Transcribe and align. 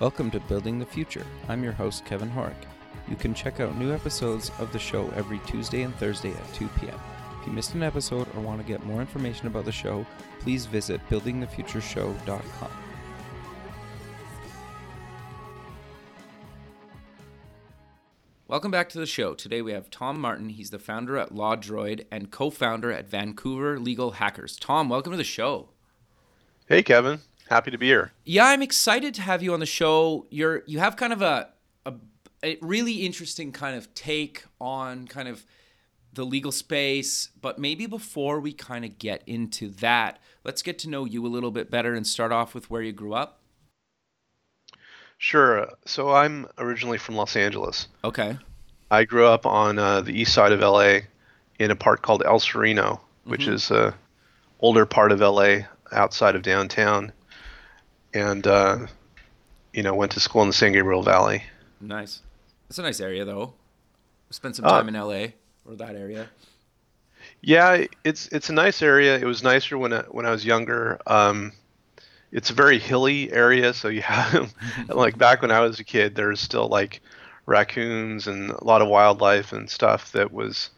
Welcome 0.00 0.30
to 0.30 0.38
Building 0.38 0.78
the 0.78 0.86
Future. 0.86 1.26
I'm 1.48 1.64
your 1.64 1.72
host, 1.72 2.04
Kevin 2.04 2.30
Horek. 2.30 2.54
You 3.08 3.16
can 3.16 3.34
check 3.34 3.58
out 3.58 3.76
new 3.76 3.92
episodes 3.92 4.52
of 4.60 4.72
the 4.72 4.78
show 4.78 5.12
every 5.16 5.40
Tuesday 5.40 5.82
and 5.82 5.92
Thursday 5.96 6.30
at 6.30 6.54
2 6.54 6.68
p.m. 6.78 6.94
If 7.40 7.48
you 7.48 7.52
missed 7.52 7.74
an 7.74 7.82
episode 7.82 8.28
or 8.36 8.40
want 8.40 8.60
to 8.60 8.66
get 8.66 8.86
more 8.86 9.00
information 9.00 9.48
about 9.48 9.64
the 9.64 9.72
show, 9.72 10.06
please 10.38 10.66
visit 10.66 11.00
buildingthefutureshow.com. 11.10 12.70
Welcome 18.46 18.70
back 18.70 18.88
to 18.90 19.00
the 19.00 19.06
show. 19.06 19.34
Today 19.34 19.62
we 19.62 19.72
have 19.72 19.90
Tom 19.90 20.20
Martin. 20.20 20.50
He's 20.50 20.70
the 20.70 20.78
founder 20.78 21.18
at 21.18 21.34
LawDroid 21.34 22.04
and 22.12 22.30
co 22.30 22.50
founder 22.50 22.92
at 22.92 23.08
Vancouver 23.10 23.80
Legal 23.80 24.12
Hackers. 24.12 24.56
Tom, 24.56 24.88
welcome 24.88 25.10
to 25.10 25.18
the 25.18 25.24
show. 25.24 25.70
Hey, 26.68 26.84
Kevin. 26.84 27.18
Happy 27.48 27.70
to 27.70 27.78
be 27.78 27.86
here. 27.86 28.12
Yeah, 28.24 28.46
I'm 28.46 28.62
excited 28.62 29.14
to 29.14 29.22
have 29.22 29.42
you 29.42 29.54
on 29.54 29.60
the 29.60 29.66
show. 29.66 30.26
You're 30.30 30.62
you 30.66 30.78
have 30.80 30.96
kind 30.96 31.12
of 31.12 31.22
a 31.22 31.48
a, 31.86 31.94
a 32.44 32.58
really 32.60 33.06
interesting 33.06 33.52
kind 33.52 33.76
of 33.76 33.92
take 33.94 34.44
on 34.60 35.06
kind 35.08 35.28
of 35.28 35.44
the 36.12 36.24
legal 36.24 36.52
space, 36.52 37.30
but 37.40 37.58
maybe 37.58 37.86
before 37.86 38.40
we 38.40 38.52
kind 38.52 38.84
of 38.84 38.98
get 38.98 39.22
into 39.26 39.68
that, 39.68 40.18
let's 40.44 40.62
get 40.62 40.78
to 40.80 40.88
know 40.88 41.04
you 41.04 41.24
a 41.26 41.28
little 41.28 41.50
bit 41.50 41.70
better 41.70 41.94
and 41.94 42.06
start 42.06 42.32
off 42.32 42.54
with 42.54 42.70
where 42.70 42.82
you 42.82 42.92
grew 42.92 43.14
up. 43.14 43.40
Sure. 45.18 45.68
So 45.84 46.12
I'm 46.12 46.46
originally 46.58 46.98
from 46.98 47.16
Los 47.16 47.34
Angeles. 47.36 47.88
Okay. 48.04 48.38
I 48.90 49.04
grew 49.04 49.26
up 49.26 49.46
on 49.46 49.78
uh, 49.78 50.00
the 50.00 50.12
east 50.18 50.32
side 50.32 50.52
of 50.52 50.60
LA 50.60 51.00
in 51.58 51.70
a 51.70 51.76
part 51.76 52.02
called 52.02 52.22
El 52.24 52.40
Sereno, 52.40 53.00
which 53.24 53.46
Mhm. 53.46 53.52
is 53.54 53.70
a 53.70 53.94
older 54.60 54.86
part 54.86 55.12
of 55.12 55.20
LA 55.20 55.66
outside 55.92 56.34
of 56.36 56.42
downtown, 56.42 57.12
and 58.14 58.46
uh, 58.46 58.86
you 59.72 59.82
know 59.82 59.94
went 59.94 60.12
to 60.12 60.20
school 60.20 60.42
in 60.42 60.48
the 60.48 60.54
San 60.54 60.72
Gabriel 60.72 61.02
Valley. 61.02 61.42
Nice. 61.80 62.22
It's 62.68 62.78
a 62.78 62.82
nice 62.82 63.00
area 63.00 63.24
though. 63.24 63.54
Spent 64.30 64.56
some 64.56 64.66
Oh. 64.66 64.70
time 64.70 64.88
in 64.88 64.94
LA 64.94 65.28
or 65.66 65.76
that 65.76 65.94
area. 65.96 66.28
Yeah, 67.40 67.84
it's 68.04 68.28
it's 68.28 68.50
a 68.50 68.52
nice 68.52 68.82
area. 68.82 69.16
It 69.18 69.24
was 69.24 69.42
nicer 69.42 69.78
when 69.78 69.92
I, 69.92 70.02
when 70.02 70.26
I 70.26 70.30
was 70.30 70.44
younger. 70.44 70.98
Um, 71.06 71.52
it's 72.32 72.50
a 72.50 72.54
very 72.54 72.78
hilly 72.78 73.32
area, 73.32 73.72
so 73.72 73.88
you 73.88 74.02
have 74.02 74.52
like 74.88 75.16
back 75.18 75.42
when 75.42 75.50
I 75.50 75.60
was 75.60 75.78
a 75.80 75.84
kid, 75.84 76.14
there's 76.14 76.40
still 76.40 76.68
like 76.68 77.00
raccoons 77.46 78.26
and 78.26 78.50
a 78.50 78.64
lot 78.64 78.82
of 78.82 78.88
wildlife 78.88 79.52
and 79.52 79.70
stuff 79.70 80.12
that 80.12 80.32
was 80.32 80.70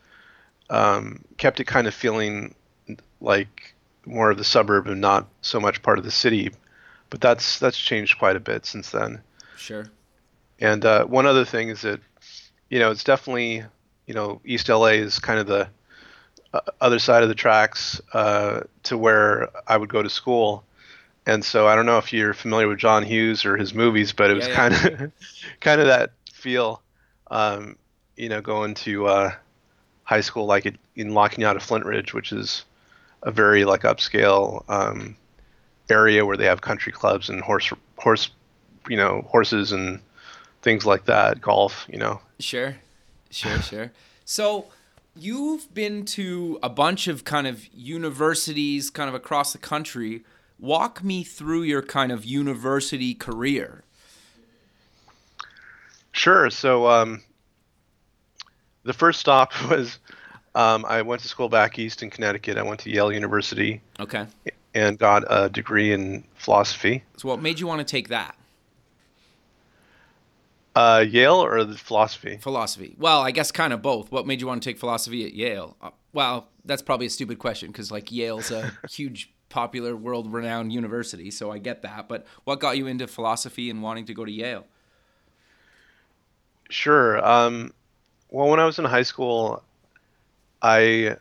um, 0.68 1.24
kept 1.36 1.58
it 1.58 1.64
kind 1.64 1.86
of 1.88 1.94
feeling 1.94 2.54
like 3.20 3.74
more 4.06 4.30
of 4.30 4.38
the 4.38 4.44
suburb 4.44 4.86
and 4.86 5.00
not 5.00 5.26
so 5.42 5.58
much 5.58 5.82
part 5.82 5.98
of 5.98 6.04
the 6.04 6.10
city. 6.10 6.50
But 7.10 7.20
that's 7.20 7.58
that's 7.58 7.78
changed 7.78 8.18
quite 8.18 8.36
a 8.36 8.40
bit 8.40 8.66
since 8.66 8.90
then. 8.90 9.22
Sure. 9.56 9.92
And 10.60 10.84
uh, 10.84 11.04
one 11.06 11.26
other 11.26 11.44
thing 11.44 11.68
is 11.70 11.82
that, 11.82 12.00
you 12.68 12.78
know, 12.78 12.90
it's 12.90 13.04
definitely, 13.04 13.64
you 14.06 14.14
know, 14.14 14.40
East 14.44 14.68
LA 14.68 14.88
is 14.88 15.18
kind 15.18 15.40
of 15.40 15.46
the 15.46 15.68
uh, 16.52 16.60
other 16.80 16.98
side 16.98 17.22
of 17.22 17.28
the 17.28 17.34
tracks 17.34 18.00
uh, 18.12 18.62
to 18.84 18.98
where 18.98 19.50
I 19.66 19.76
would 19.76 19.88
go 19.88 20.02
to 20.02 20.10
school. 20.10 20.64
And 21.26 21.44
so 21.44 21.66
I 21.68 21.76
don't 21.76 21.86
know 21.86 21.98
if 21.98 22.12
you're 22.12 22.34
familiar 22.34 22.68
with 22.68 22.78
John 22.78 23.04
Hughes 23.04 23.44
or 23.44 23.56
his 23.56 23.74
movies, 23.74 24.12
but 24.12 24.30
it 24.30 24.34
was 24.34 24.46
Yeah, 24.46 24.54
kind 24.54 24.74
of 24.74 25.12
kind 25.60 25.80
of 25.80 25.86
that 25.88 26.12
feel, 26.32 26.82
um, 27.30 27.76
you 28.16 28.28
know, 28.28 28.40
going 28.40 28.74
to 28.74 29.06
uh, 29.06 29.32
high 30.04 30.20
school 30.20 30.46
like 30.46 30.66
it, 30.66 30.76
in 30.96 31.14
La 31.14 31.28
Cañada 31.28 31.60
Flintridge, 31.60 32.12
which 32.14 32.32
is 32.32 32.64
a 33.22 33.30
very 33.30 33.64
like 33.64 33.82
upscale 33.82 34.64
um, 34.68 35.16
area 35.90 36.24
where 36.24 36.36
they 36.36 36.46
have 36.46 36.60
country 36.60 36.92
clubs 36.92 37.28
and 37.28 37.40
horse 37.40 37.72
horse, 37.96 38.30
you 38.88 38.96
know, 38.96 39.26
horses 39.28 39.72
and 39.72 40.00
things 40.62 40.86
like 40.86 41.06
that, 41.06 41.40
golf, 41.40 41.86
you 41.90 41.98
know. 41.98 42.20
Sure, 42.38 42.76
sure, 43.30 43.60
sure. 43.62 43.92
So 44.24 44.66
you've 45.16 45.72
been 45.74 46.04
to 46.04 46.58
a 46.62 46.68
bunch 46.68 47.08
of 47.08 47.24
kind 47.24 47.46
of 47.46 47.66
universities 47.74 48.90
kind 48.90 49.08
of 49.08 49.14
across 49.14 49.52
the 49.52 49.58
country. 49.58 50.24
Walk 50.58 51.02
me 51.02 51.24
through 51.24 51.62
your 51.62 51.82
kind 51.82 52.12
of 52.12 52.24
university 52.24 53.14
career. 53.14 53.82
Sure. 56.12 56.50
So 56.50 56.86
um, 56.86 57.22
the 58.82 58.92
first 58.92 59.20
stop 59.20 59.52
was 59.70 59.98
um, 60.54 60.84
I 60.86 61.02
went 61.02 61.22
to 61.22 61.28
school 61.28 61.48
back 61.48 61.78
east 61.78 62.02
in 62.02 62.10
Connecticut. 62.10 62.58
I 62.58 62.62
went 62.62 62.80
to 62.80 62.90
Yale 62.90 63.12
University 63.12 63.80
Okay. 63.98 64.26
And 64.74 64.98
got 64.98 65.24
a 65.28 65.48
degree 65.48 65.92
in 65.92 66.24
philosophy. 66.34 67.04
So 67.16 67.28
what 67.28 67.42
made 67.42 67.60
you 67.60 67.66
want 67.66 67.80
to 67.80 67.84
take 67.84 68.08
that? 68.08 68.36
Uh, 70.74 71.04
Yale 71.08 71.42
or 71.44 71.64
the 71.64 71.76
philosophy? 71.76 72.38
Philosophy. 72.40 72.94
Well, 72.98 73.20
I 73.22 73.32
guess 73.32 73.50
kind 73.50 73.72
of 73.72 73.82
both. 73.82 74.12
What 74.12 74.26
made 74.26 74.40
you 74.40 74.46
want 74.46 74.62
to 74.62 74.68
take 74.68 74.78
philosophy 74.78 75.26
at 75.26 75.34
Yale? 75.34 75.76
Uh, 75.82 75.90
well, 76.12 76.48
that's 76.64 76.82
probably 76.82 77.06
a 77.06 77.10
stupid 77.10 77.38
question 77.38 77.70
because 77.70 77.90
like 77.90 78.12
Yale's 78.12 78.50
a 78.50 78.72
huge 78.90 79.32
popular 79.48 79.96
world 79.96 80.32
renowned 80.32 80.72
university, 80.72 81.30
so 81.30 81.50
I 81.50 81.58
get 81.58 81.82
that. 81.82 82.08
But 82.08 82.24
what 82.44 82.60
got 82.60 82.76
you 82.76 82.86
into 82.86 83.06
philosophy 83.06 83.68
and 83.68 83.82
wanting 83.82 84.06
to 84.06 84.14
go 84.14 84.24
to 84.24 84.30
Yale? 84.30 84.64
Sure. 86.70 87.24
Um, 87.26 87.74
well, 88.30 88.48
when 88.48 88.60
I 88.60 88.64
was 88.64 88.78
in 88.78 88.84
high 88.84 89.02
school, 89.02 89.62
I, 90.62 90.80
you 90.80 91.16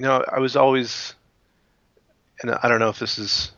know, 0.00 0.24
I 0.32 0.40
was 0.40 0.56
always, 0.56 1.14
and 2.42 2.50
I 2.62 2.68
don't 2.68 2.80
know 2.80 2.88
if 2.88 2.98
this 2.98 3.18
is 3.18 3.52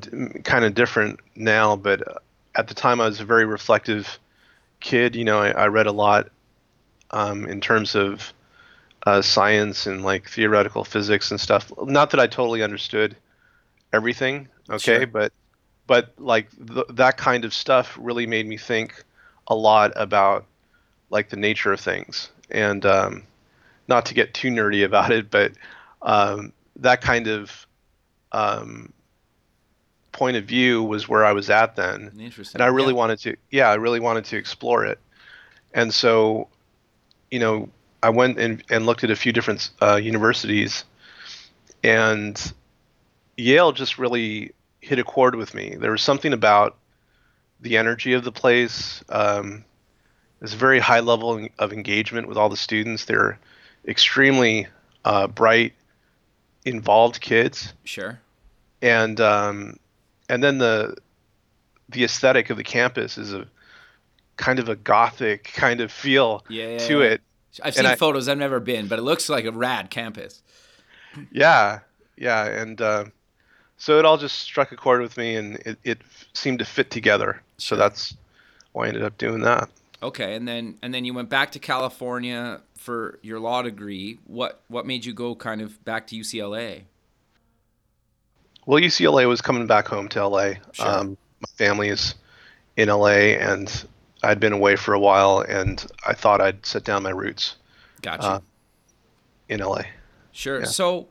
d- 0.00 0.10
kind 0.44 0.64
of 0.64 0.74
different 0.74 1.20
now, 1.36 1.76
but 1.76 2.22
at 2.54 2.68
the 2.68 2.74
time 2.74 3.00
I 3.00 3.06
was 3.06 3.20
a 3.20 3.24
very 3.24 3.44
reflective 3.44 4.18
kid. 4.80 5.16
You 5.16 5.24
know, 5.24 5.38
I, 5.38 5.50
I 5.50 5.66
read 5.68 5.86
a 5.86 5.92
lot 5.92 6.28
um, 7.10 7.46
in 7.46 7.60
terms 7.60 7.94
of 7.94 8.32
uh, 9.06 9.22
science 9.22 9.86
and 9.86 10.04
like 10.04 10.28
theoretical 10.28 10.84
physics 10.84 11.30
and 11.30 11.40
stuff. 11.40 11.72
Not 11.84 12.10
that 12.10 12.20
I 12.20 12.26
totally 12.26 12.62
understood 12.62 13.16
everything, 13.92 14.48
okay, 14.70 14.98
Sure. 14.98 15.06
but 15.06 15.32
but 15.86 16.12
like 16.18 16.48
th- 16.66 16.86
that 16.90 17.16
kind 17.16 17.44
of 17.44 17.52
stuff 17.52 17.96
really 18.00 18.26
made 18.26 18.46
me 18.46 18.56
think 18.56 19.02
a 19.48 19.54
lot 19.54 19.92
about 19.96 20.46
like 21.10 21.28
the 21.28 21.36
nature 21.36 21.72
of 21.72 21.80
things 21.80 22.30
and 22.50 22.86
um, 22.86 23.22
not 23.88 24.06
to 24.06 24.14
get 24.14 24.32
too 24.32 24.48
nerdy 24.48 24.84
about 24.84 25.10
it 25.10 25.30
but 25.30 25.52
um, 26.02 26.52
that 26.82 27.00
kind 27.00 27.26
of 27.28 27.66
um, 28.32 28.92
point 30.12 30.36
of 30.36 30.44
view 30.44 30.82
was 30.82 31.08
where 31.08 31.24
i 31.24 31.32
was 31.32 31.48
at 31.50 31.74
then 31.76 32.12
Interesting. 32.20 32.56
and 32.60 32.62
i 32.62 32.66
really 32.66 32.92
Yeah. 32.92 32.98
wanted 32.98 33.18
to 33.20 33.36
yeah 33.50 33.68
i 33.70 33.74
really 33.74 34.00
wanted 34.00 34.24
to 34.26 34.36
explore 34.36 34.84
it 34.84 34.98
and 35.74 35.92
so 35.92 36.48
you 37.30 37.38
know 37.38 37.68
i 38.02 38.10
went 38.10 38.38
and, 38.38 38.62
and 38.70 38.84
looked 38.86 39.04
at 39.04 39.10
a 39.10 39.16
few 39.16 39.32
different 39.32 39.70
uh, 39.80 39.96
universities 39.96 40.84
and 41.82 42.52
yale 43.36 43.72
just 43.72 43.98
really 43.98 44.52
hit 44.80 44.98
a 44.98 45.04
chord 45.04 45.34
with 45.34 45.54
me 45.54 45.76
there 45.78 45.90
was 45.90 46.02
something 46.02 46.32
about 46.32 46.76
the 47.60 47.76
energy 47.78 48.12
of 48.12 48.22
the 48.24 48.32
place 48.32 49.02
um, 49.08 49.64
there's 50.40 50.54
a 50.54 50.58
very 50.58 50.78
high 50.80 51.00
level 51.00 51.48
of 51.58 51.72
engagement 51.72 52.28
with 52.28 52.36
all 52.36 52.48
the 52.50 52.56
students 52.56 53.06
they're 53.06 53.38
extremely 53.86 54.66
uh, 55.04 55.26
bright 55.26 55.72
involved 56.64 57.20
kids 57.20 57.72
Sure. 57.84 58.18
and 58.80 59.20
um, 59.20 59.76
and 60.28 60.42
then 60.42 60.58
the 60.58 60.96
the 61.88 62.04
aesthetic 62.04 62.50
of 62.50 62.56
the 62.56 62.64
campus 62.64 63.18
is 63.18 63.34
a 63.34 63.46
kind 64.36 64.58
of 64.58 64.68
a 64.68 64.76
gothic 64.76 65.44
kind 65.54 65.80
of 65.80 65.92
feel 65.92 66.44
Yeah. 66.48 66.78
to 66.78 66.98
yeah. 67.00 67.04
it. 67.06 67.20
I've 67.60 67.66
And 67.66 67.74
seen 67.74 67.86
I- 67.86 67.96
photos. 67.96 68.28
I've 68.28 68.38
never 68.38 68.60
been, 68.60 68.86
but 68.88 68.98
it 68.98 69.02
looks 69.02 69.28
like 69.28 69.44
a 69.44 69.52
rad 69.52 69.90
campus. 69.90 70.42
Yeah, 71.30 71.80
yeah, 72.16 72.46
and 72.46 72.80
uh, 72.80 73.04
so 73.76 73.98
it 73.98 74.06
all 74.06 74.16
just 74.16 74.38
struck 74.38 74.72
a 74.72 74.76
chord 74.76 75.02
with 75.02 75.18
me, 75.18 75.36
and 75.36 75.56
it, 75.66 75.78
it 75.84 75.98
seemed 76.32 76.60
to 76.60 76.64
fit 76.64 76.90
together. 76.90 77.42
So 77.58 77.76
that's 77.76 78.16
why 78.72 78.86
I 78.86 78.88
ended 78.88 79.02
up 79.02 79.18
doing 79.18 79.42
that. 79.42 79.68
Okay, 80.02 80.34
and 80.34 80.48
then 80.48 80.78
and 80.82 80.92
then 80.92 81.04
you 81.04 81.14
went 81.14 81.28
back 81.28 81.52
to 81.52 81.58
California 81.58 82.60
for 82.76 83.18
your 83.22 83.38
law 83.38 83.62
degree. 83.62 84.18
What 84.26 84.60
what 84.68 84.84
made 84.84 85.04
you 85.04 85.12
go 85.12 85.34
kind 85.34 85.60
of 85.60 85.82
back 85.84 86.08
to 86.08 86.16
UCLA? 86.16 86.82
Well, 88.66 88.80
UCLA 88.80 89.28
was 89.28 89.40
coming 89.40 89.66
back 89.66 89.86
home 89.86 90.08
to 90.08 90.26
LA. 90.26 90.54
Sure. 90.72 90.86
Um, 90.86 91.16
my 91.40 91.48
family 91.56 91.88
is 91.88 92.14
in 92.76 92.88
LA, 92.88 93.36
and 93.38 93.84
I'd 94.22 94.40
been 94.40 94.52
away 94.52 94.76
for 94.76 94.94
a 94.94 95.00
while, 95.00 95.40
and 95.40 95.84
I 96.06 96.14
thought 96.14 96.40
I'd 96.40 96.64
set 96.64 96.84
down 96.84 97.02
my 97.02 97.10
roots 97.10 97.56
Gotcha. 98.02 98.24
Uh, 98.24 98.40
in 99.48 99.60
LA. 99.60 99.82
sure. 100.30 100.60
yeah. 100.60 100.66
So, 100.66 101.08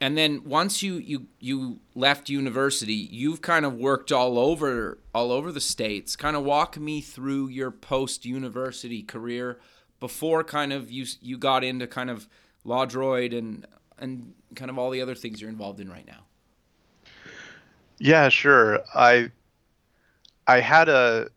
and 0.00 0.16
then 0.16 0.42
once 0.44 0.82
you 0.82 0.94
you 0.94 1.26
you 1.40 1.80
left 1.94 2.28
university, 2.28 2.94
you've 2.94 3.42
kind 3.42 3.64
of 3.64 3.74
worked 3.74 4.12
all 4.12 4.38
over 4.38 4.98
all 5.14 5.32
over 5.32 5.50
the 5.52 5.60
states. 5.60 6.16
Kind 6.16 6.36
of 6.36 6.44
walk 6.44 6.78
me 6.78 7.00
through 7.00 7.48
your 7.48 7.70
post 7.70 8.24
university 8.24 9.02
career 9.02 9.58
before 10.00 10.44
kind 10.44 10.72
of 10.72 10.90
you 10.90 11.06
you 11.20 11.36
got 11.36 11.64
into 11.64 11.86
kind 11.86 12.10
of 12.10 12.28
LawDroid 12.64 13.36
and 13.36 13.66
and 13.98 14.34
kind 14.54 14.70
of 14.70 14.78
all 14.78 14.90
the 14.90 15.00
other 15.00 15.14
things 15.14 15.40
you're 15.40 15.50
involved 15.50 15.80
in 15.80 15.90
right 15.90 16.06
now. 16.06 16.24
Yeah, 17.98 18.28
sure. 18.28 18.80
I 18.94 19.30
I 20.48 20.60
had 20.60 20.88
a, 20.88 21.28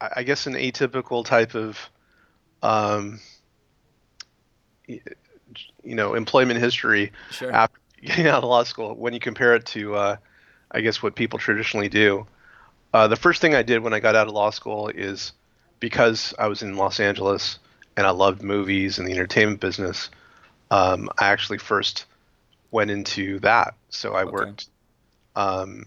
I 0.00 0.24
guess, 0.24 0.46
an 0.48 0.54
atypical 0.54 1.24
type 1.24 1.54
of, 1.54 1.78
um, 2.60 3.20
you 5.86 5.94
know, 5.94 6.14
employment 6.14 6.60
history 6.60 7.12
Sure. 7.30 7.52
after 7.52 7.78
getting 8.02 8.26
out 8.26 8.42
of 8.42 8.48
law 8.48 8.64
school. 8.64 8.94
When 8.94 9.14
you 9.14 9.20
compare 9.20 9.54
it 9.54 9.64
to, 9.66 9.94
uh, 9.94 10.16
I 10.72 10.80
guess, 10.80 11.02
what 11.02 11.14
people 11.14 11.38
traditionally 11.38 11.88
do, 11.88 12.26
uh, 12.92 13.08
the 13.08 13.16
first 13.16 13.40
thing 13.40 13.54
I 13.54 13.62
did 13.62 13.82
when 13.82 13.92
I 13.94 14.00
got 14.00 14.14
out 14.16 14.26
of 14.26 14.34
law 14.34 14.50
school 14.50 14.88
is 14.88 15.32
because 15.80 16.34
I 16.38 16.48
was 16.48 16.62
in 16.62 16.76
Los 16.76 17.00
Angeles 17.00 17.58
and 17.96 18.06
I 18.06 18.10
loved 18.10 18.42
movies 18.42 18.98
and 18.98 19.06
the 19.06 19.12
entertainment 19.12 19.60
business. 19.60 20.10
Um, 20.70 21.08
I 21.18 21.28
actually 21.28 21.58
first 21.58 22.06
went 22.70 22.90
into 22.90 23.38
that. 23.40 23.74
So 23.90 24.14
I 24.14 24.22
Okay. 24.22 24.32
worked, 24.32 24.68
um, 25.36 25.86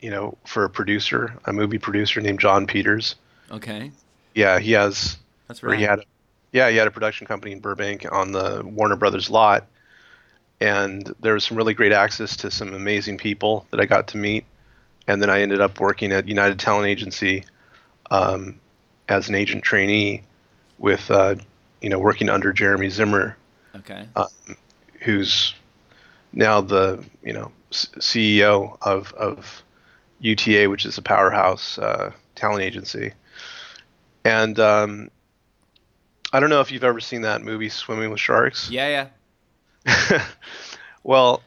you 0.00 0.10
know, 0.10 0.36
for 0.44 0.64
a 0.64 0.70
producer, 0.70 1.38
a 1.44 1.52
movie 1.52 1.78
producer 1.78 2.20
named 2.20 2.40
Jon 2.40 2.66
Peters. 2.66 3.14
Okay. 3.50 3.92
Yeah, 4.34 4.58
he 4.58 4.72
has, 4.72 5.16
That's 5.48 5.62
right. 5.62 5.78
he 5.78 5.84
had, 5.84 6.00
yeah, 6.56 6.70
he 6.70 6.76
had 6.78 6.88
a 6.88 6.90
production 6.90 7.26
company 7.26 7.52
in 7.52 7.60
Burbank 7.60 8.06
on 8.10 8.32
the 8.32 8.62
Warner 8.64 8.96
Brothers 8.96 9.28
lot, 9.28 9.66
and 10.58 11.14
there 11.20 11.34
was 11.34 11.44
some 11.44 11.54
really 11.54 11.74
great 11.74 11.92
access 11.92 12.34
to 12.38 12.50
some 12.50 12.72
amazing 12.72 13.18
people 13.18 13.66
that 13.70 13.78
I 13.78 13.84
got 13.84 14.08
to 14.08 14.16
meet, 14.16 14.46
and 15.06 15.20
then 15.20 15.28
I 15.28 15.42
ended 15.42 15.60
up 15.60 15.78
working 15.80 16.12
at 16.12 16.26
United 16.26 16.58
Talent 16.58 16.86
Agency 16.86 17.44
um, 18.10 18.58
as 19.10 19.28
an 19.28 19.34
agent 19.34 19.64
trainee, 19.64 20.22
with 20.78 21.10
uh, 21.10 21.34
you 21.82 21.90
know 21.90 21.98
working 21.98 22.30
under 22.30 22.54
Jeremy 22.54 22.88
Zimmer, 22.88 23.36
Okay. 23.76 24.06
who's 25.02 25.54
now 26.32 26.62
the 26.62 27.04
you 27.22 27.34
know 27.34 27.52
C- 27.70 27.88
CEO 27.98 28.78
of 28.80 29.12
of 29.12 29.62
UTA, 30.20 30.70
which 30.70 30.86
is 30.86 30.96
a 30.96 31.02
powerhouse 31.02 31.76
uh, 31.78 32.12
talent 32.34 32.62
agency. 32.62 33.12
And 34.24 34.58
um, 34.58 35.10
I 36.36 36.40
don't 36.40 36.50
know 36.50 36.60
if 36.60 36.70
you've 36.70 36.84
ever 36.84 37.00
seen 37.00 37.22
that 37.22 37.40
movie, 37.40 37.70
Swimming 37.70 38.10
with 38.10 38.20
Sharks. 38.20 38.68
Yeah, 38.70 39.08
yeah. 39.86 40.22
well, 41.02 41.42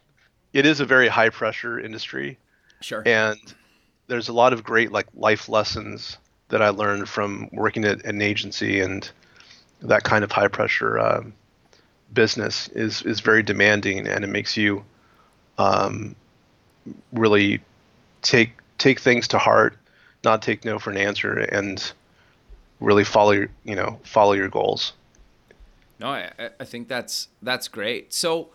it 0.52 0.66
is 0.66 0.80
a 0.80 0.86
very 0.86 1.08
high 1.08 1.30
pressure 1.30 1.80
industry, 1.80 2.40
Sure. 2.82 3.04
and 3.06 3.38
there's 4.08 4.30
a 4.30 4.34
lot 4.34 4.52
of 4.52 4.64
great 4.64 4.92
like 4.92 5.06
life 5.14 5.48
lessons 5.48 6.18
that 6.48 6.64
I 6.64 6.70
learned 6.70 7.08
from 7.08 7.50
working 7.52 7.86
at 7.86 8.04
an 8.04 8.20
agency 8.24 8.80
and 8.80 9.08
that 9.82 10.04
kind 10.04 10.24
of 10.24 10.32
high 10.32 10.48
pressure 10.48 10.98
um, 10.98 11.34
business 12.12 12.68
is 12.70 13.04
is 13.04 13.20
very 13.20 13.44
demanding 13.44 14.08
and 14.08 14.24
it 14.24 14.30
makes 14.32 14.58
you 14.58 14.84
um, 15.60 16.16
really 17.14 17.62
take 18.24 18.54
take 18.80 19.00
things 19.00 19.28
to 19.28 19.38
heart, 19.38 19.78
not 20.24 20.42
take 20.42 20.66
no 20.66 20.80
for 20.80 20.90
an 20.90 20.98
answer, 20.98 21.38
and 21.38 21.92
really 22.80 23.04
follow 23.04 23.32
your 23.32 23.50
you 23.64 23.76
know 23.76 24.00
follow 24.04 24.34
your 24.34 24.50
goals. 24.50 24.94
No, 26.00 26.08
I, 26.08 26.32
I- 26.60 26.66
think 26.66 26.88
that's 26.88 27.28
that's 27.42 27.68
great. 27.68 28.14
So, 28.14 28.50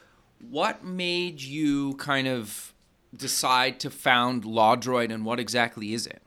what 0.51 0.85
made 0.85 1.41
you 1.41 1.95
kind 1.95 2.27
of 2.27 2.73
decide 3.17 3.79
to 3.81 3.91
found 3.91 4.45
LawDroid, 4.45 5.13
and 5.13 5.25
what 5.25 5.39
exactly 5.39 5.93
is 5.95 6.07
it? 6.07 6.23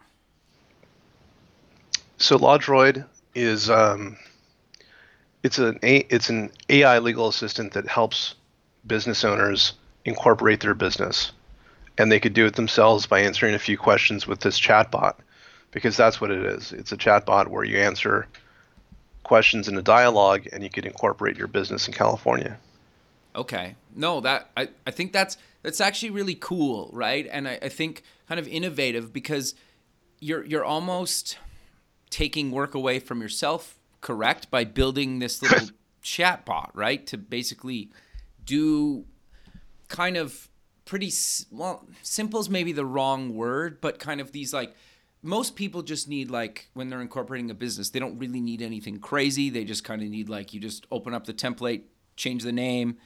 So 2.18 2.38
LawDroid 2.38 3.06
is 3.36 3.70
um, 3.70 4.18
it's 5.44 5.60
an 5.60 5.80
a, 5.84 5.98
it's 6.10 6.30
an 6.30 6.52
AI 6.70 7.00
legal 7.00 7.28
assistant 7.28 7.74
that 7.74 7.88
helps 7.88 8.36
business 8.86 9.24
owners 9.24 9.74
incorporate 10.06 10.62
their 10.62 10.74
business, 10.74 11.32
and 11.98 12.12
they 12.12 12.20
could 12.20 12.34
do 12.34 12.46
it 12.46 12.56
themselves 12.56 13.06
by 13.06 13.20
answering 13.22 13.54
a 13.54 13.60
few 13.60 13.78
questions 13.78 14.26
with 14.26 14.40
this 14.40 14.60
chatbot, 14.60 15.16
because 15.78 15.96
that's 15.96 16.20
what 16.20 16.32
it 16.32 16.44
is. 16.44 16.74
It's 16.74 16.92
a 16.92 16.98
chatbot 16.98 17.50
where 17.50 17.64
you 17.64 17.78
answer 17.78 18.26
questions 19.22 19.68
in 19.68 19.78
a 19.78 19.82
dialogue, 19.84 20.48
and 20.52 20.64
you 20.64 20.72
could 20.72 20.88
incorporate 20.88 21.38
your 21.38 21.46
business 21.46 21.88
in 21.88 21.94
California. 21.94 22.58
Okay. 23.36 23.76
No, 23.96 24.20
that 24.22 24.50
I, 24.58 24.70
I 24.88 24.92
think 24.92 25.14
that's 25.14 25.38
that's 25.62 25.80
actually 25.80 26.10
really 26.10 26.34
cool, 26.34 26.90
right? 26.92 27.28
And 27.32 27.48
I, 27.48 27.60
I 27.62 27.70
think 27.70 28.02
kind 28.28 28.40
of 28.40 28.48
innovative 28.48 29.14
because 29.14 29.54
you're 30.20 30.44
you're 30.44 30.66
almost 30.66 31.38
taking 32.10 32.50
work 32.50 32.74
away 32.74 32.98
from 32.98 33.22
yourself, 33.22 33.78
correct? 34.02 34.50
By 34.50 34.64
building 34.64 35.20
this 35.20 35.42
little 35.44 35.70
chatbot, 36.04 36.72
right? 36.74 37.06
To 37.06 37.20
basically 37.20 37.92
do 38.44 39.06
kind 39.90 40.18
of 40.18 40.50
pretty 40.86 41.12
well, 41.52 41.86
simple 42.02 42.40
is 42.40 42.50
maybe 42.50 42.72
the 42.72 42.86
wrong 42.86 43.36
word, 43.36 43.80
but 43.80 44.00
kind 44.00 44.20
of 44.20 44.32
these 44.32 44.56
like 44.56 44.74
most 45.24 45.56
people 45.56 45.82
just 45.82 46.08
need 46.08 46.30
like 46.30 46.70
when 46.74 46.90
they're 46.90 47.02
incorporating 47.02 47.50
a 47.50 47.54
business, 47.54 47.90
they 47.90 48.00
don't 48.00 48.18
really 48.18 48.42
need 48.42 48.62
anything 48.62 49.00
crazy. 49.00 49.50
They 49.50 49.64
just 49.64 49.84
kind 49.84 50.02
of 50.02 50.10
need 50.10 50.30
like 50.30 50.54
you 50.54 50.60
just 50.60 50.86
open 50.92 51.14
up 51.14 51.26
the 51.26 51.34
template, 51.34 51.84
change 52.16 52.44
the 52.44 52.52
name, 52.52 52.98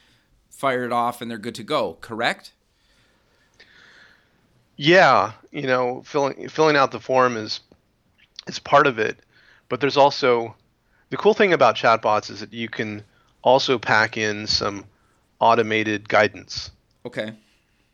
fire 0.50 0.84
it 0.84 0.92
off, 0.92 1.22
and 1.22 1.32
they're 1.32 1.38
good 1.38 1.56
to 1.56 1.64
go. 1.64 1.98
Correct? 2.02 2.54
Yeah, 4.76 5.34
you 5.52 5.64
know, 5.64 6.02
filling 6.06 6.50
filling 6.50 6.76
out 6.76 6.92
the 6.92 7.00
form 7.00 7.38
is 7.38 7.60
is 8.48 8.60
part 8.60 8.88
of 8.88 9.00
it, 9.00 9.20
but 9.70 9.80
there's 9.80 9.98
also 9.98 10.56
the 11.10 11.18
cool 11.18 11.34
thing 11.34 11.54
about 11.54 11.76
chatbots 11.76 12.30
is 12.30 12.40
that 12.40 12.54
you 12.54 12.70
can 12.70 13.04
also 13.44 13.78
pack 13.78 14.18
in 14.18 14.48
some 14.48 14.86
automated 15.40 16.08
guidance. 16.08 16.72
Okay. 17.06 17.34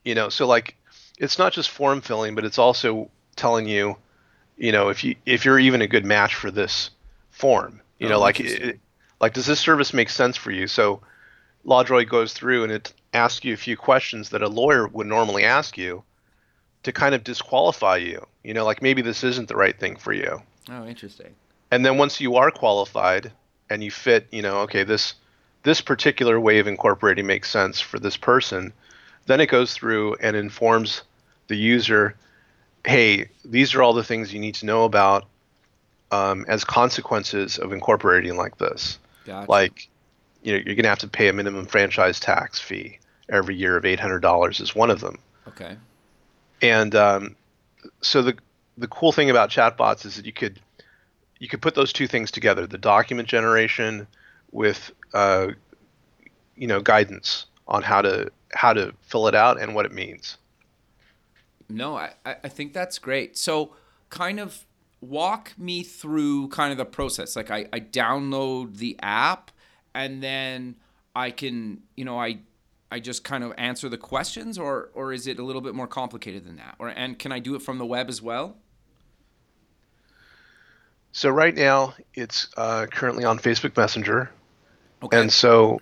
You 0.04 0.16
know, 0.16 0.30
so 0.30 0.48
like 0.48 0.76
it's 1.18 1.38
not 1.38 1.54
just 1.54 1.70
form 1.70 2.02
filling, 2.02 2.36
but 2.36 2.46
it's 2.46 2.60
also 2.60 3.10
telling 3.36 3.68
you, 3.68 3.98
you 4.58 4.72
know, 4.72 4.90
if 4.90 5.04
you 5.04 5.16
if 5.26 5.46
you're 5.46 5.60
even 5.60 5.82
a 5.82 5.88
good 5.88 6.06
match 6.06 6.36
for 6.36 6.52
this 6.52 6.90
form. 7.32 7.82
You 8.00 8.08
Oh, 8.08 8.12
know, 8.12 8.20
like 8.20 8.40
it, 8.40 8.80
like 9.20 9.34
does 9.34 9.46
this 9.46 9.60
service 9.60 9.94
make 9.94 10.10
sense 10.10 10.38
for 10.38 10.52
you? 10.52 10.68
So 10.68 11.02
LawDroid 11.66 12.10
goes 12.10 12.34
through 12.34 12.64
and 12.64 12.72
it 12.72 12.94
asks 13.14 13.44
you 13.44 13.54
a 13.54 13.58
few 13.58 13.76
questions 13.78 14.30
that 14.30 14.42
a 14.42 14.48
lawyer 14.48 14.88
would 14.88 15.08
normally 15.08 15.44
ask 15.44 15.78
you 15.78 16.04
to 16.84 16.92
kind 16.92 17.16
of 17.16 17.24
disqualify 17.24 17.98
you. 17.98 18.26
You 18.44 18.54
know, 18.54 18.66
like 18.66 18.82
maybe 18.82 19.02
this 19.02 19.24
isn't 19.24 19.48
the 19.48 19.56
right 19.56 19.78
thing 19.78 19.98
for 19.98 20.14
you. 20.14 20.42
Oh, 20.70 20.86
interesting. 20.86 21.34
And 21.72 21.86
then 21.86 21.98
once 21.98 22.22
you 22.22 22.36
are 22.36 22.52
qualified 22.52 23.32
and 23.70 23.84
you 23.84 23.92
fit, 23.92 24.28
you 24.32 24.42
know, 24.42 24.60
okay, 24.62 24.84
this 24.84 25.16
this 25.64 25.82
particular 25.82 26.40
way 26.40 26.60
of 26.60 26.68
incorporating 26.68 27.26
makes 27.26 27.50
sense 27.50 27.82
for 27.82 28.00
this 28.00 28.16
person, 28.16 28.72
then 29.26 29.42
it 29.42 29.48
goes 29.50 29.74
through 29.74 30.16
and 30.22 30.36
informs 30.36 31.02
the 31.48 31.58
user, 31.58 32.16
hey, 32.88 33.28
these 33.44 33.76
are 33.76 33.84
all 33.84 33.94
the 33.94 34.04
things 34.04 34.34
you 34.34 34.40
need 34.40 34.56
to 34.56 34.66
know 34.66 34.86
about 34.86 35.26
um, 36.12 36.46
as 36.48 36.64
consequences 36.64 37.60
of 37.60 37.74
incorporating 37.74 38.38
like 38.38 38.58
this. 38.58 38.98
Gotcha. 39.26 39.52
Like, 39.52 39.90
you 40.42 40.54
know, 40.54 40.64
you're 40.66 40.76
gonna 40.76 40.88
have 40.88 41.00
to 41.00 41.08
pay 41.08 41.28
a 41.28 41.34
minimum 41.34 41.66
franchise 41.66 42.20
tax 42.20 42.60
fee 42.60 43.00
every 43.30 43.56
year 43.56 43.76
of 43.76 43.86
eight 43.86 44.00
hundred 44.00 44.22
dollars 44.22 44.60
is 44.60 44.74
one 44.74 44.90
of 44.90 45.02
them. 45.02 45.20
okay. 45.48 45.76
And 46.62 46.96
um, 46.96 47.36
so 48.02 48.22
the 48.22 48.38
the 48.78 48.88
cool 48.88 49.12
thing 49.12 49.30
about 49.30 49.50
chatbots 49.50 50.06
is 50.06 50.16
that 50.16 50.26
you 50.26 50.34
could 50.34 50.60
you 51.40 51.48
could 51.48 51.62
put 51.62 51.76
those 51.76 51.92
two 51.92 52.08
things 52.08 52.32
together: 52.32 52.66
the 52.66 52.78
document 52.78 53.28
generation 53.28 54.08
with 54.52 54.92
uh, 55.14 55.50
you 56.56 56.68
know 56.68 56.80
guidance 56.80 57.46
on 57.68 57.84
how 57.84 58.02
to 58.02 58.32
how 58.54 58.74
to 58.74 58.94
fill 59.02 59.28
it 59.28 59.36
out 59.36 59.60
and 59.60 59.76
what 59.76 59.86
it 59.86 59.92
means. 59.92 60.38
No, 61.70 61.98
I, 61.98 62.14
I 62.26 62.48
think 62.50 62.74
that's 62.74 62.98
great. 63.00 63.38
So, 63.38 63.74
kind 64.10 64.40
of 64.40 64.66
walk 65.02 65.54
me 65.58 65.84
through 65.84 66.48
kind 66.50 66.72
of 66.72 66.78
the 66.78 66.86
process. 66.86 67.36
Like, 67.36 67.52
I, 67.52 67.68
I 67.74 67.80
download 67.82 68.78
the 68.78 68.98
app 69.02 69.52
and 69.94 70.24
then 70.24 70.76
I 71.16 71.32
can, 71.32 71.82
you 71.96 72.06
know, 72.06 72.20
I 72.20 72.40
I 72.90 73.00
just 73.02 73.24
kind 73.26 73.44
of 73.44 73.54
answer 73.58 73.90
the 73.90 73.98
questions, 73.98 74.58
or 74.58 74.92
or 74.94 75.12
is 75.12 75.28
it 75.28 75.40
a 75.40 75.44
little 75.44 75.62
bit 75.62 75.76
more 75.76 75.88
complicated 75.88 76.46
than 76.46 76.56
that? 76.58 76.76
Or 76.80 76.88
and 76.90 77.20
can 77.20 77.32
I 77.32 77.40
do 77.40 77.56
it 77.56 77.62
from 77.62 77.80
the 77.80 77.86
web 77.86 78.08
as 78.10 78.22
well? 78.22 78.58
So 81.12 81.30
right 81.30 81.56
now 81.56 81.96
it's 82.14 82.48
uh, 82.58 82.86
currently 82.88 83.24
on 83.26 83.40
Facebook 83.40 83.76
Messenger, 83.76 84.30
Okay. 85.04 85.22
and 85.22 85.32
so 85.34 85.82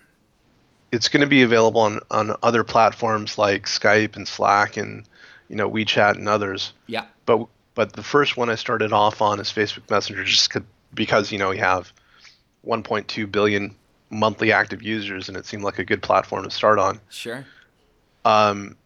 it's 0.92 1.10
going 1.10 1.22
to 1.22 1.28
be 1.28 1.42
available 1.44 1.82
on 1.82 2.00
on 2.10 2.36
other 2.42 2.64
platforms 2.64 3.38
like 3.38 3.66
Skype 3.66 4.16
and 4.16 4.28
Slack 4.28 4.78
and 4.78 5.06
you 5.50 5.56
know 5.56 5.70
WeChat 5.70 6.16
and 6.16 6.28
others. 6.28 6.74
yeah. 6.88 7.06
but 7.26 7.48
but 7.74 7.94
the 7.94 8.04
first 8.04 8.38
one 8.38 8.50
I 8.50 8.56
started 8.56 8.94
off 8.94 9.22
on 9.22 9.40
is 9.40 9.50
Facebook 9.50 9.90
Messenger, 9.90 10.24
just 10.24 10.52
because 10.94 11.32
you 11.32 11.38
know 11.38 11.50
we 11.50 11.58
have 11.58 11.92
1.2 12.66 13.32
billion 13.32 13.76
monthly 14.10 14.52
active 14.52 14.82
users, 14.82 15.28
and 15.28 15.38
it 15.38 15.46
seemed 15.46 15.64
like 15.64 15.80
a 15.80 15.84
good 15.84 16.02
platform 16.02 16.44
to 16.44 16.52
start 16.52 16.80
on. 16.80 17.00
Sure. 17.10 17.46
Um, 18.24 18.78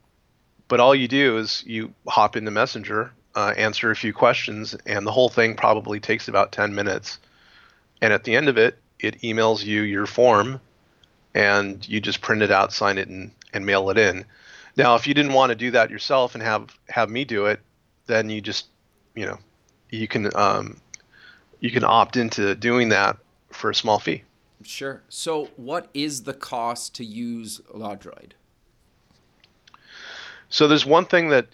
but 0.68 0.80
all 0.80 0.94
you 0.94 1.08
do 1.08 1.38
is 1.38 1.64
you 1.66 1.94
hop 2.08 2.36
into 2.36 2.52
Messenger, 2.52 3.12
uh, 3.36 3.54
answer 3.58 3.92
a 3.92 3.96
few 3.96 4.14
questions, 4.14 4.76
and 4.86 5.06
the 5.06 5.12
whole 5.12 5.30
thing 5.30 5.56
probably 5.56 6.00
takes 6.00 6.28
about 6.28 6.52
10 6.52 6.76
minutes. 6.76 7.20
And 8.02 8.14
at 8.14 8.24
the 8.24 8.36
end 8.36 8.50
of 8.50 8.58
it, 8.58 8.78
it 9.00 9.22
emails 9.22 9.64
you 9.64 9.82
your 9.82 10.06
form, 10.06 10.60
and 11.34 11.88
you 11.88 12.02
just 12.02 12.22
print 12.22 12.42
it 12.42 12.52
out, 12.52 12.74
sign 12.74 12.98
it, 12.98 13.08
and, 13.08 13.32
and 13.54 13.66
mail 13.66 13.90
it 13.90 13.98
in. 13.98 14.26
Now, 14.78 14.96
if 14.96 15.08
you 15.08 15.14
didn't 15.14 15.34
want 15.34 15.50
to 15.50 15.56
do 15.56 15.72
that 15.72 15.90
yourself 15.90 16.36
and 16.36 16.44
have 16.44 16.78
have 16.90 17.10
me 17.10 17.26
do 17.26 17.46
it, 17.46 17.60
then 18.06 18.30
you 18.30 18.42
just 18.42 18.68
you 19.16 19.26
know, 19.26 19.38
you 19.90 20.08
can 20.08 20.30
um, 20.36 20.80
you 21.60 21.72
can 21.72 21.84
opt 21.84 22.18
into 22.18 22.56
doing 22.56 22.90
that 22.90 23.18
for 23.52 23.70
a 23.70 23.76
small 23.76 24.00
fee. 24.00 24.24
Sure. 24.64 25.02
So, 25.10 25.46
what 25.56 25.90
is 25.94 26.24
the 26.24 26.34
cost 26.34 26.96
to 26.96 27.06
use 27.06 27.62
LawDroid? 27.74 28.32
So 30.50 30.68
there's 30.68 30.86
one 30.86 31.06
thing 31.06 31.30
that 31.30 31.48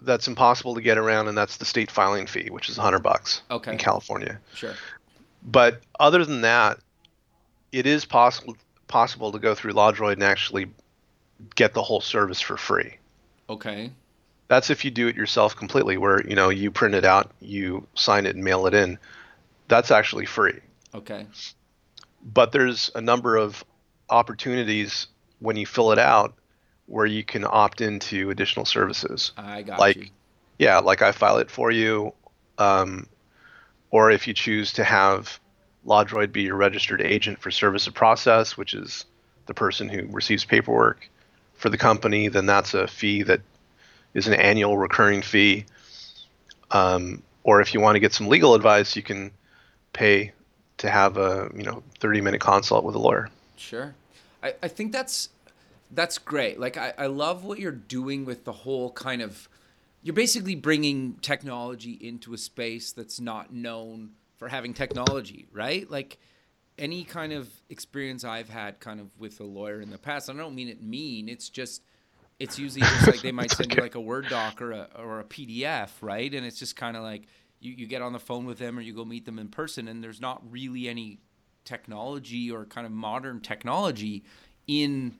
that's 0.00 0.28
impossible 0.28 0.74
to 0.74 0.80
get 0.80 0.96
around, 0.96 1.28
and 1.28 1.36
that's 1.36 1.56
the 1.56 1.64
state 1.64 1.90
filing 1.90 2.26
fee, 2.26 2.48
which 2.50 2.68
is 2.68 2.78
100 2.78 3.00
bucks 3.00 3.42
okay. 3.50 3.72
in 3.72 3.78
California. 3.78 4.38
Sure. 4.54 4.74
But 5.42 5.80
other 5.98 6.24
than 6.24 6.42
that, 6.42 6.78
it 7.72 7.86
is 7.86 8.04
possible 8.04 8.56
possible 8.88 9.32
to 9.32 9.38
go 9.38 9.54
through 9.54 9.72
LawDroid 9.72 10.14
and 10.14 10.22
actually 10.22 10.66
get 11.54 11.74
the 11.74 11.82
whole 11.82 12.00
service 12.00 12.40
for 12.40 12.56
free. 12.56 12.96
Okay. 13.48 13.90
That's 14.48 14.70
if 14.70 14.84
you 14.84 14.90
do 14.90 15.08
it 15.08 15.16
yourself 15.16 15.56
completely, 15.56 15.96
where 15.96 16.26
you 16.26 16.36
know 16.36 16.50
you 16.50 16.70
print 16.70 16.94
it 16.94 17.04
out, 17.04 17.32
you 17.40 17.86
sign 17.94 18.26
it, 18.26 18.36
and 18.36 18.44
mail 18.44 18.66
it 18.66 18.74
in. 18.74 18.98
That's 19.68 19.90
actually 19.90 20.26
free. 20.26 20.60
Okay. 20.94 21.26
But 22.22 22.52
there's 22.52 22.90
a 22.94 23.00
number 23.00 23.36
of 23.36 23.64
opportunities 24.08 25.08
when 25.40 25.56
you 25.56 25.66
fill 25.66 25.92
it 25.92 25.98
out 25.98 26.34
where 26.86 27.06
you 27.06 27.24
can 27.24 27.44
opt 27.44 27.80
into 27.80 28.30
additional 28.30 28.64
services. 28.64 29.32
I 29.36 29.62
got 29.62 29.80
like, 29.80 29.96
you. 29.96 30.08
Yeah, 30.58 30.78
like 30.78 31.02
I 31.02 31.12
file 31.12 31.38
it 31.38 31.50
for 31.50 31.70
you, 31.70 32.14
um, 32.58 33.08
or 33.90 34.10
if 34.10 34.28
you 34.28 34.34
choose 34.34 34.72
to 34.74 34.84
have 34.84 35.40
LawDroid 35.84 36.32
be 36.32 36.42
your 36.42 36.56
registered 36.56 37.02
agent 37.02 37.40
for 37.40 37.50
service 37.50 37.88
of 37.88 37.94
process, 37.94 38.56
which 38.56 38.74
is 38.74 39.04
the 39.46 39.54
person 39.54 39.88
who 39.88 40.06
receives 40.06 40.44
paperwork 40.44 41.08
for 41.56 41.68
the 41.68 41.78
company, 41.78 42.28
then 42.28 42.46
that's 42.46 42.74
a 42.74 42.86
fee 42.86 43.22
that 43.24 43.40
is 44.14 44.26
an 44.26 44.34
annual 44.34 44.76
recurring 44.76 45.22
fee. 45.22 45.64
Um, 46.70 47.22
or 47.44 47.60
if 47.60 47.74
you 47.74 47.80
want 47.80 47.96
to 47.96 48.00
get 48.00 48.12
some 48.12 48.28
legal 48.28 48.54
advice, 48.54 48.96
you 48.96 49.02
can 49.02 49.30
pay 49.92 50.32
to 50.78 50.90
have 50.90 51.16
a 51.16 51.50
you 51.54 51.62
know 51.62 51.82
30 52.00 52.20
minute 52.20 52.40
consult 52.40 52.84
with 52.84 52.94
a 52.94 52.98
lawyer. 52.98 53.30
Sure, 53.56 53.94
I, 54.42 54.54
I 54.62 54.68
think 54.68 54.92
that's 54.92 55.30
that's 55.90 56.18
great. 56.18 56.58
Like 56.58 56.76
I, 56.76 56.92
I 56.98 57.06
love 57.06 57.44
what 57.44 57.58
you're 57.58 57.72
doing 57.72 58.24
with 58.24 58.44
the 58.44 58.52
whole 58.52 58.90
kind 58.90 59.22
of 59.22 59.48
you're 60.02 60.14
basically 60.14 60.54
bringing 60.54 61.14
technology 61.22 61.92
into 61.92 62.32
a 62.34 62.38
space 62.38 62.92
that's 62.92 63.20
not 63.20 63.52
known 63.52 64.10
for 64.36 64.48
having 64.48 64.74
technology, 64.74 65.46
right? 65.52 65.90
Like 65.90 66.18
any 66.78 67.04
kind 67.04 67.32
of 67.32 67.48
experience 67.70 68.24
I've 68.24 68.48
had 68.48 68.80
kind 68.80 69.00
of 69.00 69.08
with 69.18 69.40
a 69.40 69.44
lawyer 69.44 69.80
in 69.80 69.90
the 69.90 69.98
past, 69.98 70.28
I 70.28 70.34
don't 70.34 70.54
mean 70.54 70.68
it 70.68 70.82
mean, 70.82 71.28
it's 71.28 71.48
just 71.48 71.82
it's 72.38 72.58
usually 72.58 72.82
just 72.82 73.06
like 73.06 73.22
they 73.22 73.32
might 73.32 73.50
send 73.50 73.74
you 73.74 73.80
like 73.80 73.94
a 73.94 74.00
Word 74.00 74.26
doc 74.28 74.60
or 74.60 74.72
a 74.72 74.88
or 74.98 75.20
a 75.20 75.24
PDF, 75.24 75.90
right? 76.00 76.32
And 76.32 76.44
it's 76.44 76.58
just 76.58 76.76
kind 76.76 76.96
of 76.96 77.02
like 77.02 77.22
you, 77.60 77.72
you 77.72 77.86
get 77.86 78.02
on 78.02 78.12
the 78.12 78.18
phone 78.18 78.44
with 78.44 78.58
them 78.58 78.78
or 78.78 78.82
you 78.82 78.92
go 78.92 79.04
meet 79.04 79.24
them 79.24 79.38
in 79.38 79.48
person 79.48 79.88
and 79.88 80.04
there's 80.04 80.20
not 80.20 80.42
really 80.50 80.88
any 80.88 81.18
technology 81.64 82.50
or 82.50 82.64
kind 82.66 82.86
of 82.86 82.92
modern 82.92 83.40
technology 83.40 84.24
in 84.66 85.16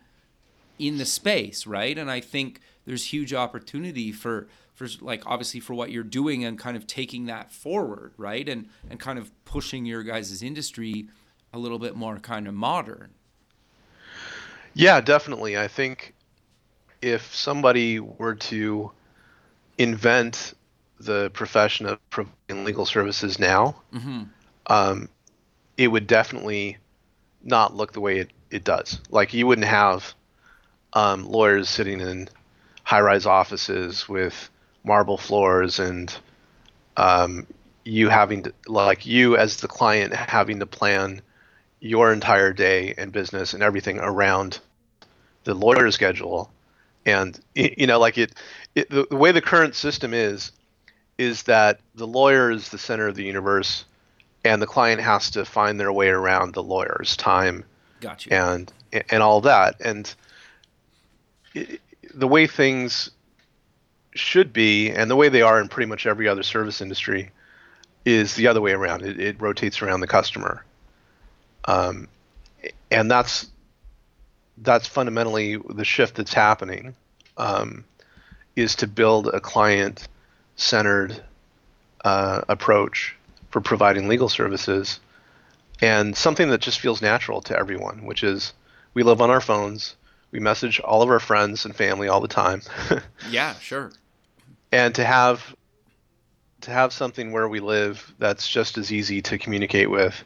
in 0.79 0.99
the 0.99 1.07
space, 1.07 1.67
right? 1.67 1.97
And 1.97 2.11
I 2.11 2.21
think 2.21 2.61
there's 2.85 3.13
huge 3.13 3.33
opportunity 3.33 4.13
for 4.13 4.49
for 4.75 4.87
like 5.01 5.23
obviously 5.27 5.61
for 5.61 5.73
what 5.73 5.91
you're 5.91 6.05
doing 6.05 6.45
and 6.45 6.59
kind 6.59 6.77
of 6.77 6.87
taking 6.87 7.27
that 7.27 7.51
forward, 7.51 8.13
right? 8.19 8.47
And 8.47 8.69
and 8.91 9.01
kind 9.01 9.19
of 9.19 9.33
pushing 9.45 9.87
your 9.87 10.03
guys' 10.03 10.43
industry 10.43 11.09
a 11.53 11.59
little 11.59 11.79
bit 11.79 11.95
more 11.95 12.19
kind 12.19 12.47
of 12.49 12.55
modern. 12.55 13.11
Yeah, 14.75 15.01
definitely. 15.01 15.57
I 15.57 15.69
think 15.69 16.15
if 17.01 17.35
somebody 17.35 18.01
were 18.01 18.35
to 18.35 18.91
invent 19.79 20.55
the 21.01 21.31
profession 21.31 21.87
of 21.87 22.11
providing 22.11 22.65
legal 22.65 22.87
services 22.87 23.39
now, 23.39 23.77
mm-hmm. 23.93 24.25
um, 24.67 25.09
it 25.77 25.89
would 25.89 26.07
definitely 26.07 26.79
not 27.43 27.75
look 27.75 27.93
the 27.93 28.01
way 28.01 28.19
it, 28.19 28.31
it 28.51 28.65
does. 28.65 29.01
Like 29.11 29.35
you 29.35 29.47
wouldn't 29.47 29.67
have 29.67 30.15
um, 30.93 31.27
lawyers 31.27 31.69
sitting 31.69 32.01
in 32.01 32.29
high-rise 32.83 33.27
offices 33.27 34.09
with 34.09 34.51
marble 34.85 35.19
floors 35.19 35.79
and 35.79 36.17
um, 36.97 37.47
you 37.85 38.09
having 38.09 38.45
to 38.45 38.53
like 38.67 39.07
you 39.07 39.37
as 39.37 39.59
the 39.59 39.69
client 39.69 40.15
having 40.15 40.61
to 40.61 40.67
plan 40.67 41.21
your 41.87 42.13
entire 42.13 42.53
day 42.53 42.95
and 42.99 43.13
business 43.13 43.55
and 43.55 43.63
everything 43.63 43.99
around 43.99 44.61
the 45.45 45.55
lawyer 45.55 45.91
schedule. 45.91 46.51
And 47.05 47.39
you 47.55 47.87
know 47.87 47.99
like 47.99 48.19
it, 48.19 48.35
it 48.75 48.91
the, 48.91 49.07
the 49.09 49.17
way 49.17 49.33
the 49.33 49.41
current 49.41 49.75
system 49.75 50.13
is 50.13 50.53
is 51.19 51.45
that 51.45 51.81
the 51.95 52.07
lawyer 52.07 52.51
is 52.51 52.69
the 52.69 52.79
center 52.79 53.09
of 53.09 53.15
the 53.15 53.25
universe 53.25 53.85
and 54.45 54.61
the 54.61 54.67
client 54.67 55.01
has 55.01 55.31
to 55.31 55.45
find 55.45 55.81
their 55.81 55.93
way 55.93 56.09
around 56.09 56.55
the 56.55 56.63
lawyer's 56.63 57.17
time 57.17 57.65
gotcha. 58.01 58.33
and 58.33 58.73
and 59.11 59.23
all 59.23 59.41
that. 59.41 59.77
And 59.81 60.13
it, 61.55 61.81
the 62.15 62.29
way 62.29 62.47
things 62.47 63.11
should 64.15 64.53
be 64.53 64.91
and 64.91 65.11
the 65.11 65.17
way 65.17 65.29
they 65.29 65.43
are 65.43 65.61
in 65.61 65.69
pretty 65.69 65.89
much 65.89 66.07
every 66.07 66.27
other 66.27 66.43
service 66.43 66.81
industry 66.81 67.31
is 68.05 68.35
the 68.35 68.47
other 68.47 68.61
way 68.61 68.73
around. 68.73 69.03
It, 69.03 69.21
it 69.21 69.41
rotates 69.41 69.83
around 69.83 70.01
the 70.01 70.07
customer 70.07 70.65
um, 71.67 72.09
and 72.91 73.11
that's 73.11 73.49
that's 74.59 74.87
fundamentally 74.87 75.57
the 75.57 75.85
shift 75.85 76.17
that's 76.17 76.33
happening 76.33 76.95
um, 77.37 77.85
is 78.55 78.77
to 78.77 78.87
build 78.87 79.29
a 79.29 79.41
client 79.41 80.09
centered 80.57 81.23
uh, 82.05 82.41
approach 82.49 83.15
for 83.51 83.61
providing 83.61 84.09
legal 84.09 84.29
services 84.29 85.01
and 85.83 86.17
something 86.17 86.49
that 86.49 86.61
just 86.63 86.81
feels 86.81 87.03
natural 87.03 87.43
to 87.43 87.59
everyone 87.59 88.07
which 88.07 88.25
is 88.25 88.55
we 88.95 89.03
live 89.03 89.21
on 89.21 89.31
our 89.31 89.41
phones 89.41 89.97
we 90.31 90.41
message 90.41 90.81
all 90.81 91.03
of 91.03 91.11
our 91.11 91.21
friends 91.21 91.65
and 91.65 91.75
family 91.75 92.09
all 92.09 92.21
the 92.21 92.29
time. 92.29 92.63
Yeah 93.31 93.55
sure. 93.55 93.91
And 94.71 94.95
to 94.97 95.05
have 95.05 95.57
to 96.63 96.71
have 96.71 96.93
something 96.93 97.33
where 97.33 97.49
we 97.49 97.61
live 97.61 98.15
that's 98.19 98.47
just 98.47 98.77
as 98.79 98.93
easy 98.93 99.23
to 99.23 99.39
communicate 99.39 99.91
with 99.91 100.23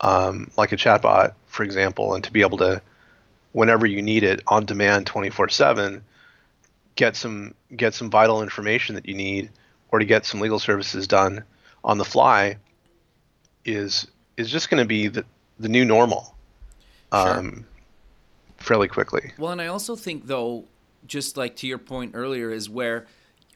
um, 0.00 0.50
like 0.56 0.72
a 0.72 0.76
chatbot 0.76 1.34
for 1.46 1.62
example 1.62 2.14
and 2.14 2.24
to 2.24 2.32
be 2.32 2.42
able 2.42 2.58
to 2.58 2.80
whenever 3.52 3.86
you 3.86 4.02
need 4.02 4.22
it 4.22 4.42
on 4.46 4.64
demand 4.66 5.06
24/7 5.06 6.02
get 6.96 7.16
some 7.16 7.54
get 7.74 7.94
some 7.94 8.10
vital 8.10 8.42
information 8.42 8.94
that 8.94 9.06
you 9.06 9.14
need 9.14 9.50
or 9.90 9.98
to 9.98 10.04
get 10.04 10.26
some 10.26 10.40
legal 10.40 10.58
services 10.58 11.06
done 11.06 11.44
on 11.84 11.98
the 11.98 12.04
fly 12.04 12.56
is 13.64 14.06
is 14.36 14.50
just 14.50 14.68
going 14.70 14.82
to 14.82 14.86
be 14.86 15.08
the 15.08 15.24
the 15.58 15.68
new 15.68 15.84
normal 15.84 16.34
um, 17.12 17.52
sure. 17.52 17.64
fairly 18.58 18.88
quickly. 18.88 19.32
Well, 19.38 19.52
and 19.52 19.60
I 19.60 19.68
also 19.68 19.96
think 19.96 20.26
though 20.26 20.64
just 21.06 21.36
like 21.36 21.56
to 21.56 21.66
your 21.66 21.78
point 21.78 22.12
earlier 22.14 22.50
is 22.50 22.68
where 22.68 23.06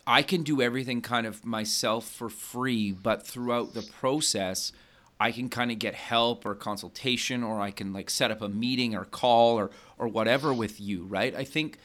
I 0.06 0.22
can 0.22 0.42
do 0.42 0.62
everything 0.62 1.02
kind 1.02 1.26
of 1.26 1.44
myself 1.44 2.08
for 2.08 2.28
free, 2.28 2.92
but 2.92 3.26
throughout 3.26 3.74
the 3.74 3.82
process 3.82 4.72
I 5.20 5.32
can 5.32 5.50
kind 5.50 5.70
of 5.70 5.78
get 5.78 5.94
help 5.94 6.46
or 6.46 6.54
consultation 6.54 7.44
or 7.44 7.60
I 7.60 7.70
can 7.70 7.92
like 7.92 8.08
set 8.08 8.30
up 8.30 8.40
a 8.40 8.48
meeting 8.48 8.96
or 8.96 9.04
call 9.04 9.58
or 9.58 9.70
or 9.98 10.08
whatever 10.08 10.54
with 10.54 10.80
you, 10.80 11.04
right? 11.04 11.36
I 11.36 11.44
think 11.44 11.78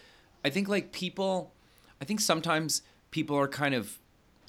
I 0.45 0.49
think 0.49 0.69
like 0.69 0.93
people 0.93 1.53
I 2.01 2.05
think 2.05 2.21
sometimes 2.21 2.81
people 3.11 3.35
are 3.37 3.49
kind 3.49 3.75
of 3.75 3.99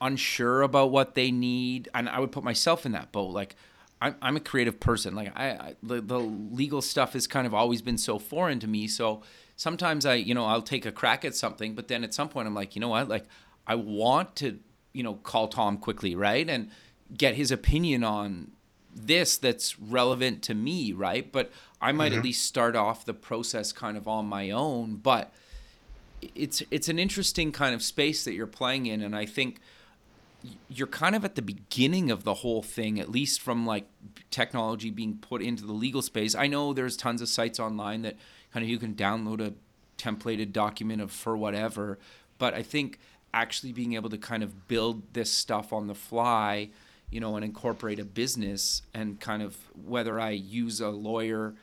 unsure 0.00 0.62
about 0.62 0.90
what 0.90 1.14
they 1.14 1.30
need 1.30 1.88
and 1.94 2.08
I 2.08 2.20
would 2.20 2.30
put 2.30 2.44
myself 2.44 2.84
in 2.84 2.92
that 2.92 3.12
boat 3.12 3.30
like 3.30 3.56
I'm, 4.00 4.14
I'm 4.20 4.36
a 4.36 4.40
creative 4.40 4.78
person 4.78 5.14
like 5.14 5.32
I, 5.34 5.50
I 5.50 5.74
the, 5.82 6.02
the 6.02 6.18
legal 6.18 6.82
stuff 6.82 7.14
has 7.14 7.26
kind 7.26 7.46
of 7.46 7.54
always 7.54 7.80
been 7.80 7.96
so 7.96 8.18
foreign 8.18 8.60
to 8.60 8.68
me 8.68 8.88
so 8.88 9.22
sometimes 9.56 10.04
I 10.04 10.14
you 10.14 10.34
know 10.34 10.44
I'll 10.44 10.60
take 10.60 10.84
a 10.84 10.92
crack 10.92 11.24
at 11.24 11.34
something 11.34 11.74
but 11.74 11.88
then 11.88 12.04
at 12.04 12.12
some 12.12 12.28
point 12.28 12.46
I'm 12.46 12.54
like 12.54 12.76
you 12.76 12.80
know 12.80 12.90
what 12.90 13.08
like 13.08 13.24
I 13.66 13.74
want 13.74 14.36
to 14.36 14.58
you 14.92 15.02
know 15.02 15.14
call 15.14 15.48
Tom 15.48 15.78
quickly 15.78 16.14
right 16.14 16.46
and 16.48 16.70
get 17.16 17.36
his 17.36 17.50
opinion 17.50 18.04
on 18.04 18.52
this 18.96 19.36
that's 19.36 19.78
relevant 19.78 20.42
to 20.42 20.54
me, 20.54 20.92
right? 20.92 21.30
But 21.30 21.50
I 21.80 21.92
might 21.92 22.10
mm-hmm. 22.10 22.18
at 22.18 22.24
least 22.24 22.44
start 22.44 22.74
off 22.74 23.04
the 23.04 23.14
process 23.14 23.72
kind 23.72 23.96
of 23.96 24.08
on 24.08 24.26
my 24.26 24.50
own. 24.50 24.96
But 24.96 25.32
it's 26.34 26.62
it's 26.70 26.88
an 26.88 26.98
interesting 26.98 27.52
kind 27.52 27.74
of 27.74 27.82
space 27.82 28.24
that 28.24 28.32
you're 28.32 28.46
playing 28.46 28.86
in, 28.86 29.02
and 29.02 29.14
I 29.14 29.26
think 29.26 29.60
you're 30.68 30.86
kind 30.86 31.14
of 31.14 31.24
at 31.24 31.34
the 31.34 31.42
beginning 31.42 32.10
of 32.10 32.24
the 32.24 32.34
whole 32.34 32.62
thing, 32.62 33.00
at 33.00 33.10
least 33.10 33.40
from 33.40 33.66
like 33.66 33.86
technology 34.30 34.90
being 34.90 35.18
put 35.18 35.42
into 35.42 35.64
the 35.64 35.72
legal 35.72 36.02
space. 36.02 36.34
I 36.34 36.46
know 36.46 36.72
there's 36.72 36.96
tons 36.96 37.20
of 37.20 37.28
sites 37.28 37.58
online 37.58 38.02
that 38.02 38.16
kind 38.52 38.62
of 38.62 38.70
you 38.70 38.78
can 38.78 38.94
download 38.94 39.40
a 39.40 39.54
templated 39.98 40.52
document 40.52 41.02
of 41.02 41.10
for 41.10 41.36
whatever, 41.36 41.98
but 42.38 42.54
I 42.54 42.62
think 42.62 42.98
actually 43.34 43.72
being 43.72 43.94
able 43.94 44.10
to 44.10 44.18
kind 44.18 44.42
of 44.42 44.68
build 44.68 45.02
this 45.12 45.32
stuff 45.32 45.72
on 45.72 45.88
the 45.88 45.94
fly 45.94 46.70
you 47.10 47.20
know, 47.20 47.36
and 47.36 47.44
incorporate 47.44 47.98
a 47.98 48.04
business 48.04 48.82
and 48.92 49.20
kind 49.20 49.42
of 49.42 49.56
whether 49.84 50.18
I 50.18 50.30
use 50.30 50.80
a 50.80 50.88
lawyer 50.88 51.54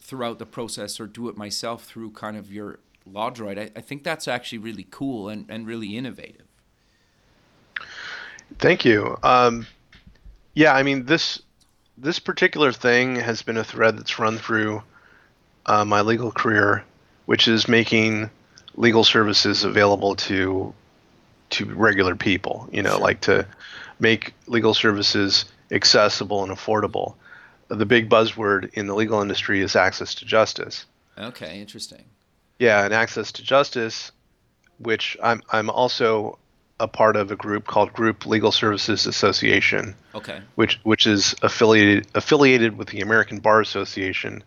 throughout 0.00 0.38
the 0.38 0.46
process 0.46 0.98
or 1.00 1.06
do 1.06 1.28
it 1.28 1.36
myself 1.36 1.84
through 1.84 2.10
kind 2.10 2.36
of 2.36 2.52
your 2.52 2.78
LawDroid, 3.10 3.58
I, 3.58 3.70
I 3.76 3.80
think 3.80 4.04
that's 4.04 4.28
actually 4.28 4.58
really 4.58 4.86
cool 4.90 5.28
and, 5.28 5.46
and 5.48 5.66
really 5.66 5.96
innovative. 5.96 6.46
Thank 8.58 8.84
you. 8.84 9.16
Um, 9.22 9.66
yeah, 10.54 10.74
I 10.74 10.82
mean 10.82 11.06
this 11.06 11.40
this 11.96 12.18
particular 12.18 12.72
thing 12.72 13.16
has 13.16 13.42
been 13.42 13.56
a 13.56 13.64
thread 13.64 13.98
that's 13.98 14.18
run 14.18 14.38
through 14.38 14.82
uh, 15.66 15.84
my 15.84 16.00
legal 16.00 16.30
career, 16.30 16.84
which 17.26 17.48
is 17.48 17.68
making 17.68 18.28
legal 18.74 19.04
services 19.04 19.64
available 19.64 20.16
to 20.16 20.74
to 21.50 21.64
regular 21.66 22.14
people. 22.14 22.68
You 22.72 22.82
know, 22.82 22.98
like 22.98 23.20
to 23.22 23.46
make 24.02 24.34
legal 24.46 24.74
services 24.74 25.46
accessible 25.70 26.42
and 26.42 26.52
affordable. 26.52 27.14
The 27.68 27.86
big 27.86 28.10
buzzword 28.10 28.74
in 28.74 28.86
the 28.86 28.94
legal 28.94 29.22
industry 29.22 29.62
is 29.62 29.76
access 29.76 30.14
to 30.16 30.26
justice. 30.26 30.84
Okay, 31.16 31.60
interesting. 31.60 32.04
Yeah, 32.58 32.84
and 32.84 32.92
access 32.92 33.32
to 33.32 33.42
justice, 33.42 34.12
which 34.78 35.16
I'm 35.22 35.42
I'm 35.50 35.70
also 35.70 36.38
a 36.80 36.88
part 36.88 37.16
of 37.16 37.30
a 37.30 37.36
group 37.36 37.66
called 37.66 37.92
Group 37.92 38.26
Legal 38.26 38.50
Services 38.50 39.06
Association, 39.06 39.94
Okay. 40.14 40.40
which 40.56 40.80
which 40.82 41.06
is 41.06 41.34
affiliated 41.42 42.06
affiliated 42.14 42.76
with 42.76 42.88
the 42.88 43.00
American 43.00 43.38
Bar 43.38 43.60
Association, 43.60 44.42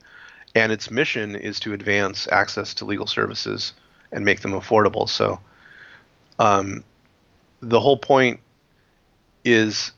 and 0.54 0.72
its 0.72 0.92
mission 0.92 1.36
is 1.36 1.60
to 1.62 1.74
advance 1.74 2.28
access 2.32 2.74
to 2.76 2.86
legal 2.86 3.08
services 3.08 3.74
and 4.12 4.26
make 4.26 4.42
them 4.42 4.52
affordable. 4.52 5.08
So, 5.10 5.40
um, 6.40 6.84
the 7.62 7.80
whole 7.80 7.98
point 7.98 8.40
is 9.46 9.92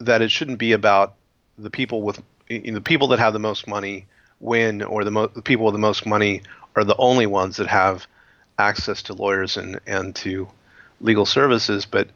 that 0.00 0.22
it 0.22 0.30
shouldn't 0.30 0.58
be 0.58 0.72
about 0.72 1.14
the 1.58 1.70
people 1.70 2.02
with 2.02 2.20
you 2.48 2.72
know, 2.72 2.74
the 2.74 2.80
people 2.80 3.08
that 3.08 3.18
have 3.18 3.32
the 3.32 3.38
most 3.38 3.68
money 3.68 4.06
win, 4.40 4.82
or 4.82 5.04
the, 5.04 5.10
mo- 5.10 5.26
the 5.26 5.42
people 5.42 5.66
with 5.66 5.74
the 5.74 5.80
most 5.80 6.06
money 6.06 6.42
are 6.74 6.84
the 6.84 6.96
only 6.96 7.26
ones 7.26 7.58
that 7.58 7.66
have 7.66 8.06
access 8.58 9.02
to 9.02 9.12
lawyers 9.12 9.56
and, 9.56 9.78
and 9.86 10.16
to 10.16 10.48
legal 11.00 11.26
services, 11.26 11.86
but 11.86 12.08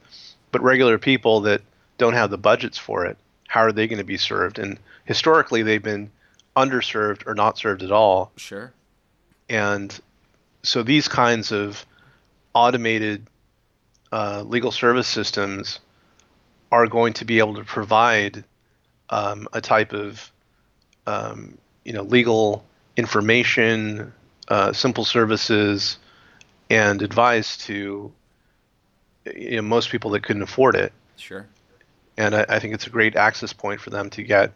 but 0.51 0.63
regular 0.63 0.99
people 0.99 1.43
that 1.43 1.63
don't 1.97 2.13
have 2.13 2.31
the 2.31 2.39
budgets 2.39 2.77
for 2.77 3.07
it, 3.07 3.17
how 3.49 3.61
are 3.61 3.73
they 3.73 3.87
going 3.87 3.99
to 3.99 4.05
be 4.05 4.19
served? 4.19 4.59
And 4.59 4.79
historically, 5.05 5.63
they've 5.63 5.83
been 5.83 6.11
underserved 6.55 7.27
or 7.27 7.35
not 7.35 7.57
served 7.57 7.83
at 7.83 7.91
all. 7.91 8.33
Sure. 8.37 8.73
And 9.49 9.99
so 10.63 10.83
these 10.83 11.09
kinds 11.09 11.53
of 11.53 11.87
automated 12.55 13.27
uh, 14.13 14.43
legal 14.47 14.71
service 14.71 15.09
systems 15.09 15.81
are 16.73 16.89
going 16.89 17.13
to 17.13 17.25
be 17.25 17.39
able 17.39 17.55
to 17.55 17.65
provide 17.65 18.43
um, 19.11 19.47
a 19.53 19.61
type 19.61 19.93
of 19.93 20.33
um, 21.07 21.59
you 21.85 21.93
know 21.93 22.03
legal 22.03 22.65
information, 22.97 24.13
uh, 24.49 24.73
simple 24.73 25.05
services, 25.05 25.99
and 26.71 27.03
advice 27.03 27.57
to 27.59 28.11
you 29.37 29.57
know, 29.57 29.63
most 29.63 29.91
people 29.91 30.11
that 30.11 30.23
couldn't 30.25 30.43
afford 30.43 30.75
it. 30.75 30.93
Sure. 31.17 31.47
And 32.17 32.35
I, 32.35 32.47
I 32.49 32.59
think 32.59 32.75
it's 32.75 32.87
a 32.87 32.91
great 32.91 33.15
access 33.15 33.53
point 33.53 33.81
for 33.81 33.91
them 33.91 34.11
to 34.11 34.23
get 34.23 34.53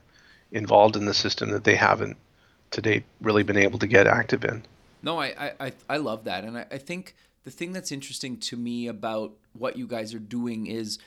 involved 0.52 0.96
in 0.96 1.04
the 1.04 1.14
system 1.14 1.50
that 1.50 1.64
they 1.64 1.76
haven't 1.76 2.16
to 2.72 2.82
date 2.82 3.04
really 3.20 3.42
been 3.42 3.56
able 3.56 3.78
to 3.78 3.86
get 3.86 4.06
active 4.06 4.44
in. 4.44 4.64
No, 5.02 5.20
I, 5.20 5.52
I, 5.60 5.72
I- 5.88 5.96
love 5.98 6.24
that. 6.24 6.44
And 6.44 6.58
I, 6.58 6.66
I 6.70 6.78
think 6.78 7.14
the 7.44 7.50
thing 7.50 7.72
that's 7.72 7.92
interesting 7.92 8.38
to 8.38 8.56
me 8.56 8.88
about 8.88 9.32
what 9.52 9.76
you 9.76 9.86
guys 9.86 10.12
are 10.14 10.18
doing 10.18 10.66
is 10.66 10.98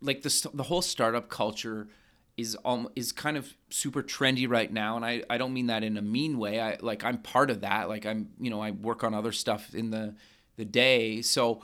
like 0.00 0.22
the, 0.22 0.50
the 0.54 0.64
whole 0.64 0.82
startup 0.82 1.28
culture 1.28 1.88
is 2.36 2.56
um, 2.64 2.88
is 2.94 3.12
kind 3.12 3.36
of 3.36 3.54
super 3.70 4.02
trendy 4.02 4.48
right 4.48 4.70
now. 4.70 4.96
And 4.96 5.04
I, 5.04 5.22
I 5.30 5.38
don't 5.38 5.54
mean 5.54 5.68
that 5.68 5.82
in 5.82 5.96
a 5.96 6.02
mean 6.02 6.38
way. 6.38 6.60
I 6.60 6.76
like 6.80 7.04
I'm 7.04 7.18
part 7.18 7.50
of 7.50 7.62
that. 7.62 7.88
Like 7.88 8.04
I'm, 8.04 8.28
you 8.38 8.50
know, 8.50 8.60
I 8.60 8.72
work 8.72 9.04
on 9.04 9.14
other 9.14 9.32
stuff 9.32 9.74
in 9.74 9.90
the, 9.90 10.14
the 10.56 10.64
day. 10.64 11.22
So, 11.22 11.62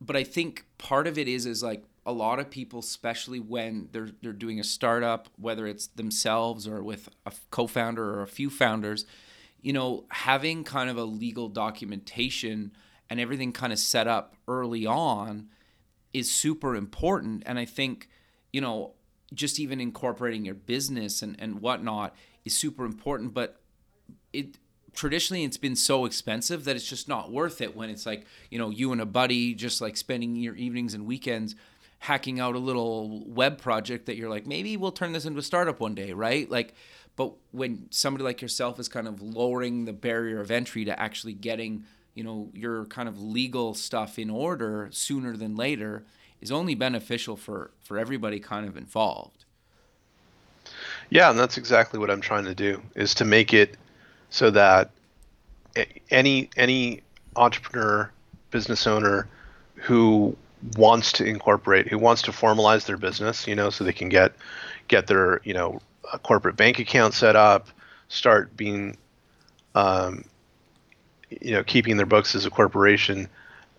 but 0.00 0.16
I 0.16 0.24
think 0.24 0.66
part 0.78 1.06
of 1.06 1.16
it 1.16 1.28
is 1.28 1.46
is 1.46 1.62
like 1.62 1.84
a 2.04 2.12
lot 2.12 2.40
of 2.40 2.50
people, 2.50 2.80
especially 2.80 3.38
when 3.38 3.88
they're 3.92 4.10
they're 4.20 4.32
doing 4.32 4.58
a 4.58 4.64
startup, 4.64 5.28
whether 5.36 5.66
it's 5.66 5.86
themselves 5.88 6.66
or 6.66 6.82
with 6.82 7.08
a 7.24 7.32
co-founder 7.50 8.02
or 8.02 8.22
a 8.22 8.26
few 8.26 8.50
founders, 8.50 9.06
you 9.62 9.72
know, 9.72 10.04
having 10.10 10.64
kind 10.64 10.90
of 10.90 10.96
a 10.96 11.04
legal 11.04 11.48
documentation 11.48 12.72
and 13.08 13.20
everything 13.20 13.52
kind 13.52 13.72
of 13.72 13.78
set 13.78 14.08
up 14.08 14.34
early 14.48 14.86
on 14.86 15.48
is 16.12 16.30
super 16.30 16.74
important. 16.74 17.42
And 17.46 17.58
I 17.58 17.64
think, 17.64 18.08
you 18.52 18.60
know, 18.60 18.92
just 19.34 19.60
even 19.60 19.80
incorporating 19.80 20.44
your 20.44 20.54
business 20.54 21.22
and, 21.22 21.36
and 21.38 21.60
whatnot 21.60 22.14
is 22.44 22.56
super 22.56 22.84
important. 22.84 23.34
But 23.34 23.60
it 24.32 24.58
traditionally 24.94 25.44
it's 25.44 25.56
been 25.56 25.76
so 25.76 26.04
expensive 26.04 26.64
that 26.64 26.76
it's 26.76 26.88
just 26.88 27.08
not 27.08 27.30
worth 27.30 27.60
it 27.60 27.76
when 27.76 27.90
it's 27.90 28.06
like, 28.06 28.26
you 28.50 28.58
know, 28.58 28.70
you 28.70 28.92
and 28.92 29.00
a 29.00 29.06
buddy 29.06 29.54
just 29.54 29.80
like 29.80 29.96
spending 29.96 30.36
your 30.36 30.54
evenings 30.54 30.94
and 30.94 31.06
weekends 31.06 31.54
hacking 32.00 32.38
out 32.38 32.54
a 32.54 32.58
little 32.58 33.24
web 33.26 33.58
project 33.58 34.06
that 34.06 34.16
you're 34.16 34.30
like, 34.30 34.46
maybe 34.46 34.76
we'll 34.76 34.92
turn 34.92 35.12
this 35.12 35.24
into 35.24 35.38
a 35.38 35.42
startup 35.42 35.80
one 35.80 35.94
day, 35.94 36.12
right? 36.12 36.50
Like 36.50 36.74
but 37.18 37.32
when 37.50 37.88
somebody 37.90 38.22
like 38.22 38.40
yourself 38.40 38.78
is 38.78 38.88
kind 38.88 39.08
of 39.08 39.20
lowering 39.20 39.86
the 39.86 39.92
barrier 39.92 40.40
of 40.40 40.52
entry 40.52 40.84
to 40.84 40.98
actually 40.98 41.32
getting, 41.32 41.84
you 42.18 42.24
know, 42.24 42.48
your 42.52 42.84
kind 42.86 43.08
of 43.08 43.22
legal 43.22 43.74
stuff 43.74 44.18
in 44.18 44.28
order 44.28 44.88
sooner 44.90 45.36
than 45.36 45.54
later 45.54 46.02
is 46.40 46.50
only 46.50 46.74
beneficial 46.74 47.36
for 47.36 47.70
for 47.80 47.96
everybody 47.96 48.40
kind 48.40 48.66
of 48.66 48.76
involved. 48.76 49.44
Yeah, 51.10 51.30
and 51.30 51.38
that's 51.38 51.56
exactly 51.56 52.00
what 52.00 52.10
I'm 52.10 52.20
trying 52.20 52.44
to 52.46 52.56
do 52.56 52.82
is 52.96 53.14
to 53.14 53.24
make 53.24 53.54
it 53.54 53.76
so 54.30 54.50
that 54.50 54.90
any 56.10 56.50
any 56.56 57.02
entrepreneur, 57.36 58.10
business 58.50 58.88
owner 58.88 59.28
who 59.76 60.36
wants 60.76 61.12
to 61.12 61.24
incorporate, 61.24 61.86
who 61.86 61.98
wants 61.98 62.22
to 62.22 62.32
formalize 62.32 62.86
their 62.86 62.96
business, 62.96 63.46
you 63.46 63.54
know, 63.54 63.70
so 63.70 63.84
they 63.84 63.92
can 63.92 64.08
get 64.08 64.32
get 64.88 65.06
their, 65.06 65.40
you 65.44 65.54
know, 65.54 65.80
corporate 66.24 66.56
bank 66.56 66.80
account 66.80 67.14
set 67.14 67.36
up, 67.36 67.68
start 68.08 68.56
being 68.56 68.96
um, 69.76 70.24
you 71.30 71.52
know, 71.52 71.64
keeping 71.64 71.96
their 71.96 72.06
books 72.06 72.34
as 72.34 72.46
a 72.46 72.50
corporation 72.50 73.28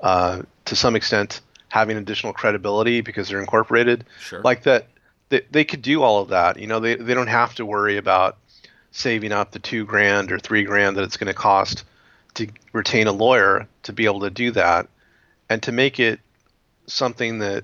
uh, 0.01 0.41
to 0.65 0.75
some 0.75 0.95
extent 0.95 1.41
having 1.69 1.97
additional 1.97 2.33
credibility 2.33 3.01
because 3.01 3.29
they're 3.29 3.39
incorporated. 3.39 4.05
Sure. 4.19 4.41
like 4.41 4.63
that 4.63 4.87
they, 5.29 5.41
they 5.51 5.63
could 5.63 5.81
do 5.81 6.01
all 6.01 6.21
of 6.21 6.29
that. 6.29 6.59
You 6.59 6.67
know 6.67 6.79
they, 6.79 6.95
they 6.95 7.13
don't 7.13 7.27
have 7.27 7.55
to 7.55 7.65
worry 7.65 7.97
about 7.97 8.37
saving 8.91 9.31
up 9.31 9.51
the 9.51 9.59
two 9.59 9.85
grand 9.85 10.31
or 10.31 10.39
three 10.39 10.63
grand 10.63 10.97
that 10.97 11.03
it's 11.03 11.17
going 11.17 11.27
to 11.27 11.33
cost 11.33 11.83
to 12.35 12.47
retain 12.73 13.07
a 13.07 13.11
lawyer 13.11 13.67
to 13.83 13.93
be 13.93 14.05
able 14.05 14.21
to 14.21 14.29
do 14.29 14.51
that. 14.51 14.87
And 15.51 15.63
to 15.63 15.71
make 15.71 15.99
it 15.99 16.19
something 16.85 17.39
that 17.39 17.63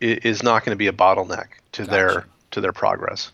is 0.00 0.42
not 0.42 0.64
going 0.64 0.74
to 0.74 0.76
be 0.76 0.88
a 0.88 0.92
bottleneck 0.92 1.46
to 1.72 1.84
their 1.84 2.26
to 2.50 2.60
their 2.60 2.72
progress. 2.72 3.30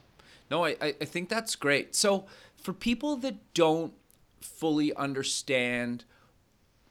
No, 0.50 0.64
I 0.64 0.76
I 0.80 1.04
think 1.04 1.28
that's 1.28 1.56
great. 1.56 1.94
So 1.94 2.26
for 2.56 2.72
people 2.72 3.16
that 3.16 3.36
don't 3.54 3.92
fully 4.40 4.94
understand 4.94 6.04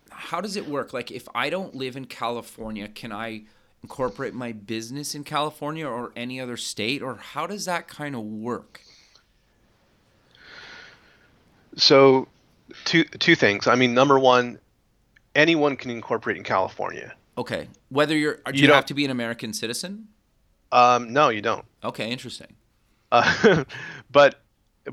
how 0.10 0.42
does 0.42 0.56
it 0.56 0.68
work? 0.68 0.94
Like 0.94 1.12
if 1.12 1.28
I 1.36 1.50
don't 1.50 1.76
live 1.76 1.96
in 1.96 2.06
California, 2.06 2.88
can 2.88 3.12
I 3.12 3.44
incorporate 3.84 4.34
my 4.34 4.52
business 4.52 5.14
in 5.14 5.24
California 5.24 5.88
or 5.88 6.12
any 6.16 6.40
other 6.40 6.58
state 6.58 7.02
or 7.02 7.16
how 7.18 7.46
does 7.48 7.66
that 7.66 7.88
kind 7.88 8.16
of 8.16 8.22
work? 8.24 8.82
so 11.76 12.28
two 12.86 13.04
two 13.04 13.36
things 13.36 13.68
i 13.68 13.76
mean 13.76 13.94
number 13.94 14.18
one 14.18 14.58
anyone 15.36 15.76
can 15.76 15.92
incorporate 15.92 16.38
in 16.38 16.44
california 16.44 17.14
Okay. 17.38 17.68
Whether 17.90 18.18
you're 18.18 18.38
do 18.38 18.42
You 18.54 18.62
you, 18.62 18.68
don't- 18.68 18.76
have 18.78 18.88
to 18.88 18.96
be 18.96 19.06
an 19.06 19.12
American 19.12 19.54
citizen? 19.54 20.08
um, 20.72 21.14
no 21.14 21.30
you 21.30 21.42
don't 21.44 21.64
Okay, 21.84 22.10
interesting. 22.10 22.56
Uh, 23.12 23.64
but 24.12 24.42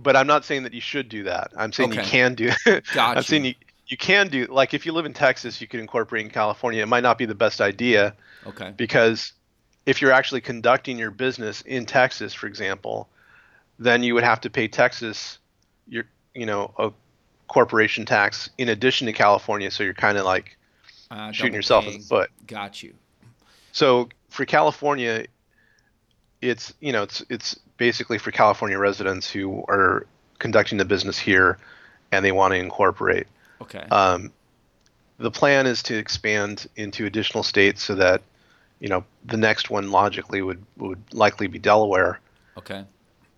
but 0.01 0.17
I'm 0.17 0.27
not 0.27 0.45
saying 0.45 0.63
that 0.65 0.75
you 0.75 0.81
should 0.81 1.09
do 1.09 1.25
that. 1.25 1.53
I'm 1.57 1.73
saying 1.73 1.93
you 1.93 2.03
can 2.03 2.35
do. 2.35 2.51
I'm 2.95 3.23
saying 3.23 3.45
you 3.45 3.55
you 3.87 3.97
can 3.97 4.29
do 4.29 4.47
like 4.47 4.75
if 4.75 4.87
you 4.87 4.93
live 4.93 5.07
in 5.07 5.13
Texas, 5.13 5.61
you 5.61 5.67
can 5.69 5.81
incorporate 5.81 6.25
in 6.25 6.31
California. 6.31 6.83
It 6.83 6.87
might 6.89 7.03
not 7.03 7.19
be 7.19 7.27
the 7.27 7.35
best 7.35 7.61
idea 7.61 8.15
Okay. 8.47 8.73
because 8.77 9.33
if 9.87 10.01
you're 10.01 10.13
actually 10.13 10.41
conducting 10.41 10.99
your 10.99 11.11
business 11.11 11.61
in 11.63 11.85
Texas, 11.87 12.33
for 12.33 12.47
example, 12.47 13.09
then 13.79 14.03
you 14.03 14.15
would 14.15 14.25
have 14.25 14.41
to 14.43 14.51
pay 14.51 14.69
Texas 14.69 15.39
your 15.87 16.05
you 16.35 16.47
know 16.47 16.73
a 16.79 16.91
corporation 17.49 18.07
tax 18.07 18.49
in 18.59 18.69
addition 18.71 19.07
to 19.07 19.13
California. 19.13 19.71
So 19.71 19.85
you're 19.85 19.95
kind 19.95 20.17
of 20.19 20.25
like 20.25 20.57
Uh, 21.11 21.31
shooting 21.33 21.55
yourself 21.55 21.87
in 21.87 21.99
the 21.99 21.99
foot. 21.99 22.31
Got 22.47 22.83
you. 22.83 22.95
So 23.73 24.09
for 24.31 24.45
California, 24.47 25.27
it's 26.41 26.73
you 26.81 26.93
know 26.93 27.03
it's 27.03 27.23
it's 27.29 27.59
basically 27.77 28.19
for 28.19 28.31
California 28.31 28.79
residents 28.79 29.31
who 29.31 29.65
are 29.69 30.07
conducting 30.39 30.79
the 30.79 30.85
business 30.85 31.19
here, 31.19 31.59
and 32.13 32.25
they 32.25 32.33
want 32.33 32.53
to 32.53 32.59
incorporate. 32.59 33.27
Okay. 33.61 33.85
Um, 33.91 34.33
the 35.19 35.31
plan 35.31 35.67
is 35.67 35.83
to 35.85 35.97
expand 35.97 36.67
into 36.77 37.07
additional 37.07 37.43
states 37.43 37.83
so 37.83 37.95
that 37.95 38.23
you 38.81 38.89
know 38.89 39.05
the 39.25 39.37
next 39.37 39.71
one 39.71 39.91
logically 39.91 40.43
would 40.43 40.65
would 40.77 41.03
likely 41.13 41.47
be 41.47 41.59
Delaware 41.59 42.21
okay. 42.57 42.85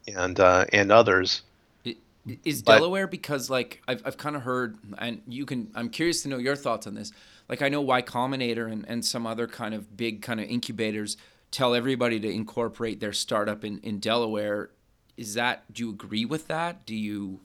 and 0.09 0.41
uh, 0.41 0.65
and 0.73 0.91
others. 0.91 1.43
It- 1.85 1.99
is 2.45 2.63
But- 2.63 2.79
Delaware 2.79 3.07
because 3.07 3.51
like 3.51 3.83
I've 3.87 4.03
I've 4.05 4.17
kind 4.17 4.35
of 4.37 4.43
heard 4.43 4.79
and 4.99 5.23
you 5.29 5.47
can 5.47 5.71
I'm 5.75 5.91
curious 5.91 6.23
to 6.23 6.29
know 6.29 6.39
your 6.39 6.57
thoughts 6.57 6.87
on 6.87 6.95
this. 6.95 7.13
Like 7.49 7.63
I 7.63 7.69
know 7.69 7.81
Y 7.81 8.03
Combinator 8.03 8.71
and, 8.71 8.85
and 8.89 9.05
some 9.05 9.27
other 9.27 9.47
kind 9.47 9.75
of 9.75 9.97
big 9.97 10.23
kind 10.23 10.41
of 10.41 10.49
incubators 10.49 11.17
tell 11.51 11.75
everybody 11.75 12.21
to 12.21 12.31
incorporate 12.31 13.01
their 13.01 13.13
startup 13.13 13.65
in, 13.65 13.79
in 13.79 13.99
Delaware. 13.99 14.71
Is 15.17 15.35
that 15.35 15.73
do 15.73 15.85
you 15.85 15.91
agree 15.91 16.25
with 16.25 16.49
that? 16.49 16.85
Do 16.85 16.95
you 16.95 17.41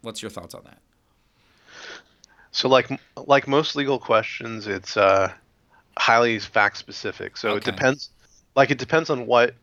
what's 0.00 0.22
your 0.22 0.30
thoughts 0.30 0.54
on 0.54 0.62
that? 0.64 0.78
So 2.52 2.68
like 2.68 2.88
like 3.16 3.48
most 3.48 3.76
legal 3.76 3.98
questions, 3.98 4.66
it's 4.66 4.96
uh, 4.96 5.32
highly 5.98 6.38
fact 6.38 6.76
specific. 6.76 7.36
So 7.36 7.56
it 7.56 7.64
depends. 7.64 8.10
Like 8.54 8.70
it 8.70 8.78
depends 8.78 9.10
on 9.10 9.26
what 9.26 9.54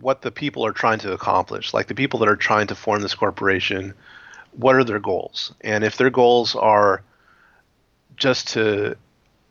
what 0.00 0.22
the 0.22 0.30
people 0.30 0.66
are 0.66 0.72
trying 0.72 0.98
to 1.00 1.12
accomplish. 1.12 1.72
Like 1.72 1.86
the 1.86 1.94
people 1.94 2.18
that 2.20 2.28
are 2.28 2.36
trying 2.36 2.66
to 2.68 2.74
form 2.74 3.02
this 3.02 3.14
corporation, 3.14 3.94
what 4.52 4.74
are 4.74 4.84
their 4.84 4.98
goals? 4.98 5.52
And 5.60 5.84
if 5.84 5.96
their 5.96 6.10
goals 6.10 6.56
are 6.56 7.02
just 8.16 8.48
to, 8.48 8.96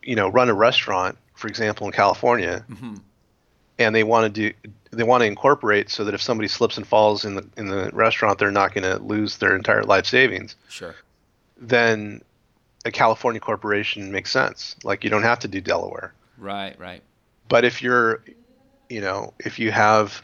you 0.04 0.16
know, 0.16 0.30
run 0.30 0.50
a 0.50 0.54
restaurant, 0.54 1.18
for 1.42 1.48
example, 1.48 1.88
in 1.88 1.92
California, 1.94 2.64
Mm-hmm. 2.70 2.96
and 3.80 3.96
they 3.96 4.04
want 4.04 4.24
to 4.34 4.42
do 4.52 4.56
they 4.92 5.04
want 5.04 5.22
to 5.22 5.26
incorporate 5.28 5.90
so 5.90 6.04
that 6.04 6.14
if 6.14 6.22
somebody 6.22 6.48
slips 6.48 6.78
and 6.78 6.86
falls 6.88 7.26
in 7.26 7.36
the 7.36 7.46
in 7.58 7.68
the 7.68 7.90
restaurant, 7.94 8.38
they're 8.40 8.52
not 8.52 8.74
going 8.74 8.84
to 8.84 9.02
lose 9.04 9.38
their 9.38 9.56
entire 9.56 9.84
life 9.84 10.06
savings 10.06 10.56
Sure. 10.70 10.96
then 11.58 12.22
a 12.86 12.92
California 12.92 13.40
corporation 13.40 14.12
makes 14.12 14.32
sense. 14.32 14.76
Like 14.84 15.04
you 15.04 15.10
don't 15.10 15.24
have 15.24 15.40
to 15.40 15.48
do 15.48 15.62
Delaware. 15.62 16.14
Right, 16.38 16.78
right. 16.80 17.02
But 17.48 17.64
if 17.66 17.82
you're, 17.84 18.24
you 18.90 19.02
know, 19.02 19.34
if 19.40 19.60
you 19.60 19.72
have 19.72 20.22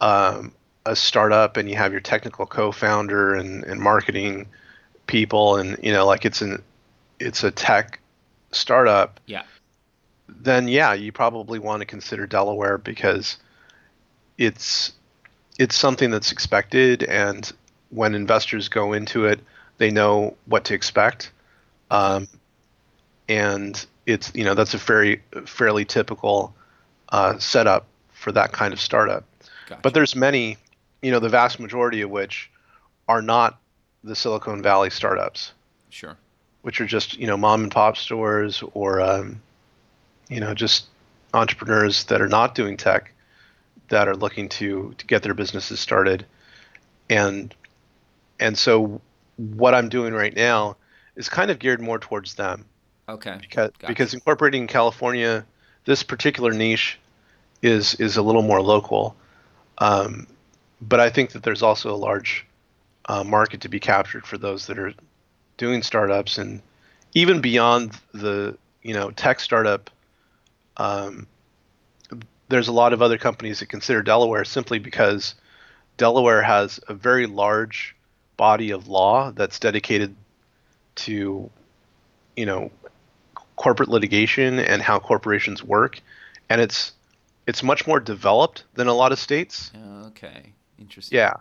um, 0.00 0.52
a 0.86 0.96
startup 0.96 1.56
and 1.58 1.68
you 1.68 1.76
have 1.76 1.92
your 1.92 2.00
technical 2.00 2.46
co-founder 2.46 3.34
and, 3.34 3.64
and 3.64 3.80
marketing 3.80 4.48
people, 5.06 5.56
and 5.56 5.76
you 5.82 5.92
know, 5.92 6.06
like 6.06 6.24
it's 6.24 6.40
an 6.42 6.62
it's 7.20 7.44
a 7.44 7.50
tech 7.50 8.00
startup, 8.52 9.20
Yeah. 9.26 9.42
Then 10.28 10.68
yeah, 10.68 10.92
you 10.92 11.12
probably 11.12 11.58
want 11.58 11.80
to 11.80 11.86
consider 11.86 12.26
Delaware 12.26 12.78
because 12.78 13.38
it's 14.36 14.92
it's 15.58 15.74
something 15.74 16.10
that's 16.10 16.30
expected, 16.30 17.02
and 17.02 17.50
when 17.90 18.14
investors 18.14 18.68
go 18.68 18.92
into 18.92 19.24
it, 19.24 19.40
they 19.78 19.90
know 19.90 20.36
what 20.46 20.64
to 20.66 20.74
expect, 20.74 21.32
um, 21.90 22.28
and 23.28 23.86
it's 24.06 24.32
you 24.34 24.44
know 24.44 24.54
that's 24.54 24.74
a 24.74 24.78
very 24.78 25.22
fairly 25.46 25.84
typical 25.84 26.54
uh, 27.10 27.38
setup 27.38 27.86
for 28.12 28.32
that 28.32 28.52
kind 28.52 28.72
of 28.72 28.80
startup. 28.80 29.24
Gotcha. 29.66 29.80
But 29.82 29.94
there's 29.94 30.16
many, 30.16 30.56
you 31.02 31.10
know, 31.10 31.20
the 31.20 31.28
vast 31.28 31.60
majority 31.60 32.00
of 32.00 32.10
which 32.10 32.50
are 33.08 33.22
not 33.22 33.58
the 34.04 34.14
Silicon 34.14 34.62
Valley 34.62 34.90
startups 34.90 35.52
sure. 35.90 36.16
which 36.62 36.80
are 36.80 36.86
just 36.86 37.18
you 37.18 37.26
know 37.26 37.36
mom 37.36 37.62
and 37.62 37.72
pop 37.72 37.96
stores 37.96 38.62
or 38.74 39.00
um, 39.00 39.40
you 40.28 40.40
know 40.40 40.54
just 40.54 40.86
entrepreneurs 41.34 42.04
that 42.04 42.20
are 42.20 42.28
not 42.28 42.54
doing 42.54 42.76
tech 42.76 43.12
that 43.88 44.08
are 44.08 44.16
looking 44.16 44.48
to 44.48 44.94
to 44.98 45.06
get 45.06 45.22
their 45.22 45.34
businesses 45.34 45.80
started 45.80 46.24
and 47.10 47.54
and 48.40 48.56
so 48.56 49.00
what 49.36 49.74
I'm 49.74 49.88
doing 49.88 50.12
right 50.14 50.34
now 50.34 50.76
is 51.16 51.28
kind 51.28 51.50
of 51.50 51.58
geared 51.58 51.80
more 51.80 51.98
towards 51.98 52.34
them 52.34 52.64
Okay. 53.08 53.38
because 53.40 53.70
Gotcha. 53.78 53.86
because 53.86 54.14
incorporating 54.14 54.62
in 54.62 54.68
California 54.68 55.44
this 55.84 56.02
particular 56.02 56.52
niche 56.52 56.98
is 57.62 57.94
is 57.96 58.16
a 58.16 58.22
little 58.22 58.42
more 58.42 58.62
local 58.62 59.16
um, 59.78 60.26
but 60.80 61.00
I 61.00 61.10
think 61.10 61.32
that 61.32 61.42
there's 61.42 61.62
also 61.62 61.94
a 61.94 61.96
large 61.96 62.44
uh, 63.06 63.24
market 63.24 63.62
to 63.62 63.68
be 63.68 63.80
captured 63.80 64.26
for 64.26 64.36
those 64.38 64.66
that 64.66 64.78
are 64.78 64.92
doing 65.56 65.82
startups 65.82 66.36
and 66.38 66.60
even 67.14 67.40
beyond 67.40 67.92
the 68.12 68.56
you 68.82 68.92
know 68.94 69.10
tech 69.10 69.40
startup 69.40 69.90
um, 70.78 71.26
there's 72.48 72.68
a 72.68 72.72
lot 72.72 72.92
of 72.92 73.02
other 73.02 73.18
companies 73.18 73.60
that 73.60 73.66
consider 73.66 74.02
Delaware 74.02 74.44
simply 74.44 74.78
because 74.78 75.34
Delaware 75.96 76.42
has 76.42 76.80
a 76.88 76.94
very 76.94 77.26
large 77.26 77.94
body 78.36 78.70
of 78.70 78.88
law 78.88 79.32
that's 79.32 79.58
dedicated 79.58 80.14
to 80.94 81.50
you 82.36 82.46
know 82.46 82.70
corporate 83.56 83.88
litigation 83.88 84.60
and 84.60 84.80
how 84.80 84.98
corporations 85.00 85.62
work 85.62 86.00
and 86.48 86.60
it's 86.60 86.92
it's 87.46 87.62
much 87.62 87.86
more 87.86 87.98
developed 87.98 88.62
than 88.74 88.86
a 88.86 88.94
lot 88.94 89.10
of 89.12 89.18
states 89.18 89.72
Okay. 90.06 90.52
Interesting. 90.78 91.16
yeah 91.16 91.34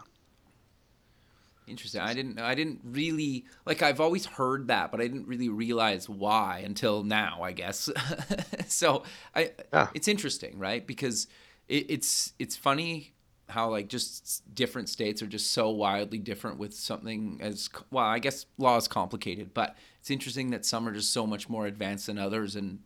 Interesting. 1.68 2.00
I 2.00 2.14
didn't. 2.14 2.40
I 2.40 2.56
didn't 2.56 2.80
really 2.84 3.46
like. 3.66 3.82
I've 3.82 4.00
always 4.00 4.26
heard 4.26 4.68
that, 4.68 4.90
but 4.90 5.02
I 5.02 5.04
didn't 5.04 5.28
really 5.28 5.50
realize 5.50 6.08
why 6.08 6.64
until 6.66 7.04
now. 7.04 7.42
I 7.44 7.52
guess. 7.52 7.90
so 8.68 9.04
I. 9.36 9.52
Yeah. 9.74 9.90
It's 9.94 10.08
interesting, 10.08 10.58
right? 10.58 10.88
Because 10.88 11.28
it, 11.68 11.86
it's 11.90 12.34
it's 12.40 12.56
funny 12.56 13.14
how 13.50 13.70
like 13.70 13.90
just 13.90 14.44
different 14.56 14.88
states 14.88 15.22
are 15.22 15.28
just 15.28 15.52
so 15.52 15.70
wildly 15.70 16.20
different 16.20 16.58
with 16.58 16.74
something 16.74 17.40
as 17.42 17.70
well. 17.92 18.06
I 18.06 18.20
guess 18.20 18.46
law 18.58 18.78
is 18.78 18.88
complicated, 18.88 19.54
but 19.54 19.76
it's 20.00 20.10
interesting 20.10 20.52
that 20.52 20.66
some 20.66 20.88
are 20.88 20.94
just 20.94 21.12
so 21.12 21.28
much 21.28 21.50
more 21.50 21.68
advanced 21.68 22.08
than 22.08 22.18
others, 22.18 22.56
and 22.56 22.80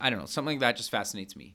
I 0.00 0.10
don't 0.10 0.20
know. 0.20 0.26
Something 0.26 0.56
like 0.56 0.60
that 0.60 0.76
just 0.76 0.92
fascinates 0.92 1.34
me. 1.34 1.54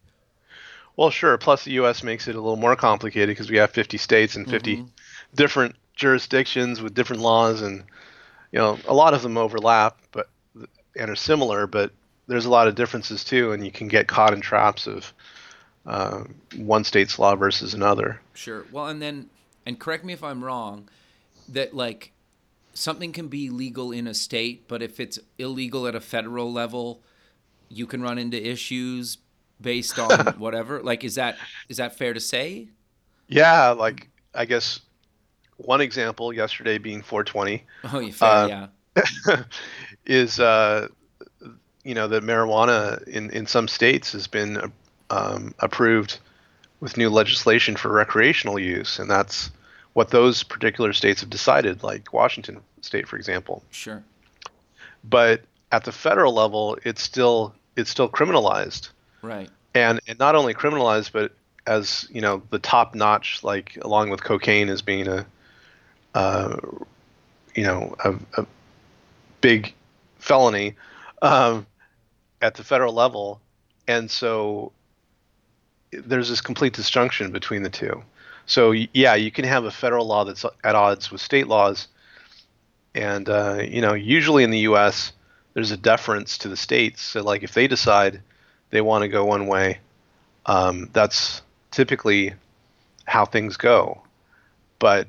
Well, 0.98 1.10
sure. 1.10 1.38
Plus, 1.38 1.64
the 1.64 1.72
U.S. 1.72 2.04
makes 2.04 2.28
it 2.28 2.36
a 2.36 2.42
little 2.42 2.58
more 2.58 2.76
complicated 2.76 3.30
because 3.30 3.50
we 3.50 3.58
have 3.58 3.72
50 3.72 3.98
states 3.98 4.36
and 4.36 4.48
50 4.48 4.78
mm-hmm. 4.78 4.86
different 5.34 5.76
jurisdictions 5.96 6.82
with 6.82 6.94
different 6.94 7.22
laws, 7.22 7.62
and 7.62 7.84
you 8.52 8.60
know, 8.60 8.78
a 8.88 8.94
lot 8.94 9.14
of 9.14 9.22
them 9.22 9.38
overlap, 9.38 9.98
but 10.12 10.30
and 10.96 11.10
are 11.10 11.16
similar, 11.16 11.68
but 11.68 11.92
there's 12.28 12.46
a 12.46 12.50
lot 12.50 12.68
of 12.68 12.76
differences 12.76 13.24
too, 13.24 13.52
and 13.52 13.66
you 13.66 13.72
can 13.72 13.88
get 13.88 14.08
caught 14.08 14.34
in 14.34 14.42
traps 14.42 14.88
of 14.88 15.14
uh, 15.86 16.24
one 16.56 16.84
state's 16.84 17.20
law 17.20 17.36
versus 17.36 17.74
another. 17.74 18.20
Sure. 18.34 18.66
Well, 18.72 18.88
and 18.88 19.02
then, 19.02 19.30
and 19.66 19.80
correct 19.80 20.06
me 20.06 20.14
if 20.14 20.24
I'm 20.24 20.44
wrong, 20.44 20.90
that 21.50 21.74
like 21.74 22.12
something 22.74 23.12
can 23.12 23.28
be 23.28 23.50
legal 23.50 23.92
in 23.92 24.08
a 24.08 24.14
state, 24.14 24.68
but 24.68 24.82
if 24.82 25.00
it's 25.00 25.20
illegal 25.38 25.88
at 25.88 25.96
a 25.96 26.02
federal 26.02 26.52
level, 26.52 27.02
you 27.70 27.86
can 27.86 28.02
run 28.02 28.18
into 28.18 28.42
issues 28.42 29.18
based 29.60 30.00
on 30.00 30.26
whatever. 30.38 30.82
Like, 30.82 31.04
is 31.04 31.16
that 31.16 31.38
is 31.70 31.78
that 31.78 31.98
fair 31.98 32.14
to 32.14 32.20
say? 32.20 32.70
Yeah, 33.28 33.70
like 33.72 34.10
I 34.34 34.46
guess 34.46 34.80
one 35.64 35.82
example 35.82 36.32
yesterday 36.34 36.78
being 36.78 37.02
420 37.02 37.64
Oh, 37.86 38.12
fair. 38.12 38.30
Uh, 38.30 38.48
yeah. 38.48 39.44
is 40.06 40.40
uh, 40.40 40.88
you 41.84 41.96
know 41.96 42.08
that 42.08 42.24
marijuana 42.24 43.02
in 43.08 43.30
in 43.32 43.46
some 43.48 43.68
states 43.68 44.12
has 44.12 44.28
been 44.28 44.72
um, 45.10 45.54
approved 45.60 46.20
with 46.80 46.98
new 46.98 47.10
legislation 47.10 47.76
for 47.76 47.90
recreational 47.92 48.60
use, 48.60 49.00
and 49.00 49.10
that's 49.10 49.50
what 49.94 50.10
those 50.10 50.44
particular 50.44 50.92
states 50.94 51.22
have 51.22 51.30
decided, 51.30 51.82
like 51.84 52.14
Washington 52.14 52.60
State, 52.82 53.08
for 53.08 53.16
example. 53.16 53.64
Sure. 53.72 54.04
But 55.04 55.42
at 55.72 55.84
the 55.86 55.92
federal 55.92 56.34
level, 56.34 56.78
it's 56.84 57.02
still 57.02 57.54
it's 57.76 57.90
still 57.90 58.10
criminalized, 58.10 58.90
Right. 59.22 59.50
and 59.74 60.00
and 60.08 60.20
not 60.20 60.36
only 60.36 60.54
criminalized, 60.54 61.12
but 61.14 61.32
as 61.66 62.08
you 62.12 62.22
know, 62.22 62.42
the 62.52 62.60
top 62.60 62.94
notch, 62.96 63.44
like 63.44 63.78
along 63.82 64.10
with 64.10 64.24
cocaine, 64.24 64.70
as 64.70 64.82
being 64.82 65.08
a, 65.08 65.26
uh, 66.14 66.58
you 67.56 67.64
know, 67.64 67.96
a, 68.04 68.16
a 68.42 68.46
big 69.42 69.74
felony 70.20 70.76
um, 71.22 71.66
at 72.42 72.56
the 72.56 72.64
federal 72.64 72.94
level, 72.94 73.40
and 73.88 74.10
so 74.10 74.72
there's 75.92 76.30
this 76.30 76.42
complete 76.42 76.74
disjunction 76.74 77.32
between 77.32 77.64
the 77.64 77.70
two. 77.70 78.04
So 78.46 78.72
yeah, 78.72 79.16
you 79.16 79.32
can 79.32 79.46
have 79.46 79.66
a 79.66 79.72
federal 79.72 80.06
law 80.06 80.26
that's 80.26 80.46
at 80.64 80.76
odds 80.76 81.12
with 81.12 81.22
state 81.22 81.48
laws, 81.48 81.88
and 82.94 83.30
uh, 83.30 83.62
you 83.66 83.82
know, 83.82 83.94
usually 83.94 84.44
in 84.44 84.52
the 84.52 84.60
U.S. 84.60 85.14
there's 85.54 85.72
a 85.72 85.78
deference 85.78 86.38
to 86.40 86.50
the 86.50 86.58
states. 86.58 87.02
So 87.02 87.24
like 87.24 87.44
if 87.44 87.54
they 87.54 87.68
decide 87.68 88.22
they 88.70 88.82
want 88.82 89.04
to 89.04 89.08
go 89.08 89.24
one 89.26 89.48
way, 89.48 89.80
um, 90.46 90.90
that's 90.94 91.42
typically 91.72 92.34
how 93.06 93.26
things 93.26 93.58
go. 93.58 94.02
But 94.80 95.08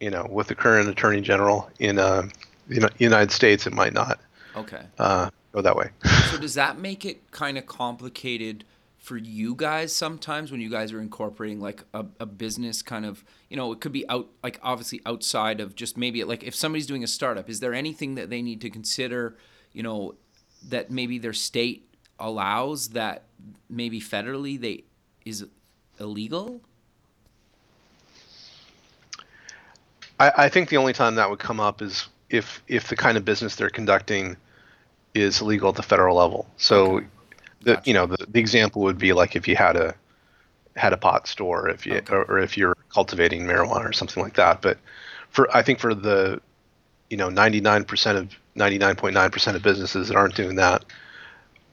you 0.00 0.10
know, 0.10 0.26
with 0.30 0.48
the 0.48 0.54
current 0.54 0.88
attorney 0.88 1.20
general 1.20 1.70
in 1.78 1.98
uh, 1.98 2.22
the 2.68 2.90
United 2.98 3.30
States, 3.30 3.66
it 3.66 3.72
might 3.72 3.92
not 3.92 4.18
Okay. 4.56 4.82
uh, 4.98 5.30
go 5.52 5.60
that 5.60 5.76
way. 5.76 5.90
So 6.30 6.38
does 6.38 6.54
that 6.54 6.78
make 6.78 7.04
it 7.04 7.30
kind 7.30 7.58
of 7.58 7.66
complicated 7.66 8.64
for 8.98 9.16
you 9.16 9.54
guys 9.54 9.96
sometimes 9.96 10.52
when 10.52 10.60
you 10.60 10.68
guys 10.68 10.92
are 10.92 11.00
incorporating 11.00 11.58
like 11.58 11.84
a, 11.94 12.04
a 12.20 12.26
business 12.26 12.82
kind 12.82 13.06
of 13.06 13.24
you 13.48 13.56
know 13.56 13.72
it 13.72 13.80
could 13.80 13.92
be 13.92 14.06
out 14.10 14.28
like 14.42 14.60
obviously 14.62 15.00
outside 15.06 15.58
of 15.58 15.74
just 15.74 15.96
maybe 15.96 16.22
like 16.22 16.44
if 16.44 16.54
somebody's 16.54 16.86
doing 16.86 17.02
a 17.02 17.06
startup 17.06 17.48
is 17.48 17.60
there 17.60 17.72
anything 17.72 18.14
that 18.16 18.28
they 18.28 18.42
need 18.42 18.60
to 18.60 18.68
consider 18.68 19.38
you 19.72 19.82
know 19.82 20.14
that 20.68 20.90
maybe 20.90 21.16
their 21.18 21.32
state 21.32 21.88
allows 22.18 22.90
that 22.90 23.24
maybe 23.70 24.02
federally 24.02 24.60
they 24.60 24.84
is 25.24 25.46
illegal 25.98 26.60
I, 30.20 30.32
I 30.44 30.48
think 30.48 30.68
the 30.68 30.76
only 30.76 30.92
time 30.92 31.16
that 31.16 31.30
would 31.30 31.40
come 31.40 31.58
up 31.60 31.82
is 31.82 32.08
if 32.28 32.62
if 32.68 32.88
the 32.88 32.96
kind 32.96 33.16
of 33.16 33.24
business 33.24 33.56
they're 33.56 33.70
conducting 33.70 34.36
is 35.14 35.40
illegal 35.40 35.70
at 35.70 35.74
the 35.76 35.82
federal 35.82 36.16
level. 36.16 36.46
So, 36.56 36.98
Okay. 36.98 37.06
the 37.62 37.74
Gotcha. 37.74 37.88
you 37.90 37.94
know 37.94 38.06
the, 38.06 38.26
the 38.28 38.40
example 38.40 38.82
would 38.82 38.98
be 38.98 39.12
like 39.12 39.34
if 39.36 39.48
you 39.48 39.56
had 39.56 39.76
a 39.76 39.94
had 40.76 40.92
a 40.92 40.96
pot 40.96 41.26
store, 41.26 41.68
if 41.68 41.86
you 41.86 41.96
Okay. 41.96 42.14
or, 42.14 42.24
or 42.24 42.38
if 42.38 42.56
you're 42.56 42.76
cultivating 42.92 43.42
marijuana 43.44 43.88
or 43.88 43.92
something 43.92 44.22
like 44.22 44.34
that. 44.34 44.62
But 44.62 44.78
for 45.30 45.48
I 45.56 45.62
think 45.62 45.80
for 45.80 45.94
the 45.94 46.40
you 47.10 47.16
know 47.16 47.28
99% 47.30 48.16
of 48.16 48.28
99.9% 48.56 49.54
of 49.54 49.62
businesses 49.62 50.08
that 50.08 50.16
aren't 50.16 50.34
doing 50.36 50.56
that, 50.56 50.84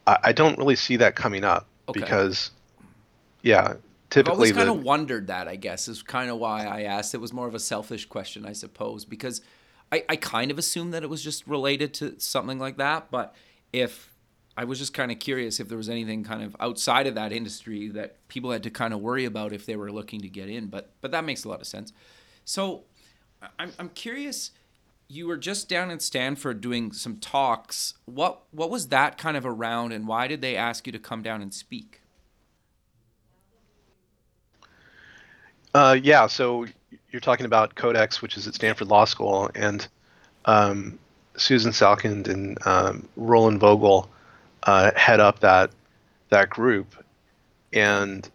I, 0.06 0.18
I 0.24 0.32
don't 0.32 0.58
really 0.58 0.76
see 0.76 0.96
that 0.96 1.14
coming 1.16 1.44
up 1.44 1.66
Okay. 1.88 2.00
because 2.00 2.50
yeah, 3.42 3.74
I've 4.14 4.28
always 4.28 4.52
kind 4.52 4.68
the 4.68 4.72
of 4.74 4.82
wondered 4.82 5.26
that. 5.26 5.48
I 5.48 5.56
guess 5.56 5.88
is 5.88 6.02
kind 6.02 6.30
of 6.30 6.38
why 6.38 6.64
I 6.64 6.82
asked. 6.82 7.14
It 7.14 7.20
was 7.20 7.32
more 7.32 7.46
of 7.46 7.54
a 7.54 7.60
selfish 7.60 8.06
question, 8.06 8.46
I 8.46 8.52
suppose, 8.52 9.04
because 9.04 9.42
I, 9.92 10.04
I 10.08 10.16
kind 10.16 10.50
of 10.50 10.58
assumed 10.58 10.94
that 10.94 11.02
it 11.02 11.10
was 11.10 11.22
just 11.22 11.46
related 11.46 11.94
to 11.94 12.18
something 12.18 12.58
like 12.58 12.76
that. 12.78 13.10
But 13.10 13.34
if 13.72 14.14
I 14.56 14.64
was 14.64 14.78
just 14.78 14.92
kind 14.92 15.12
of 15.12 15.18
curious 15.18 15.60
if 15.60 15.68
there 15.68 15.78
was 15.78 15.88
anything 15.88 16.24
kind 16.24 16.42
of 16.42 16.56
outside 16.58 17.06
of 17.06 17.14
that 17.14 17.32
industry 17.32 17.88
that 17.90 18.26
people 18.28 18.50
had 18.50 18.64
to 18.64 18.70
kind 18.70 18.92
of 18.92 19.00
worry 19.00 19.24
about 19.24 19.52
if 19.52 19.66
they 19.66 19.76
were 19.76 19.92
looking 19.92 20.20
to 20.22 20.28
get 20.28 20.48
in. 20.48 20.66
But 20.66 20.90
but 21.00 21.12
that 21.12 21.24
makes 21.24 21.44
a 21.44 21.48
lot 21.48 21.60
of 21.60 21.66
sense. 21.66 21.92
So 22.44 22.84
I'm 23.58 23.72
I'm 23.78 23.90
curious. 23.90 24.50
You 25.10 25.26
were 25.26 25.38
just 25.38 25.68
down 25.68 25.90
in 25.90 26.00
Stanford 26.00 26.60
doing 26.60 26.92
some 26.92 27.18
talks. 27.18 27.94
What 28.04 28.42
what 28.50 28.68
was 28.68 28.88
that 28.88 29.16
kind 29.16 29.36
of 29.36 29.46
around, 29.46 29.92
and 29.92 30.08
why 30.08 30.26
did 30.26 30.40
they 30.40 30.56
ask 30.56 30.86
you 30.86 30.92
to 30.92 30.98
come 30.98 31.22
down 31.22 31.40
and 31.40 31.54
speak? 31.54 31.97
Uh, 35.74 35.98
yeah, 36.02 36.26
so 36.26 36.66
you're 37.10 37.20
talking 37.20 37.46
about 37.46 37.74
Codex, 37.74 38.22
which 38.22 38.36
is 38.36 38.46
at 38.46 38.54
Stanford 38.54 38.88
Law 38.88 39.04
School, 39.04 39.50
and 39.54 39.86
um, 40.44 40.98
Susan 41.36 41.72
Salkind 41.72 42.28
and 42.28 42.58
um, 42.66 43.08
Roland 43.16 43.60
Vogl 43.60 44.08
uh, 44.62 44.90
head 44.96 45.20
up 45.20 45.40
that 45.40 45.70
that 46.30 46.50
group, 46.50 46.94
and 47.72 48.28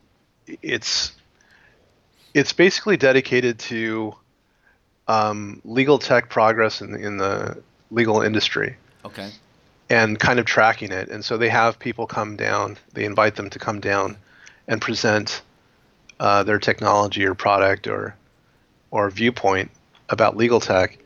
it's 0.61 1.11
it's 2.33 2.53
basically 2.53 2.97
dedicated 2.97 3.59
to 3.59 4.15
um, 5.07 5.61
legal 5.65 5.99
tech 5.99 6.29
progress 6.29 6.81
in, 6.81 6.95
in 6.95 7.17
the 7.17 7.61
legal 7.91 8.21
industry 8.21 8.75
Okay. 9.05 9.29
and 9.89 10.19
kind 10.19 10.39
of 10.39 10.45
tracking 10.45 10.91
it. 10.91 11.09
And 11.09 11.23
so 11.23 11.37
they 11.37 11.49
have 11.49 11.77
people 11.77 12.07
come 12.07 12.35
down, 12.35 12.77
they 12.93 13.05
invite 13.05 13.35
them 13.35 13.49
to 13.51 13.59
come 13.59 13.79
down 13.79 14.17
and 14.67 14.81
present 14.81 15.41
uh, 16.23 16.41
their 16.41 16.57
technology 16.57 17.25
or 17.25 17.35
product 17.35 17.85
or 17.85 18.15
or 18.91 19.09
viewpoint 19.09 19.69
about 20.07 20.37
legal 20.37 20.61
tech. 20.61 20.97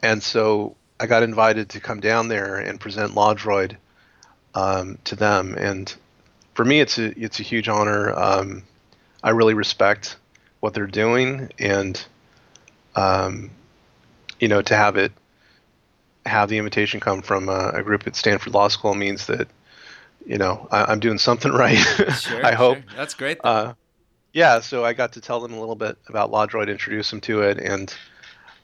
And 0.00 0.22
so 0.22 0.76
I 1.00 1.06
got 1.06 1.24
invited 1.24 1.70
to 1.70 1.80
come 1.80 1.98
down 1.98 2.28
there 2.28 2.56
and 2.56 2.78
present 2.78 3.14
LawDroid 3.14 3.76
um, 4.54 4.96
to 5.04 5.16
them. 5.16 5.56
And 5.58 5.92
for 6.54 6.64
me, 6.64 6.78
it's 6.78 6.98
a 6.98 7.18
it's 7.20 7.40
a 7.40 7.42
huge 7.42 7.68
honor. 7.68 8.12
Um, 8.16 8.62
I 9.24 9.30
really 9.30 9.54
respect 9.54 10.16
what 10.60 10.72
they're 10.72 10.86
doing, 10.86 11.50
and 11.58 12.00
um, 12.94 13.50
you 14.38 14.46
know, 14.46 14.62
to 14.62 14.76
have 14.76 14.96
it 14.96 15.10
have 16.26 16.48
the 16.48 16.58
invitation 16.58 17.00
come 17.00 17.22
from 17.22 17.48
uh, 17.48 17.70
a 17.74 17.82
group 17.82 18.06
at 18.06 18.14
Stanford 18.14 18.54
Law 18.54 18.68
School 18.68 18.94
means 18.94 19.26
that 19.26 19.48
you 20.24 20.38
know 20.38 20.68
I, 20.70 20.84
I'm 20.84 21.00
doing 21.00 21.18
something 21.18 21.50
right. 21.64 21.76
Sure, 21.76 22.46
I 22.46 22.52
hope. 22.52 22.76
sure. 22.76 22.96
That's 22.96 23.14
great. 23.14 23.42
though. 23.42 23.48
Uh, 23.48 23.74
yeah, 24.32 24.60
so 24.60 24.84
I 24.84 24.92
got 24.92 25.12
to 25.12 25.20
tell 25.20 25.40
them 25.40 25.52
a 25.52 25.60
little 25.60 25.76
bit 25.76 25.96
about 26.08 26.30
LawDroid, 26.30 26.68
introduce 26.68 27.10
them 27.10 27.20
to 27.22 27.42
it, 27.42 27.58
and 27.58 27.94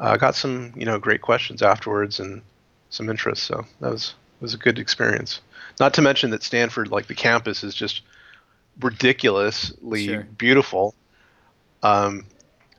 uh, 0.00 0.16
got 0.16 0.35
some 0.35 0.72
you 0.77 0.85
know 0.85 0.98
great 0.98 1.22
questions 1.22 1.62
afterwards 1.62 2.20
and 2.20 2.42
some 2.90 3.09
interest. 3.09 3.44
So 3.44 3.64
that 3.81 3.90
was 3.90 4.14
was 4.40 4.55
a 4.55 4.59
good 4.59 4.79
experience. 4.79 5.40
Not 5.81 5.94
to 5.94 6.03
mention 6.03 6.31
that 6.31 6.42
Stanford, 6.42 6.88
like 6.88 7.07
the 7.07 7.14
campus, 7.14 7.64
is 7.64 7.74
just 7.74 8.03
ridiculously 8.81 10.07
Sure. 10.07 10.27
beautiful. 10.38 10.94
Um, 11.83 12.27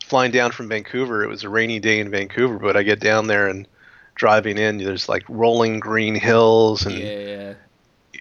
flying 0.03 0.31
down 0.31 0.51
from 0.51 0.69
Vancouver, 0.69 1.23
it 1.23 1.27
was 1.27 1.43
a 1.43 1.49
rainy 1.49 1.79
day 1.79 1.99
in 1.99 2.09
Vancouver, 2.09 2.57
but 2.57 2.77
I 2.77 2.83
get 2.83 2.99
down 2.99 3.27
there 3.27 3.47
and 3.47 3.67
driving 4.15 4.57
in, 4.57 4.77
there's 4.77 5.09
like 5.09 5.23
rolling 5.27 5.79
green 5.79 6.15
hills 6.15 6.85
and 6.85 6.97
yeah, 6.97 7.19
yeah. 7.19 7.53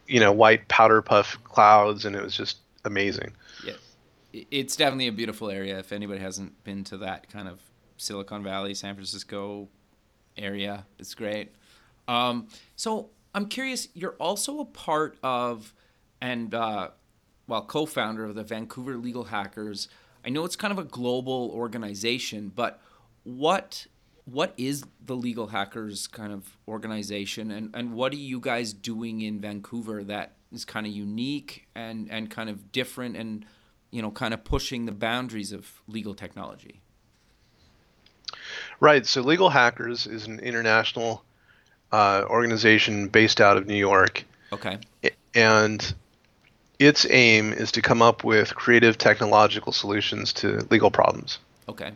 you 0.06 0.20
know 0.20 0.32
white 0.32 0.66
powder 0.68 1.00
puff 1.02 1.38
clouds, 1.44 2.04
and 2.04 2.16
it 2.16 2.22
was 2.22 2.36
just 2.36 2.58
amazing. 2.84 3.32
It's 4.34 4.74
definitely 4.74 5.06
a 5.06 5.12
beautiful 5.12 5.48
area. 5.48 5.78
If 5.78 5.92
anybody 5.92 6.20
hasn't 6.20 6.64
been 6.64 6.82
to 6.84 6.96
that 6.98 7.28
kind 7.30 7.46
of 7.46 7.60
Silicon 7.96 8.42
Valley, 8.42 8.74
San 8.74 8.96
Francisco 8.96 9.68
area, 10.36 10.86
it's 10.98 11.14
great. 11.14 11.54
Um, 12.08 12.48
so 12.74 13.10
I'm 13.32 13.46
curious. 13.46 13.88
You're 13.94 14.16
also 14.18 14.58
a 14.58 14.64
part 14.64 15.18
of, 15.22 15.72
and 16.20 16.52
uh, 16.52 16.88
well, 17.46 17.64
co-founder 17.64 18.24
of 18.24 18.34
the 18.34 18.42
Vancouver 18.42 18.96
Legal 18.96 19.24
Hackers. 19.24 19.88
I 20.24 20.30
know 20.30 20.44
it's 20.44 20.56
kind 20.56 20.72
of 20.72 20.78
a 20.78 20.84
global 20.84 21.50
organization, 21.54 22.50
but 22.54 22.80
what 23.22 23.86
what 24.24 24.54
is 24.56 24.84
the 25.04 25.14
Legal 25.14 25.48
Hackers 25.48 26.06
kind 26.06 26.32
of 26.32 26.56
organization, 26.66 27.52
and 27.52 27.70
and 27.72 27.92
what 27.92 28.12
are 28.12 28.16
you 28.16 28.40
guys 28.40 28.72
doing 28.72 29.20
in 29.20 29.40
Vancouver 29.40 30.02
that 30.04 30.32
is 30.50 30.64
kind 30.64 30.86
of 30.86 30.92
unique 30.92 31.68
and 31.76 32.10
and 32.10 32.30
kind 32.30 32.50
of 32.50 32.72
different 32.72 33.16
and 33.16 33.44
you 33.94 34.02
know 34.02 34.10
kind 34.10 34.34
of 34.34 34.42
pushing 34.42 34.86
the 34.86 34.92
boundaries 34.92 35.52
of 35.52 35.80
legal 35.86 36.14
technology? 36.14 36.80
Right. 38.80 39.06
So 39.06 39.20
Legal 39.22 39.50
Hackers 39.50 40.06
is 40.06 40.26
an 40.26 40.40
international 40.40 41.22
uh, 41.92 42.24
organization 42.28 43.06
based 43.06 43.40
out 43.40 43.56
of 43.56 43.66
New 43.68 43.76
York, 43.76 44.24
Okay. 44.52 44.78
and 45.32 45.94
its 46.80 47.06
aim 47.08 47.52
is 47.52 47.70
to 47.72 47.82
come 47.82 48.02
up 48.02 48.24
with 48.24 48.52
creative 48.56 48.98
technological 48.98 49.72
solutions 49.72 50.32
to 50.32 50.66
legal 50.70 50.90
problems. 50.90 51.38
Okay. 51.68 51.92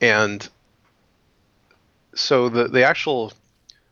And 0.00 0.48
so 2.14 2.48
the 2.48 2.68
the 2.68 2.84
actual 2.84 3.32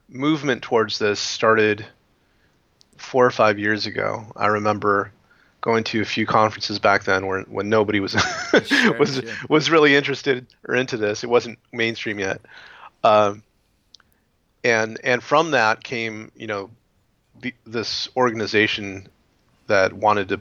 movement 0.09 0.63
towards 0.63 0.99
this 0.99 1.21
started 1.21 1.85
four 2.97 3.27
or 3.27 3.31
five 3.31 3.59
years 3.59 3.85
ago. 3.85 4.33
I 4.35 4.47
remember 4.47 5.13
going 5.63 5.85
to 5.85 6.03
a 6.03 6.05
few 6.05 6.27
conferences 6.27 6.79
back 6.79 7.05
then 7.05 7.27
where 7.27 7.43
when 7.43 7.71
nobody 7.71 8.01
was 8.01 8.13
Sure, 8.67 8.93
was 8.99 9.15
sure. 9.15 9.33
was 9.49 9.71
really 9.71 9.97
interested 9.97 10.47
or 10.69 10.75
into 10.75 10.99
this. 10.99 11.25
It 11.25 11.31
wasn't 11.31 11.59
mainstream 11.73 12.19
yet. 12.19 12.43
Um, 13.03 13.43
and 14.63 15.01
and 15.03 15.23
from 15.23 15.53
that 15.53 15.83
came 15.83 16.31
you 16.37 16.47
know 16.47 16.71
the, 17.41 17.55
this 17.67 18.09
organization 18.17 19.09
that 19.69 19.93
wanted 19.95 20.29
to 20.29 20.41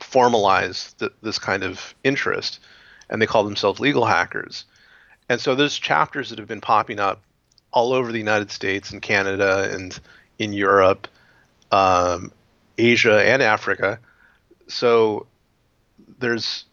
formalize 0.00 0.96
th- 0.98 1.12
this 1.22 1.38
kind 1.38 1.62
of 1.62 1.94
interest, 2.04 2.60
and 3.10 3.20
they 3.20 3.26
call 3.26 3.44
themselves 3.44 3.80
legal 3.80 4.06
hackers. 4.06 4.64
And 5.28 5.40
so 5.40 5.54
there's 5.54 5.78
chapters 5.78 6.30
that 6.30 6.38
have 6.38 6.48
been 6.48 6.60
popping 6.60 7.00
up 7.00 7.22
all 7.72 7.92
over 7.92 8.12
the 8.12 8.18
United 8.18 8.50
States 8.50 8.90
and 8.92 9.02
Canada 9.02 9.70
and 9.72 9.98
in 10.38 10.52
Europe, 10.52 11.08
um, 11.72 12.32
Asia 12.78 13.22
and 13.24 13.42
Africa. 13.42 13.98
So 14.68 15.26
there's 16.18 16.64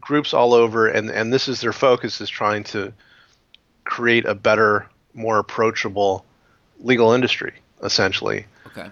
groups 0.00 0.32
all 0.32 0.54
over, 0.54 0.88
and 0.88 1.10
and 1.10 1.32
this 1.32 1.48
is 1.48 1.60
their 1.60 1.72
focus 1.72 2.20
is 2.20 2.28
trying 2.28 2.64
to 2.64 2.92
create 3.84 4.24
a 4.26 4.34
better, 4.34 4.88
more 5.14 5.38
approachable 5.38 6.24
legal 6.80 7.12
industry, 7.12 7.54
essentially. 7.82 8.46
Okay. 8.66 8.88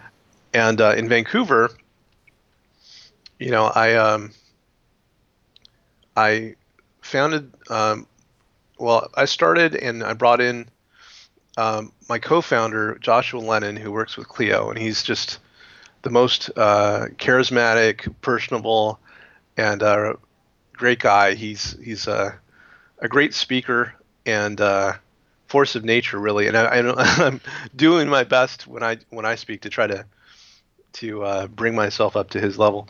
And 0.52 0.80
uh, 0.80 0.94
in 0.96 1.08
Vancouver, 1.08 1.70
you 3.38 3.50
know, 3.50 3.66
I 3.66 3.94
um, 3.94 4.32
I 6.16 6.54
founded. 7.02 7.52
Um, 7.68 8.06
well, 8.78 9.08
I 9.14 9.26
started 9.26 9.76
and 9.76 10.02
I 10.02 10.14
brought 10.14 10.40
in 10.40 10.68
um, 11.56 11.92
my 12.08 12.18
co-founder 12.18 12.98
Joshua 13.00 13.38
Lenon, 13.38 13.76
who 13.76 13.92
works 13.92 14.16
with 14.16 14.28
Clio, 14.28 14.68
and 14.68 14.78
he's 14.78 15.02
just 15.02 15.38
the 16.04 16.10
most 16.10 16.50
uh, 16.56 17.06
charismatic, 17.16 18.14
personable, 18.20 19.00
and 19.56 19.82
uh, 19.82 20.14
great 20.74 21.00
guy. 21.00 21.34
He's 21.34 21.76
he's 21.82 22.06
a 22.06 22.38
a 23.00 23.08
great 23.08 23.34
speaker 23.34 23.94
and 24.24 24.60
uh, 24.60 24.92
force 25.48 25.74
of 25.74 25.84
nature, 25.84 26.18
really. 26.18 26.46
And 26.46 26.56
I, 26.56 26.78
I'm 27.26 27.40
doing 27.74 28.08
my 28.08 28.22
best 28.22 28.66
when 28.66 28.82
I 28.82 28.98
when 29.10 29.24
I 29.24 29.34
speak 29.34 29.62
to 29.62 29.70
try 29.70 29.86
to 29.86 30.04
to 30.94 31.24
uh, 31.24 31.46
bring 31.48 31.74
myself 31.74 32.16
up 32.16 32.30
to 32.30 32.40
his 32.40 32.58
level. 32.58 32.88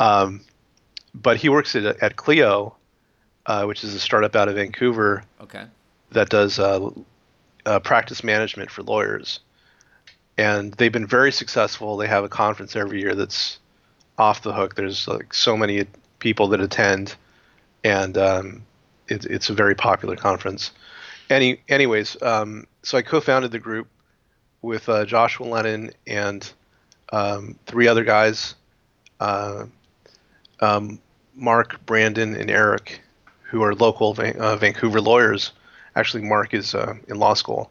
Um, 0.00 0.42
but 1.14 1.38
he 1.38 1.48
works 1.48 1.74
at, 1.76 1.84
at 2.02 2.16
Clio, 2.16 2.76
uh, 3.46 3.64
which 3.64 3.84
is 3.84 3.94
a 3.94 4.00
startup 4.00 4.36
out 4.36 4.48
of 4.48 4.56
Vancouver 4.56 5.24
Okay. 5.40 5.64
that 6.10 6.28
does 6.28 6.58
uh, 6.58 6.90
uh, 7.64 7.78
practice 7.80 8.22
management 8.22 8.70
for 8.70 8.82
lawyers. 8.82 9.40
And 10.38 10.72
they've 10.74 10.92
been 10.92 11.06
very 11.06 11.32
successful. 11.32 11.96
They 11.96 12.06
have 12.06 12.24
a 12.24 12.28
conference 12.28 12.76
every 12.76 13.00
year 13.00 13.14
that's 13.14 13.58
off 14.16 14.42
the 14.42 14.52
hook. 14.52 14.76
There's 14.76 15.08
like 15.08 15.34
so 15.34 15.56
many 15.56 15.86
people 16.20 16.48
that 16.48 16.60
attend, 16.60 17.16
and 17.82 18.16
um, 18.16 18.62
it, 19.08 19.24
it's 19.26 19.50
a 19.50 19.54
very 19.54 19.74
popular 19.74 20.16
conference. 20.16 20.70
Any, 21.28 21.60
anyways, 21.68 22.20
um, 22.22 22.66
so 22.82 22.96
I 22.96 23.02
co-founded 23.02 23.50
the 23.50 23.58
group 23.58 23.88
with 24.62 24.88
uh, 24.88 25.04
Joshua 25.04 25.46
Lenon 25.46 25.90
and 26.06 26.50
um, 27.12 27.58
three 27.66 27.88
other 27.88 28.04
guys, 28.04 28.54
uh, 29.20 29.66
um, 30.60 31.00
Mark, 31.34 31.84
Brandon, 31.84 32.34
and 32.34 32.50
Eric, 32.50 33.00
who 33.42 33.62
are 33.62 33.74
local 33.74 34.16
uh, 34.18 34.56
Vancouver 34.56 35.00
lawyers. 35.00 35.52
Actually, 35.96 36.22
Mark 36.22 36.54
is 36.54 36.74
uh, 36.74 36.94
in 37.08 37.18
law 37.18 37.34
school. 37.34 37.70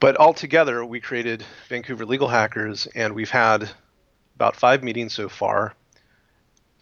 But 0.00 0.16
altogether, 0.16 0.84
we 0.84 1.00
created 1.00 1.44
Vancouver 1.68 2.06
Legal 2.06 2.28
Hackers, 2.28 2.86
and 2.94 3.14
we've 3.14 3.30
had 3.30 3.70
about 4.36 4.54
five 4.54 4.84
meetings 4.84 5.12
so 5.12 5.28
far. 5.28 5.74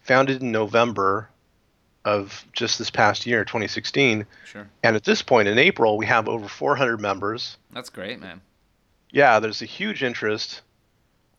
Founded 0.03 0.41
in 0.41 0.51
November 0.51 1.29
of 2.05 2.45
just 2.53 2.77
this 2.77 2.89
past 2.89 3.25
year, 3.25 3.43
2016. 3.43 4.25
Sure. 4.45 4.69
And 4.83 4.95
at 4.95 5.03
this 5.03 5.21
point 5.21 5.47
in 5.47 5.57
April, 5.57 5.97
we 5.97 6.05
have 6.05 6.29
over 6.29 6.47
400 6.47 7.01
members. 7.01 7.57
That's 7.71 7.89
great, 7.89 8.19
man. 8.19 8.41
Yeah, 9.11 9.39
there's 9.39 9.61
a 9.61 9.65
huge 9.65 10.03
interest 10.03 10.61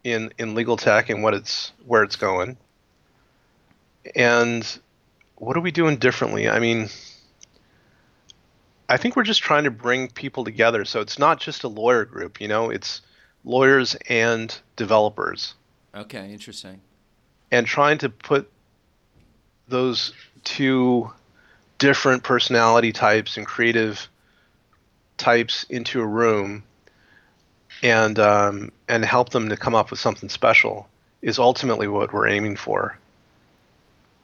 in 0.04 0.32
in 0.38 0.54
legal 0.54 0.76
tech 0.76 1.10
and 1.10 1.22
what 1.22 1.34
it's 1.34 1.72
where 1.86 2.02
it's 2.02 2.16
going. 2.16 2.56
And 4.14 4.66
what 5.36 5.56
are 5.56 5.60
we 5.60 5.70
doing 5.70 5.96
differently? 5.96 6.48
I 6.48 6.58
mean, 6.58 6.88
I 8.88 8.96
think 8.96 9.16
we're 9.16 9.22
just 9.22 9.42
trying 9.42 9.64
to 9.64 9.70
bring 9.70 10.08
people 10.08 10.44
together. 10.44 10.84
So 10.84 11.00
it's 11.00 11.18
not 11.18 11.40
just 11.40 11.64
a 11.64 11.68
lawyer 11.68 12.04
group, 12.04 12.40
you 12.40 12.48
know, 12.48 12.70
it's 12.70 13.02
lawyers 13.44 13.96
and 14.08 14.56
developers. 14.76 15.54
Okay, 15.94 16.32
interesting. 16.32 16.80
And 17.50 17.66
trying 17.66 17.98
to 17.98 18.08
put 18.08 18.50
those 19.68 20.12
two 20.44 21.10
different 21.78 22.22
personality 22.22 22.92
types 22.92 23.36
and 23.36 23.46
creative 23.46 24.08
types 25.16 25.64
into 25.64 26.00
a 26.00 26.06
room 26.06 26.62
and 27.82 28.18
um, 28.18 28.72
and 28.88 29.04
help 29.04 29.30
them 29.30 29.48
to 29.48 29.56
come 29.56 29.74
up 29.74 29.90
with 29.90 30.00
something 30.00 30.28
special 30.28 30.88
is 31.22 31.38
ultimately 31.38 31.88
what 31.88 32.12
we're 32.12 32.28
aiming 32.28 32.56
for. 32.56 32.98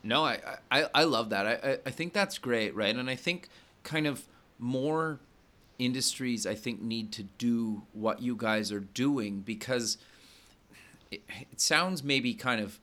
No, 0.02 0.24
I 0.24 0.38
I, 0.70 0.86
I 0.94 1.04
love 1.04 1.30
that. 1.30 1.46
I, 1.46 1.78
I 1.86 1.90
think 1.90 2.12
that's 2.12 2.38
great, 2.38 2.74
right? 2.74 2.94
And 2.94 3.08
I 3.08 3.16
think 3.16 3.48
kind 3.82 4.06
of 4.06 4.24
more 4.58 5.20
industries 5.78 6.46
I 6.46 6.54
think 6.54 6.80
need 6.80 7.12
to 7.12 7.24
do 7.24 7.82
what 7.92 8.22
you 8.22 8.36
guys 8.36 8.70
are 8.70 8.80
doing 8.80 9.40
because 9.40 9.98
it, 11.10 11.22
it 11.50 11.60
sounds 11.60 12.04
maybe 12.04 12.34
kind 12.34 12.60
of 12.60 12.78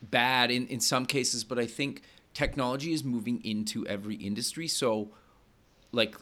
bad 0.00 0.50
in, 0.50 0.66
in 0.68 0.80
some 0.80 1.06
cases, 1.06 1.44
but 1.44 1.58
I 1.58 1.66
think 1.66 2.02
technology 2.34 2.92
is 2.92 3.02
moving 3.02 3.44
into 3.44 3.86
every 3.86 4.14
industry. 4.16 4.68
So 4.68 5.10
like 5.92 6.16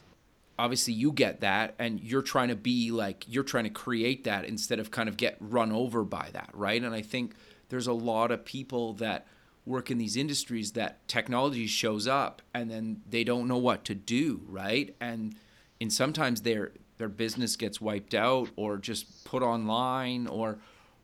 obviously 0.59 0.93
you 0.93 1.13
get 1.13 1.41
that 1.41 1.75
and 1.79 2.01
you're 2.01 2.23
trying 2.23 2.49
to 2.49 2.57
be 2.57 2.91
like 2.91 3.25
you're 3.27 3.45
trying 3.45 3.65
to 3.65 3.71
create 3.71 4.25
that 4.25 4.45
instead 4.45 4.79
of 4.79 4.91
kind 4.91 5.09
of 5.09 5.17
get 5.17 5.37
run 5.41 5.73
over 5.73 6.05
by 6.05 6.29
that 6.35 6.51
right 6.53 6.83
and 6.83 6.95
i 6.95 7.01
think 7.01 7.35
there's 7.71 7.87
a 7.87 7.93
lot 7.93 8.31
of 8.31 8.45
people 8.45 8.93
that 8.95 9.27
work 9.67 9.91
in 9.91 9.99
these 9.99 10.17
industries 10.17 10.73
that 10.73 11.07
technology 11.07 11.67
shows 11.67 12.07
up 12.07 12.43
and 12.55 12.71
then 12.71 13.03
they 13.09 13.25
don't 13.25 13.47
know 13.47 13.59
what 13.59 13.85
to 13.85 13.95
do 13.95 14.41
right? 14.47 14.95
And 15.01 15.37
and 15.81 15.93
sometimes 15.93 16.43
their 16.43 16.73
their 16.99 17.09
business 17.09 17.57
gets 17.57 17.81
wiped 17.81 18.15
out 18.15 18.51
or 18.57 18.77
just 18.77 19.25
put 19.25 19.43
online 19.43 20.27
or 20.27 20.59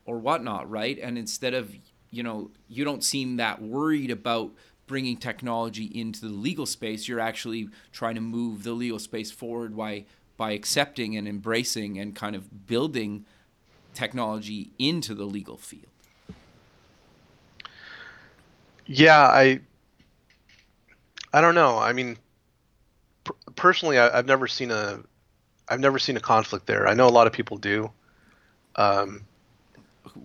or 0.05 0.19
whatnot 0.19 0.71
right? 0.71 0.99
And 0.99 1.19
instead 1.19 1.55
of 1.55 1.75
you 2.11 2.23
know 2.23 2.51
you 2.69 2.85
don't 2.85 3.05
seem 3.05 3.37
that 3.37 3.63
worried 3.63 4.11
about 4.11 4.53
bringing 4.87 5.17
technology 5.17 5.85
into 5.85 6.21
the 6.21 6.29
legal 6.29 6.67
space, 6.67 7.09
you're 7.09 7.21
actually 7.21 7.69
trying 7.93 8.15
to 8.15 8.21
move 8.21 8.63
the 8.63 8.73
legal 8.73 8.99
space 8.99 9.31
forward 9.31 9.77
by 9.77 10.05
by 10.37 10.53
accepting 10.53 11.17
and 11.17 11.27
embracing 11.27 11.99
and 11.99 12.15
kind 12.15 12.37
of 12.37 12.67
building 12.67 13.25
technology 13.95 14.71
into 14.79 15.15
the 15.15 15.25
legal 15.25 15.57
field. 15.57 15.96
Yeah, 18.87 19.21
I 19.21 19.61
I 21.33 21.41
don't 21.41 21.55
know. 21.55 21.79
I 21.79 21.93
mean, 21.93 22.17
per- 23.25 23.35
personally, 23.57 23.99
I, 23.99 24.17
have 24.17 24.27
never 24.27 24.47
seen 24.49 24.71
a 24.71 25.01
I've 25.69 25.81
never 25.81 25.99
seen 25.99 26.17
a 26.17 26.21
conflict 26.21 26.67
there. 26.67 26.89
I 26.89 26.95
know 26.95 27.09
a 27.09 27.11
lot 27.11 27.27
of 27.27 27.33
people 27.33 27.57
do. 27.57 27.91
Um, 28.77 29.27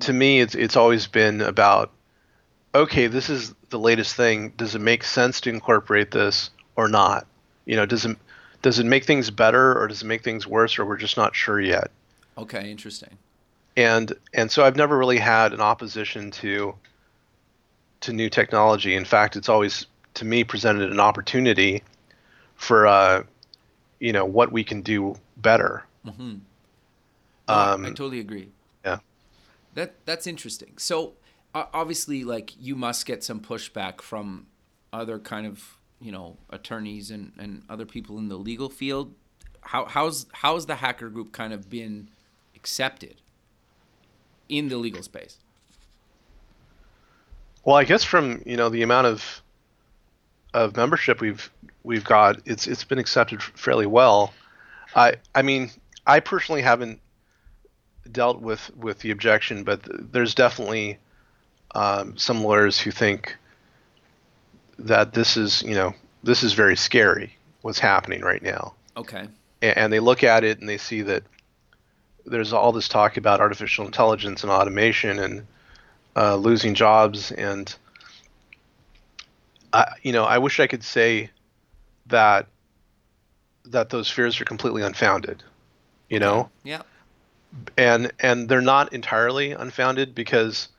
to 0.02 0.14
me, 0.14 0.40
it's 0.40 0.56
it's 0.56 0.76
always 0.76 1.08
been 1.08 1.42
about 1.42 1.92
okay, 2.74 3.08
this 3.08 3.30
is 3.30 3.54
the 3.70 3.80
latest 3.80 4.16
thing. 4.16 4.54
Does 4.56 4.76
it 4.76 4.80
make 4.80 5.04
sense 5.04 5.42
to 5.42 5.50
incorporate 5.50 6.12
this 6.12 6.50
or 6.76 6.88
not? 6.88 7.28
You 7.66 7.76
know, 7.76 7.86
does 7.86 8.06
it 8.06 8.18
does 8.62 8.80
it 8.80 8.86
make 8.86 9.06
things 9.06 9.32
better 9.32 9.78
or 9.78 9.88
does 9.88 10.04
it 10.04 10.06
make 10.06 10.24
things 10.24 10.46
worse 10.46 10.78
or 10.78 10.86
we're 10.86 10.98
just 10.98 11.18
not 11.18 11.36
sure 11.36 11.60
yet? 11.60 11.92
Okay, 12.38 12.70
interesting. 12.70 13.18
And 13.76 14.14
and 14.34 14.52
so 14.52 14.64
I've 14.64 14.76
never 14.76 14.98
really 14.98 15.18
had 15.18 15.54
an 15.54 15.62
opposition 15.62 16.32
to 16.32 16.76
to 18.02 18.14
new 18.14 18.30
technology. 18.30 18.96
In 18.96 19.06
fact, 19.06 19.36
it's 19.36 19.50
always 19.50 19.86
to 20.16 20.26
me 20.26 20.44
presented 20.44 20.92
an 20.92 21.00
opportunity 21.00 21.84
for 22.56 22.88
uh, 22.88 23.24
you 24.00 24.14
know 24.14 24.26
what 24.26 24.52
we 24.52 24.64
can 24.64 24.82
do 24.82 25.16
better. 25.38 25.86
Mm-hmm. 26.06 26.36
Um, 27.48 27.86
I 27.86 27.90
totally 27.90 28.20
agree. 28.20 28.50
Yeah, 28.84 29.00
that 29.76 29.96
that's 30.06 30.28
interesting. 30.28 30.74
So 30.78 31.14
obviously 31.54 32.24
like 32.24 32.54
you 32.60 32.76
must 32.76 33.06
get 33.06 33.24
some 33.24 33.40
pushback 33.40 34.02
from 34.02 34.48
other 34.94 35.20
kind 35.20 35.46
of 35.46 35.78
you 36.00 36.12
know 36.12 36.38
attorneys 36.50 37.12
and, 37.12 37.32
and 37.38 37.64
other 37.70 37.86
people 37.86 38.18
in 38.18 38.30
the 38.30 38.38
legal 38.38 38.70
field 38.70 39.14
how 39.62 39.86
how's 39.86 40.26
how's 40.34 40.66
the 40.66 40.76
hacker 40.76 41.10
group 41.10 41.32
kind 41.32 41.54
of 41.54 41.70
been 41.70 42.10
accepted 42.56 43.16
in 44.50 44.70
the 44.70 44.78
legal 44.78 45.04
space 45.04 45.38
well 47.64 47.76
i 47.76 47.84
guess 47.84 48.04
from 48.04 48.42
you 48.46 48.58
know 48.58 48.70
the 48.70 48.82
amount 48.82 49.08
of 49.08 49.42
of 50.54 50.76
membership 50.76 51.22
we've 51.22 51.52
we've 51.84 52.04
got 52.04 52.40
it's 52.46 52.68
it's 52.68 52.84
been 52.84 53.00
accepted 53.00 53.42
fairly 53.42 53.86
well 53.86 54.34
i 54.96 55.14
i 55.34 55.42
mean 55.42 55.70
i 56.06 56.20
personally 56.20 56.62
haven't 56.62 57.00
dealt 58.12 58.42
with 58.42 58.70
with 58.76 59.00
the 59.00 59.12
objection 59.12 59.64
but 59.64 59.80
there's 60.12 60.36
definitely 60.36 60.98
um, 61.76 62.18
some 62.18 62.44
lawyers 62.44 62.80
who 62.80 62.92
think 62.92 63.38
that 64.80 65.14
this 65.14 65.38
is, 65.38 65.62
you 65.64 65.76
know, 65.76 65.94
this 66.24 66.44
is 66.44 66.54
very 66.54 66.76
scary 66.76 67.36
what's 67.62 67.80
happening 67.80 68.22
right 68.22 68.42
now. 68.42 68.74
Okay. 68.98 69.28
And, 69.62 69.78
and 69.78 69.94
they 69.94 70.00
look 70.00 70.24
at 70.24 70.44
it 70.44 70.60
and 70.60 70.68
they 70.68 70.78
see 70.78 71.02
that 71.04 71.24
there's 72.26 72.54
all 72.54 72.72
this 72.72 72.88
talk 72.88 73.18
about 73.18 73.40
artificial 73.40 73.86
intelligence 73.86 74.44
and 74.44 74.52
automation 74.52 75.20
and 75.20 75.46
uh, 76.16 76.36
losing 76.36 76.74
jobs 76.74 77.32
and 77.32 77.76
I, 79.74 79.94
you 80.02 80.12
know, 80.12 80.26
I 80.26 80.38
wish 80.38 80.60
I 80.60 80.68
could 80.68 80.84
say 80.84 81.30
that 82.08 82.48
that 83.66 83.90
those 83.90 84.10
fears 84.10 84.42
are 84.42 84.46
completely 84.46 84.82
unfounded. 84.82 85.44
You 86.10 86.20
know. 86.20 86.50
Yeah. 86.64 86.82
And 87.78 88.12
and 88.20 88.50
they're 88.50 88.62
not 88.62 88.94
entirely 88.94 89.52
unfounded 89.52 90.14
because 90.16 90.70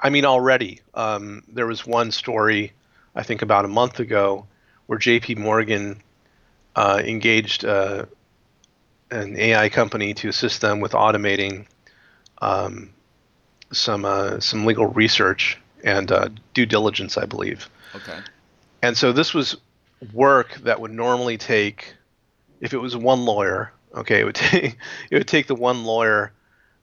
I 0.00 0.10
mean, 0.10 0.24
already 0.24 0.80
um, 0.94 1.42
there 1.48 1.66
was 1.66 1.86
one 1.86 2.10
story, 2.10 2.72
I 3.14 3.22
think 3.22 3.42
about 3.42 3.64
a 3.64 3.68
month 3.68 4.00
ago, 4.00 4.46
where 4.86 4.98
J.P. 4.98 5.34
Morgan 5.34 6.02
uh, 6.74 7.02
engaged 7.04 7.64
uh, 7.64 8.06
an 9.10 9.36
AI 9.36 9.68
company 9.68 10.14
to 10.14 10.28
assist 10.28 10.62
them 10.62 10.80
with 10.80 10.92
automating 10.92 11.66
um, 12.40 12.93
some 13.72 14.04
uh, 14.04 14.40
some 14.40 14.66
legal 14.66 14.86
research 14.86 15.58
and 15.82 16.10
uh, 16.10 16.28
due 16.54 16.66
diligence, 16.66 17.16
I 17.18 17.26
believe. 17.26 17.68
Okay. 17.94 18.18
And 18.82 18.96
so 18.96 19.12
this 19.12 19.34
was 19.34 19.56
work 20.12 20.54
that 20.64 20.80
would 20.80 20.92
normally 20.92 21.38
take, 21.38 21.94
if 22.60 22.74
it 22.74 22.78
was 22.78 22.96
one 22.96 23.24
lawyer, 23.24 23.72
okay, 23.94 24.20
it 24.20 24.24
would 24.24 24.34
take 24.34 24.76
it 25.10 25.16
would 25.16 25.28
take 25.28 25.46
the 25.46 25.54
one 25.54 25.84
lawyer 25.84 26.32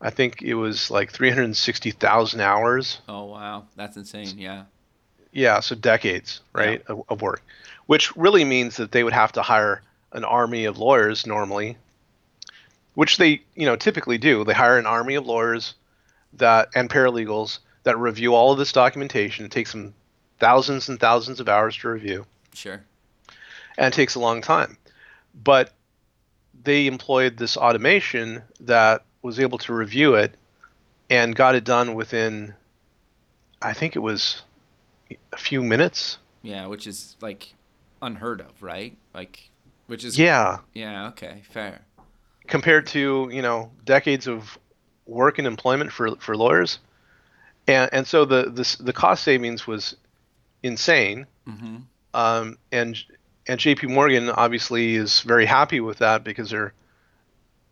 I 0.01 0.09
think 0.09 0.41
it 0.41 0.55
was 0.55 0.89
like 0.89 1.11
360,000 1.11 2.41
hours. 2.41 2.99
Oh 3.07 3.25
wow, 3.25 3.65
that's 3.75 3.97
insane. 3.97 4.37
Yeah. 4.37 4.63
Yeah, 5.31 5.61
so 5.61 5.75
decades, 5.75 6.41
right, 6.51 6.83
yeah. 6.89 6.93
of, 6.93 7.03
of, 7.07 7.21
work, 7.21 7.41
which 7.85 8.13
really 8.17 8.43
means 8.43 8.75
that 8.75 8.91
they 8.91 9.01
would 9.01 9.13
have 9.13 9.31
to 9.33 9.41
hire 9.41 9.81
an 10.11 10.25
army 10.25 10.65
of 10.65 10.77
lawyers 10.77 11.25
normally, 11.25 11.77
which 12.95 13.15
they, 13.15 13.41
you 13.55 13.65
know, 13.65 13.77
typically 13.77 14.17
do. 14.17 14.43
They 14.43 14.53
hire 14.53 14.77
an 14.77 14.85
army 14.85 15.15
of 15.15 15.25
lawyers 15.25 15.75
that 16.33 16.69
and 16.75 16.89
paralegals 16.89 17.59
that 17.83 17.97
review 17.97 18.35
all 18.35 18.51
of 18.51 18.57
this 18.57 18.71
documentation. 18.71 19.45
It 19.45 19.51
takes 19.51 19.71
them 19.71 19.93
thousands 20.39 20.89
and 20.89 20.99
thousands 20.99 21.39
of 21.39 21.49
hours 21.49 21.75
to 21.77 21.89
review. 21.89 22.25
Sure. 22.53 22.83
And 23.77 23.93
it 23.93 23.95
takes 23.95 24.15
a 24.15 24.19
long 24.19 24.41
time. 24.41 24.77
But 25.43 25.73
they 26.63 26.87
employed 26.87 27.37
this 27.37 27.57
automation 27.57 28.43
that 28.59 29.03
was 29.21 29.39
able 29.39 29.57
to 29.59 29.73
review 29.73 30.15
it 30.15 30.35
and 31.09 31.35
got 31.35 31.55
it 31.55 31.63
done 31.63 31.95
within, 31.95 32.53
I 33.61 33.73
think 33.73 33.95
it 33.95 33.99
was 33.99 34.41
a 35.33 35.37
few 35.37 35.61
minutes 35.63 36.17
Yeah, 36.41 36.67
which 36.67 36.87
is 36.87 37.15
like 37.21 37.53
unheard 38.01 38.41
of, 38.41 38.61
right? 38.61 38.95
Like, 39.13 39.49
which 39.87 40.03
is 40.03 40.17
Yeah, 40.17 40.59
yeah, 40.73 41.07
okay, 41.09 41.43
fair. 41.49 41.81
compared 42.47 42.87
to 42.87 43.29
you 43.31 43.41
know 43.41 43.71
decades 43.85 44.27
of 44.27 44.57
work 45.11 45.37
and 45.37 45.47
employment 45.47 45.91
for 45.91 46.15
for 46.17 46.35
lawyers, 46.35 46.79
and 47.67 47.89
and 47.93 48.07
so 48.07 48.25
the 48.25 48.43
the 48.49 48.83
the 48.83 48.93
cost 48.93 49.23
savings 49.23 49.67
was 49.67 49.95
insane. 50.63 51.27
hmm 51.45 51.77
Um, 52.13 52.57
and 52.71 52.97
and 53.47 53.59
J.P. 53.59 53.87
Morgan 53.87 54.29
obviously 54.29 54.95
is 54.95 55.21
very 55.21 55.45
happy 55.45 55.79
with 55.79 55.99
that 55.99 56.23
because 56.23 56.49
they're 56.49 56.73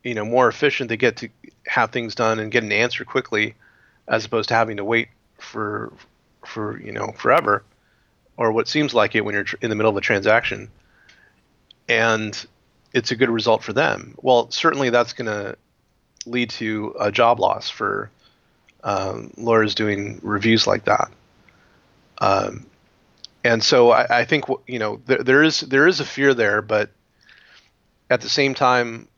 you 0.04 0.14
know 0.14 0.24
more 0.24 0.48
efficient. 0.48 0.88
They 0.88 0.96
get 0.96 1.16
to 1.18 1.28
have 1.66 1.90
things 1.90 2.14
done 2.14 2.38
and 2.38 2.50
get 2.50 2.62
an 2.62 2.72
answer 2.72 3.04
quickly, 3.04 3.54
as 4.08 4.24
opposed 4.24 4.48
to 4.48 4.54
having 4.54 4.76
to 4.76 4.84
wait 4.84 5.08
for 5.38 5.92
for 6.44 6.80
you 6.80 6.92
know 6.92 7.12
forever, 7.16 7.62
or 8.36 8.52
what 8.52 8.68
seems 8.68 8.94
like 8.94 9.14
it 9.14 9.24
when 9.24 9.34
you're 9.34 9.46
in 9.60 9.70
the 9.70 9.76
middle 9.76 9.90
of 9.90 9.96
a 9.96 10.00
transaction. 10.00 10.70
And 11.88 12.46
it's 12.92 13.10
a 13.10 13.16
good 13.16 13.30
result 13.30 13.62
for 13.62 13.72
them. 13.72 14.14
Well, 14.22 14.50
certainly 14.50 14.90
that's 14.90 15.12
going 15.12 15.26
to 15.26 15.56
lead 16.26 16.50
to 16.50 16.94
a 17.00 17.10
job 17.10 17.40
loss 17.40 17.70
for 17.70 18.10
um, 18.82 19.32
lawyers 19.36 19.74
doing 19.74 20.20
reviews 20.22 20.66
like 20.66 20.84
that. 20.84 21.10
Um, 22.18 22.66
and 23.42 23.62
so 23.62 23.90
I, 23.90 24.20
I 24.20 24.24
think 24.24 24.44
you 24.66 24.78
know 24.78 25.00
there, 25.06 25.22
there 25.22 25.42
is 25.42 25.60
there 25.60 25.86
is 25.86 26.00
a 26.00 26.04
fear 26.04 26.34
there, 26.34 26.60
but 26.60 26.90
at 28.10 28.20
the 28.20 28.28
same 28.28 28.54
time, 28.54 29.08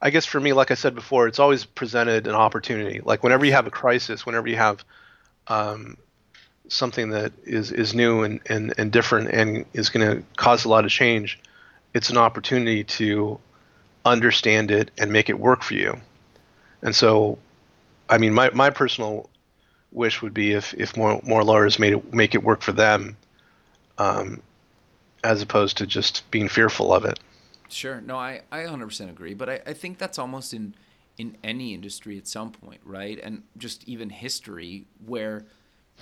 I 0.00 0.10
guess 0.10 0.26
for 0.26 0.40
me, 0.40 0.52
like 0.52 0.70
I 0.70 0.74
said 0.74 0.94
before, 0.94 1.28
it's 1.28 1.38
always 1.38 1.64
presented 1.64 2.26
an 2.26 2.34
opportunity. 2.34 3.00
Like 3.00 3.22
whenever 3.22 3.44
you 3.44 3.52
have 3.52 3.66
a 3.66 3.70
crisis, 3.70 4.26
whenever 4.26 4.48
you 4.48 4.56
have 4.56 4.84
um, 5.46 5.96
something 6.68 7.10
that 7.10 7.32
is 7.44 7.70
is 7.70 7.94
new 7.94 8.22
and, 8.22 8.40
and, 8.46 8.74
and 8.78 8.90
different 8.90 9.30
and 9.30 9.64
is 9.72 9.90
going 9.90 10.08
to 10.08 10.24
cause 10.36 10.64
a 10.64 10.68
lot 10.68 10.84
of 10.84 10.90
change, 10.90 11.38
it's 11.94 12.10
an 12.10 12.16
opportunity 12.16 12.82
to 12.84 13.38
understand 14.04 14.70
it 14.70 14.90
and 14.98 15.12
make 15.12 15.28
it 15.28 15.38
work 15.38 15.62
for 15.62 15.74
you. 15.74 16.00
And 16.82 16.94
so, 16.94 17.38
I 18.08 18.18
mean, 18.18 18.34
my, 18.34 18.50
my 18.50 18.70
personal 18.70 19.28
wish 19.92 20.22
would 20.22 20.34
be 20.34 20.52
if, 20.52 20.74
if 20.74 20.96
more 20.96 21.20
more 21.22 21.44
lawyers 21.44 21.78
made 21.78 21.92
it 21.92 22.14
make 22.14 22.34
it 22.34 22.42
work 22.42 22.62
for 22.62 22.72
them, 22.72 23.16
um, 23.98 24.42
as 25.22 25.42
opposed 25.42 25.76
to 25.78 25.86
just 25.86 26.28
being 26.30 26.48
fearful 26.48 26.92
of 26.92 27.04
it. 27.04 27.20
Sure. 27.68 28.00
No, 28.00 28.16
I, 28.16 28.42
I 28.50 28.60
100% 28.60 29.08
agree. 29.08 29.34
But 29.34 29.48
I, 29.48 29.60
I 29.66 29.72
think 29.72 29.98
that's 29.98 30.18
almost 30.18 30.52
in 30.52 30.74
in 31.18 31.36
any 31.44 31.74
industry 31.74 32.16
at 32.16 32.26
some 32.26 32.50
point, 32.50 32.80
right? 32.84 33.20
And 33.22 33.42
just 33.58 33.86
even 33.86 34.10
history 34.10 34.86
where 35.04 35.44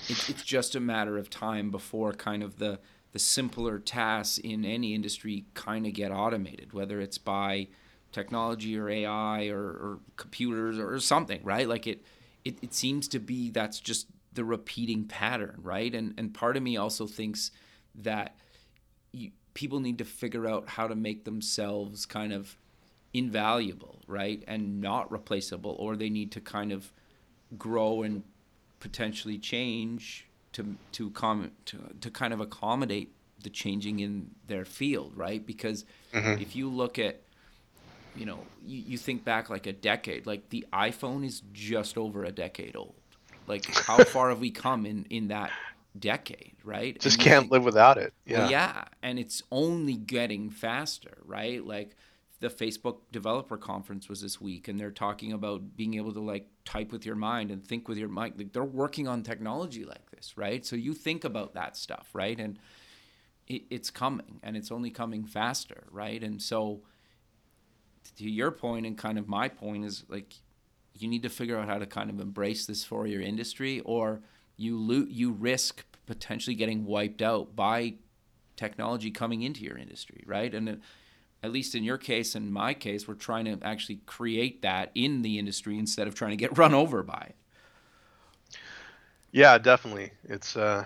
it, 0.08 0.30
it's 0.30 0.44
just 0.44 0.74
a 0.74 0.80
matter 0.80 1.18
of 1.18 1.28
time 1.28 1.70
before 1.70 2.12
kind 2.12 2.42
of 2.42 2.58
the 2.58 2.78
the 3.12 3.18
simpler 3.18 3.80
tasks 3.80 4.38
in 4.38 4.64
any 4.64 4.94
industry 4.94 5.44
kind 5.54 5.84
of 5.84 5.92
get 5.92 6.12
automated, 6.12 6.72
whether 6.72 7.00
it's 7.00 7.18
by 7.18 7.66
technology 8.12 8.78
or 8.78 8.88
AI 8.88 9.48
or, 9.48 9.60
or 9.60 9.98
computers 10.16 10.78
or 10.78 10.98
something, 11.00 11.40
right? 11.42 11.68
Like 11.68 11.86
it, 11.86 12.04
it, 12.44 12.58
it 12.62 12.74
seems 12.74 13.08
to 13.08 13.18
be 13.18 13.50
that's 13.50 13.80
just 13.80 14.06
the 14.32 14.44
repeating 14.44 15.04
pattern, 15.04 15.58
right? 15.62 15.94
And 15.94 16.14
and 16.16 16.32
part 16.32 16.56
of 16.56 16.62
me 16.62 16.76
also 16.76 17.06
thinks 17.06 17.50
that 17.94 18.36
you, 19.12 19.30
people 19.54 19.80
need 19.80 19.98
to 19.98 20.04
figure 20.04 20.46
out 20.46 20.68
how 20.68 20.86
to 20.86 20.94
make 20.94 21.24
themselves 21.24 22.06
kind 22.06 22.32
of 22.32 22.56
invaluable, 23.12 24.00
right, 24.06 24.42
and 24.46 24.80
not 24.80 25.10
replaceable, 25.10 25.76
or 25.78 25.96
they 25.96 26.10
need 26.10 26.32
to 26.32 26.40
kind 26.40 26.72
of 26.72 26.92
grow 27.58 28.02
and 28.02 28.22
potentially 28.78 29.38
change 29.38 30.26
to 30.52 30.76
to 30.92 31.10
com- 31.10 31.52
to, 31.66 31.78
to 32.00 32.10
kind 32.10 32.32
of 32.32 32.40
accommodate 32.40 33.12
the 33.42 33.50
changing 33.50 34.00
in 34.00 34.30
their 34.46 34.64
field, 34.64 35.12
right? 35.16 35.44
Because 35.44 35.84
mm-hmm. 36.12 36.40
if 36.40 36.54
you 36.54 36.68
look 36.68 36.98
at 36.98 37.22
you 38.16 38.26
know, 38.26 38.38
you, 38.64 38.78
you 38.86 38.98
think 38.98 39.24
back 39.24 39.50
like 39.50 39.66
a 39.66 39.72
decade, 39.72 40.26
like 40.26 40.48
the 40.50 40.66
iPhone 40.72 41.24
is 41.24 41.42
just 41.52 41.96
over 41.96 42.24
a 42.24 42.32
decade 42.32 42.76
old. 42.76 42.94
Like 43.46 43.66
how 43.74 44.02
far 44.04 44.28
have 44.30 44.40
we 44.40 44.50
come 44.50 44.86
in 44.86 45.06
in 45.10 45.28
that 45.28 45.50
decade, 45.98 46.54
right? 46.64 46.98
Just 47.00 47.16
And 47.16 47.24
can't 47.24 47.40
think- 47.42 47.52
live 47.52 47.64
without 47.64 47.98
it. 47.98 48.12
Yeah. 48.26 48.38
well, 48.40 48.50
yeah, 48.50 48.84
and 49.02 49.18
it's 49.18 49.42
only 49.50 49.94
getting 49.94 50.50
faster, 50.50 51.18
right? 51.24 51.64
Like 51.64 51.96
the 52.40 52.48
Facebook 52.48 52.98
developer 53.12 53.56
conference 53.56 54.08
was 54.08 54.20
this 54.22 54.40
week, 54.40 54.68
and 54.68 54.78
they're 54.80 54.90
talking 54.90 55.32
about 55.32 55.76
being 55.76 55.94
able 55.94 56.12
to 56.14 56.20
like 56.20 56.48
type 56.64 56.90
with 56.92 57.04
your 57.04 57.16
mind 57.16 57.50
and 57.50 57.64
think 57.64 57.86
with 57.88 57.98
your 57.98 58.08
mind. 58.08 58.34
Like 58.38 58.52
they're 58.52 58.64
working 58.64 59.06
on 59.08 59.22
technology 59.22 59.84
like 59.84 60.10
this, 60.10 60.36
right? 60.36 60.64
So 60.64 60.74
you 60.76 60.94
think 60.94 61.24
about 61.24 61.54
that 61.54 61.76
stuff, 61.76 62.08
right? 62.14 62.38
And 62.38 62.58
it, 63.46 63.62
it's 63.70 63.90
coming, 63.90 64.40
and 64.42 64.56
it's 64.56 64.70
only 64.72 64.90
coming 64.90 65.24
faster, 65.24 65.84
right? 65.90 66.22
And 66.22 66.40
so 66.40 66.80
to 68.16 68.28
your 68.28 68.50
point 68.50 68.86
and 68.86 68.96
kind 68.96 69.18
of 69.18 69.28
my 69.28 69.48
point 69.48 69.84
is 69.84 70.04
like 70.08 70.34
you 70.94 71.08
need 71.08 71.22
to 71.22 71.28
figure 71.28 71.58
out 71.58 71.68
how 71.68 71.78
to 71.78 71.86
kind 71.86 72.10
of 72.10 72.20
embrace 72.20 72.66
this 72.66 72.84
for 72.84 73.06
your 73.06 73.22
industry 73.22 73.80
or 73.80 74.20
you 74.56 74.78
lo- 74.78 75.06
you 75.08 75.32
risk 75.32 75.84
potentially 76.06 76.54
getting 76.54 76.84
wiped 76.84 77.22
out 77.22 77.54
by 77.54 77.94
technology 78.56 79.10
coming 79.10 79.42
into 79.42 79.62
your 79.62 79.78
industry 79.78 80.22
right? 80.26 80.54
And 80.54 80.80
at 81.42 81.52
least 81.52 81.74
in 81.74 81.84
your 81.84 81.98
case 81.98 82.34
and 82.34 82.52
my 82.52 82.74
case 82.74 83.08
we're 83.08 83.14
trying 83.14 83.46
to 83.46 83.58
actually 83.62 84.00
create 84.06 84.62
that 84.62 84.90
in 84.94 85.22
the 85.22 85.38
industry 85.38 85.78
instead 85.78 86.06
of 86.06 86.14
trying 86.14 86.32
to 86.32 86.36
get 86.36 86.56
run 86.58 86.74
over 86.74 87.02
by 87.02 87.26
it. 87.30 87.36
Yeah, 89.32 89.58
definitely. 89.58 90.10
It's 90.24 90.56
uh, 90.56 90.84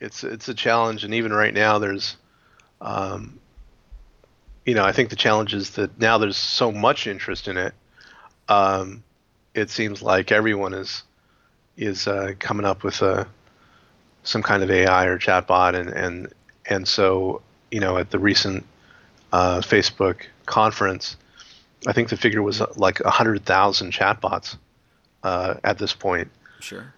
it's 0.00 0.22
it's 0.22 0.48
a 0.48 0.54
challenge, 0.54 1.04
and 1.04 1.12
even 1.14 1.32
right 1.32 1.52
now, 1.52 1.78
there's, 1.78 2.16
um, 2.80 3.40
you 4.68 4.74
know, 4.74 4.84
I 4.84 4.92
think 4.92 5.08
the 5.08 5.16
challenge 5.16 5.54
is 5.54 5.70
that 5.70 5.98
now 5.98 6.18
there's 6.18 6.36
so 6.36 6.70
much 6.70 7.06
interest 7.06 7.48
in 7.48 7.56
it. 7.56 7.72
Um, 8.50 9.02
it 9.54 9.70
seems 9.70 10.02
like 10.02 10.30
everyone 10.30 10.74
is 10.74 11.04
is 11.78 12.06
uh, 12.06 12.34
coming 12.38 12.66
up 12.66 12.84
with 12.84 13.00
a 13.00 13.26
some 14.24 14.42
kind 14.42 14.62
of 14.62 14.70
AI 14.70 15.06
or 15.06 15.18
chatbot, 15.18 15.74
and 15.74 15.88
and 15.88 16.34
and 16.66 16.86
so 16.86 17.40
you 17.70 17.80
know, 17.80 17.96
at 17.96 18.10
the 18.10 18.18
recent 18.18 18.66
uh, 19.32 19.60
Facebook 19.60 20.24
conference, 20.44 21.16
I 21.86 21.94
think 21.94 22.10
the 22.10 22.18
figure 22.18 22.42
was 22.42 22.60
uh, 22.60 22.70
like 22.76 23.00
a 23.00 23.10
hundred 23.10 23.46
thousand 23.46 23.94
chatbots 23.94 24.58
uh, 25.22 25.54
at 25.64 25.78
this 25.78 25.94
point 25.94 26.30
sure 26.60 26.92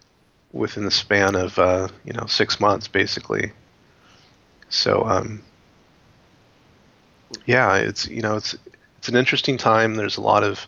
within 0.52 0.84
the 0.84 0.90
span 0.90 1.36
of 1.36 1.56
uh, 1.56 1.86
you 2.04 2.14
know 2.14 2.26
six 2.26 2.58
months, 2.58 2.88
basically. 2.88 3.52
So 4.70 5.04
um, 5.04 5.44
yeah, 7.46 7.76
it's 7.76 8.06
you 8.08 8.22
know 8.22 8.36
it's 8.36 8.56
it's 8.98 9.08
an 9.08 9.16
interesting 9.16 9.56
time. 9.56 9.94
There's 9.94 10.16
a 10.16 10.20
lot 10.20 10.44
of 10.44 10.66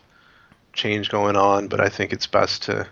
change 0.73 1.09
going 1.09 1.35
on, 1.35 1.67
but 1.67 1.79
I 1.79 1.89
think 1.89 2.13
it's 2.13 2.27
best 2.27 2.63
to 2.63 2.87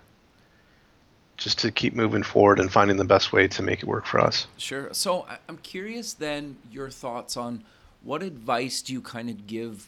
just 1.38 1.58
to 1.60 1.72
keep 1.72 1.96
moving 1.96 2.22
forward 2.22 2.60
and 2.60 2.72
finding 2.72 2.98
the 2.98 3.06
best 3.06 3.34
way 3.34 3.48
to 3.48 3.64
make 3.64 3.80
it 3.80 3.86
work 3.86 4.06
for 4.06 4.20
us. 4.20 4.46
Sure. 4.58 4.90
So 4.94 5.26
I'm 5.50 5.58
curious 5.58 6.14
then 6.14 6.58
your 6.72 6.92
thoughts 6.92 7.36
on 7.36 7.64
what 8.04 8.22
advice 8.22 8.84
do 8.84 8.94
you 8.94 9.02
kind 9.02 9.30
of 9.30 9.48
give 9.48 9.88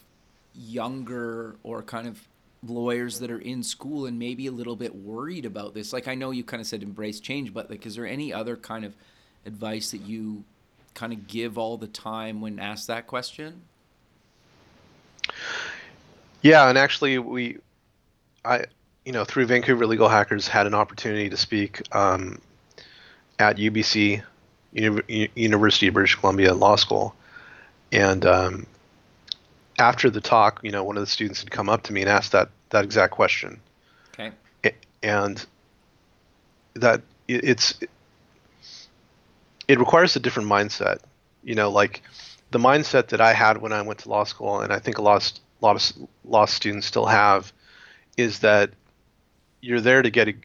younger 0.55 1.55
or 1.61 1.83
kind 1.83 2.07
of 2.07 2.27
lawyers 2.67 3.19
that 3.19 3.29
are 3.29 3.39
in 3.39 3.61
school 3.61 4.05
and 4.07 4.17
maybe 4.17 4.47
a 4.47 4.51
little 4.51 4.75
bit 4.75 4.95
worried 4.95 5.45
about 5.45 5.75
this? 5.75 5.93
Like 5.93 6.07
I 6.07 6.15
know 6.15 6.31
you 6.31 6.43
kind 6.43 6.59
of 6.59 6.65
said 6.65 6.81
embrace 6.81 7.19
change, 7.19 7.53
but 7.53 7.69
like 7.69 7.85
is 7.85 7.95
there 7.95 8.07
any 8.07 8.33
other 8.33 8.55
kind 8.55 8.83
of 8.83 8.95
advice 9.45 9.91
that 9.91 10.01
you 10.01 10.43
kind 10.95 11.13
of 11.13 11.27
give 11.27 11.59
all 11.59 11.77
the 11.77 11.87
time 11.87 12.41
when 12.41 12.57
asked 12.57 12.87
that 12.87 13.05
question? 13.05 13.61
Yeah, 16.41 16.67
and 16.67 16.77
actually, 16.77 17.17
we, 17.19 17.57
I, 18.43 18.65
you 19.05 19.11
know, 19.13 19.23
through 19.23 19.45
Vancouver 19.45 19.85
Legal 19.87 20.09
Hackers, 20.09 20.47
had 20.47 20.67
an 20.67 20.73
opportunity 20.73 21.29
to 21.29 21.37
speak 21.37 21.81
um, 21.95 22.39
at 23.39 23.57
UBC, 23.57 24.21
Uni- 24.73 25.29
University 25.35 25.87
of 25.87 25.93
British 25.93 26.15
Columbia 26.15 26.53
Law 26.53 26.75
School, 26.75 27.15
and 27.91 28.25
um, 28.25 28.65
after 29.79 30.09
the 30.09 30.21
talk, 30.21 30.59
you 30.63 30.71
know, 30.71 30.83
one 30.83 30.97
of 30.97 31.01
the 31.01 31.07
students 31.07 31.39
had 31.41 31.51
come 31.51 31.69
up 31.69 31.83
to 31.83 31.93
me 31.93 32.01
and 32.01 32.09
asked 32.09 32.31
that 32.33 32.49
that 32.71 32.83
exact 32.83 33.13
question, 33.13 33.59
Okay. 34.65 34.75
And 35.03 35.45
that 36.75 37.01
it- 37.27 37.43
it's 37.43 37.75
it 39.67 39.79
requires 39.79 40.15
a 40.15 40.19
different 40.19 40.49
mindset. 40.49 40.99
You 41.43 41.55
know, 41.55 41.69
like 41.69 42.01
the 42.53 42.59
mindset 42.59 43.07
that 43.07 43.19
I 43.19 43.33
had 43.33 43.57
when 43.57 43.73
I 43.73 43.81
went 43.81 43.99
to 44.01 44.09
law 44.09 44.23
school, 44.23 44.61
and 44.61 44.71
I 44.71 44.79
think 44.79 44.99
a 44.99 45.01
lot 45.01 45.17
of, 45.17 45.39
a 45.61 45.65
lot 45.65 45.75
of 45.75 46.07
law 46.23 46.45
students 46.45 46.87
still 46.87 47.07
have, 47.07 47.51
is 48.15 48.39
that 48.39 48.69
you're 49.59 49.81
there 49.81 50.01
to 50.01 50.09
get 50.09 50.29
a, 50.29 50.35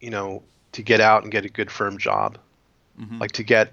you 0.00 0.10
know, 0.10 0.42
to 0.72 0.82
get 0.82 1.00
out 1.00 1.22
and 1.22 1.30
get 1.30 1.44
a 1.44 1.48
good 1.48 1.70
firm 1.70 1.98
job, 1.98 2.36
Mhm. 3.00 3.20
like 3.20 3.32
to 3.32 3.42
get 3.42 3.72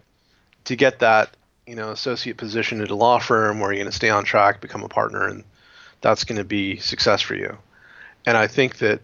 to 0.66 0.76
get 0.76 1.00
that 1.00 1.36
you 1.66 1.76
know 1.76 1.92
associate 1.92 2.38
position 2.38 2.82
at 2.82 2.92
a 2.92 2.96
law 2.96 3.20
firm 3.20 3.60
where 3.60 3.72
you're 3.72 3.84
going 3.84 3.92
to 3.92 3.96
stay 3.96 4.10
on 4.10 4.24
track, 4.24 4.62
become 4.62 4.84
a 4.84 4.90
partner, 4.90 5.28
and 5.28 5.44
that's 6.02 6.24
going 6.24 6.38
to 6.38 6.44
be 6.44 6.78
success 6.78 7.22
for 7.22 7.36
you. 7.36 7.58
And 8.26 8.38
I 8.38 8.48
think 8.48 8.78
that 8.78 9.02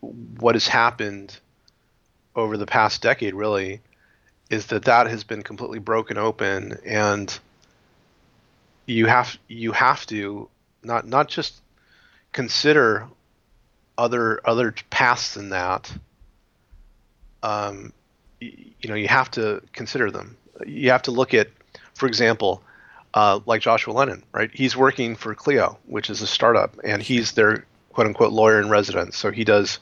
what 0.00 0.54
has 0.54 0.66
happened 0.66 1.38
over 2.34 2.56
the 2.56 2.66
past 2.66 3.02
decade 3.02 3.34
really 3.34 3.80
is 4.50 4.66
that 4.66 4.84
that 4.84 5.06
has 5.06 5.24
been 5.24 5.42
completely 5.42 5.78
broken 5.78 6.16
open 6.18 6.78
and 6.84 7.38
you 8.86 9.06
have 9.06 9.36
you 9.48 9.72
have 9.72 10.04
to 10.06 10.48
not 10.82 11.06
not 11.06 11.28
just 11.28 11.60
consider 12.32 13.06
other 13.98 14.40
other 14.44 14.74
paths 14.90 15.34
than 15.34 15.50
that 15.50 15.92
um, 17.42 17.92
you, 18.40 18.52
you 18.80 18.88
know 18.88 18.94
you 18.94 19.08
have 19.08 19.30
to 19.30 19.62
consider 19.72 20.10
them 20.10 20.36
you 20.66 20.90
have 20.90 21.02
to 21.02 21.10
look 21.10 21.34
at 21.34 21.48
for 21.94 22.06
example 22.06 22.62
uh, 23.14 23.40
like 23.46 23.60
Joshua 23.60 23.92
Lenon, 23.92 24.22
right? 24.32 24.50
He's 24.52 24.76
working 24.76 25.16
for 25.16 25.34
Clio, 25.34 25.78
which 25.86 26.10
is 26.10 26.22
a 26.22 26.26
startup, 26.26 26.78
and 26.82 27.02
he's 27.02 27.32
their 27.32 27.66
quote 27.92 28.06
unquote 28.06 28.32
lawyer 28.32 28.60
in 28.60 28.70
residence. 28.70 29.16
So 29.16 29.30
he 29.30 29.44
does 29.44 29.78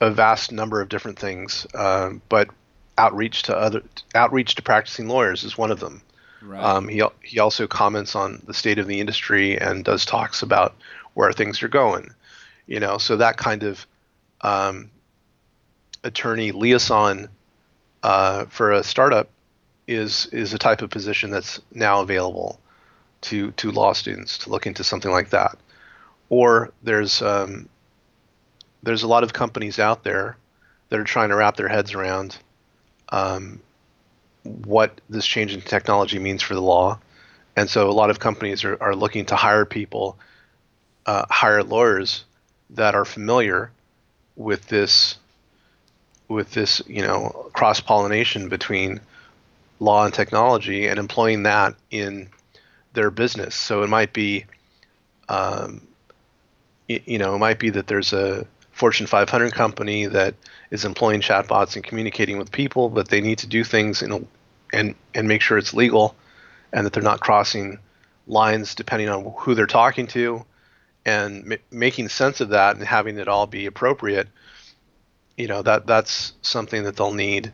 a 0.00 0.10
vast 0.10 0.52
number 0.52 0.80
of 0.80 0.88
different 0.88 1.18
things, 1.18 1.66
um, 1.74 2.22
but 2.28 2.48
outreach 2.96 3.44
to 3.44 3.56
other 3.56 3.82
outreach 4.14 4.54
to 4.56 4.62
practicing 4.62 5.08
lawyers 5.08 5.44
is 5.44 5.58
one 5.58 5.70
of 5.70 5.80
them. 5.80 6.02
Right. 6.42 6.62
Um, 6.62 6.88
he 6.88 7.02
he 7.22 7.38
also 7.38 7.66
comments 7.66 8.14
on 8.14 8.42
the 8.46 8.54
state 8.54 8.78
of 8.78 8.86
the 8.86 9.00
industry 9.00 9.58
and 9.58 9.84
does 9.84 10.04
talks 10.04 10.42
about 10.42 10.76
where 11.14 11.32
things 11.32 11.62
are 11.62 11.68
going. 11.68 12.14
You 12.66 12.80
know, 12.80 12.98
so 12.98 13.16
that 13.16 13.36
kind 13.36 13.62
of 13.64 13.86
um, 14.42 14.90
attorney 16.04 16.52
liaison 16.52 17.28
uh, 18.02 18.44
for 18.46 18.72
a 18.72 18.84
startup 18.84 19.28
is 19.86 20.26
is 20.26 20.52
a 20.52 20.58
type 20.58 20.82
of 20.82 20.90
position 20.90 21.30
that's 21.30 21.60
now 21.72 22.00
available 22.00 22.60
to 23.22 23.50
to 23.52 23.72
law 23.72 23.92
students 23.92 24.38
to 24.38 24.50
look 24.50 24.66
into 24.66 24.84
something 24.84 25.10
like 25.10 25.30
that. 25.30 25.58
Or 26.28 26.72
there's 26.82 27.22
um, 27.22 27.68
there's 28.82 29.02
a 29.02 29.08
lot 29.08 29.24
of 29.24 29.32
companies 29.32 29.78
out 29.78 30.04
there 30.04 30.36
that 30.88 31.00
are 31.00 31.04
trying 31.04 31.30
to 31.30 31.36
wrap 31.36 31.56
their 31.56 31.68
heads 31.68 31.94
around 31.94 32.38
um, 33.08 33.60
what 34.64 35.00
this 35.08 35.26
change 35.26 35.54
in 35.54 35.60
technology 35.60 36.18
means 36.18 36.42
for 36.42 36.54
the 36.54 36.62
law, 36.62 36.98
and 37.56 37.68
so 37.68 37.88
a 37.88 37.92
lot 37.92 38.10
of 38.10 38.18
companies 38.18 38.64
are, 38.64 38.80
are 38.82 38.94
looking 38.94 39.26
to 39.26 39.36
hire 39.36 39.64
people, 39.64 40.18
uh, 41.06 41.24
hire 41.30 41.62
lawyers 41.62 42.24
that 42.70 42.94
are 42.94 43.04
familiar 43.04 43.70
with 44.36 44.66
this 44.68 45.16
with 46.28 46.52
this 46.52 46.82
you 46.86 47.02
know 47.02 47.50
cross 47.52 47.80
pollination 47.80 48.48
between 48.48 49.00
law 49.80 50.04
and 50.04 50.12
technology 50.12 50.86
and 50.86 50.98
employing 50.98 51.44
that 51.44 51.74
in 51.90 52.28
their 52.94 53.10
business. 53.10 53.54
So 53.54 53.82
it 53.82 53.88
might 53.88 54.12
be, 54.12 54.44
um, 55.28 55.80
you 56.88 57.18
know, 57.18 57.34
it 57.34 57.38
might 57.38 57.58
be 57.58 57.70
that 57.70 57.86
there's 57.86 58.12
a 58.12 58.46
Fortune 58.72 59.06
500 59.06 59.52
company 59.52 60.06
that 60.06 60.34
is 60.70 60.84
employing 60.84 61.20
chatbots 61.20 61.74
and 61.74 61.84
communicating 61.84 62.38
with 62.38 62.50
people, 62.50 62.88
but 62.88 63.08
they 63.08 63.20
need 63.20 63.38
to 63.38 63.46
do 63.46 63.64
things 63.64 64.02
in 64.02 64.12
a, 64.12 64.20
and 64.72 64.94
and 65.14 65.28
make 65.28 65.40
sure 65.40 65.58
it's 65.58 65.74
legal, 65.74 66.14
and 66.72 66.84
that 66.84 66.92
they're 66.92 67.02
not 67.02 67.20
crossing 67.20 67.78
lines 68.26 68.74
depending 68.74 69.08
on 69.08 69.32
who 69.38 69.54
they're 69.54 69.66
talking 69.66 70.06
to, 70.08 70.44
and 71.04 71.52
m- 71.52 71.58
making 71.70 72.08
sense 72.08 72.40
of 72.40 72.50
that 72.50 72.76
and 72.76 72.84
having 72.84 73.18
it 73.18 73.28
all 73.28 73.46
be 73.46 73.66
appropriate. 73.66 74.28
You 75.36 75.48
know 75.48 75.62
that 75.62 75.86
that's 75.86 76.32
something 76.42 76.84
that 76.84 76.96
they'll 76.96 77.12
need. 77.12 77.52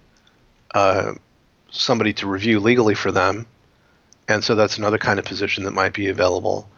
Uh, 0.74 1.14
somebody 1.70 2.12
to 2.12 2.26
review 2.26 2.60
legally 2.60 2.94
for 2.94 3.12
them, 3.12 3.46
and 4.28 4.42
so 4.42 4.54
that's 4.54 4.78
another 4.78 4.98
kind 4.98 5.18
of 5.18 5.24
position 5.24 5.64
that 5.64 5.72
might 5.72 5.92
be 5.92 6.08
available. 6.08 6.68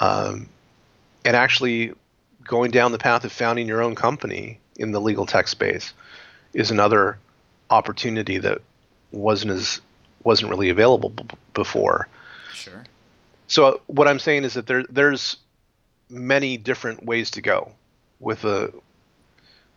Um, 0.00 0.48
and 1.24 1.34
actually, 1.34 1.92
going 2.44 2.70
down 2.70 2.92
the 2.92 2.98
path 2.98 3.24
of 3.24 3.32
founding 3.32 3.66
your 3.66 3.82
own 3.82 3.94
company 3.94 4.60
in 4.76 4.92
the 4.92 5.00
legal 5.00 5.26
tech 5.26 5.48
space 5.48 5.92
is 6.52 6.70
another 6.70 7.18
opportunity 7.70 8.38
that 8.38 8.60
wasn't 9.12 9.52
as 9.52 9.80
wasn't 10.24 10.50
really 10.50 10.70
available 10.70 11.10
b- 11.10 11.24
before. 11.54 12.08
Sure. 12.52 12.84
So 13.46 13.64
uh, 13.66 13.76
what 13.86 14.08
I'm 14.08 14.18
saying 14.18 14.44
is 14.44 14.54
that 14.54 14.66
there 14.66 14.84
there's 14.88 15.36
many 16.08 16.56
different 16.56 17.04
ways 17.04 17.30
to 17.32 17.42
go 17.42 17.72
with 18.20 18.44
a 18.44 18.72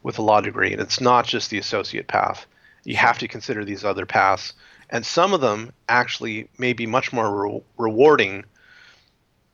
with 0.04 0.18
a 0.18 0.22
law 0.22 0.42
degree, 0.42 0.72
and 0.72 0.82
it's 0.82 1.02
not 1.02 1.26
just 1.26 1.50
the 1.50 1.58
associate 1.58 2.08
path 2.08 2.46
you 2.84 2.96
have 2.96 3.18
to 3.20 3.28
consider 3.28 3.64
these 3.64 3.86
other 3.86 4.06
paths. 4.06 4.54
And 4.90 5.06
some 5.06 5.34
of 5.34 5.42
them 5.42 5.72
actually 5.88 6.50
may 6.58 6.74
be 6.74 6.88
much 6.88 7.14
more 7.14 7.46
re- 7.46 7.62
rewarding 7.78 8.46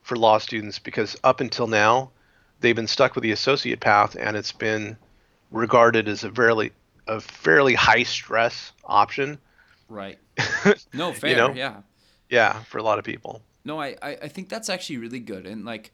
for 0.03 0.15
law 0.15 0.38
students 0.38 0.80
because 0.80 1.17
up 1.23 1.41
until 1.41 1.67
now, 1.67 2.11
they've 2.61 2.76
been 2.76 2.88
stuck 2.88 3.15
with 3.15 3.23
the 3.23 3.32
associate 3.32 3.80
path 3.80 4.15
and 4.17 4.38
it's 4.38 4.51
been 4.51 4.95
regarded 5.51 6.07
as 6.07 6.23
a 6.23 6.32
fairly 6.32 6.71
a 7.07 7.19
fairly 7.19 7.73
high 7.73 8.03
stress 8.03 8.71
option. 8.86 9.38
Right. 9.88 10.19
No, 10.93 11.13
fair. 11.13 11.29
you 11.29 11.36
know? 11.36 11.53
Yeah. 11.53 11.81
Yeah, 12.29 12.63
for 12.63 12.79
a 12.79 12.83
lot 12.83 12.97
of 12.97 13.05
people. 13.05 13.41
No, 13.63 13.79
I, 13.79 13.95
I 14.01 14.27
think 14.27 14.49
that's 14.49 14.69
actually 14.69 14.97
really 14.97 15.19
good. 15.19 15.45
And 15.45 15.63
like 15.63 15.91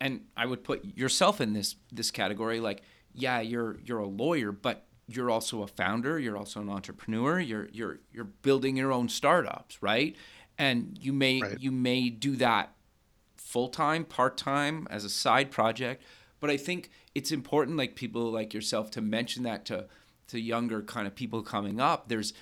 and 0.00 0.20
I 0.36 0.46
would 0.46 0.64
put 0.64 0.84
yourself 0.96 1.40
in 1.40 1.52
this 1.52 1.76
this 1.92 2.10
category. 2.10 2.60
Like, 2.60 2.82
yeah, 3.14 3.40
you're 3.40 3.78
you're 3.84 4.00
a 4.00 4.06
lawyer, 4.06 4.52
but 4.52 4.84
you're 5.06 5.30
also 5.30 5.62
a 5.62 5.66
founder, 5.66 6.18
you're 6.18 6.36
also 6.36 6.60
an 6.60 6.68
entrepreneur, 6.68 7.40
you're 7.40 7.68
you're 7.72 7.98
you're 8.12 8.24
building 8.24 8.76
your 8.76 8.92
own 8.92 9.08
startups, 9.08 9.82
right? 9.82 10.16
And 10.58 10.96
you 11.00 11.12
may 11.12 11.40
right. 11.40 11.58
you 11.58 11.72
may 11.72 12.10
do 12.10 12.36
that 12.36 12.74
full 13.36 13.68
time, 13.68 14.04
part 14.04 14.36
time, 14.36 14.86
as 14.90 15.04
a 15.04 15.10
side 15.10 15.50
project. 15.50 16.02
But 16.40 16.50
I 16.50 16.56
think 16.56 16.90
it's 17.14 17.32
important, 17.32 17.78
like 17.78 17.94
people 17.94 18.30
like 18.30 18.52
yourself, 18.52 18.90
to 18.92 19.00
mention 19.00 19.42
that 19.44 19.64
to 19.66 19.86
to 20.28 20.40
younger 20.40 20.82
kind 20.82 21.06
of 21.06 21.14
people 21.14 21.42
coming 21.42 21.80
up. 21.80 22.08
There's 22.08 22.32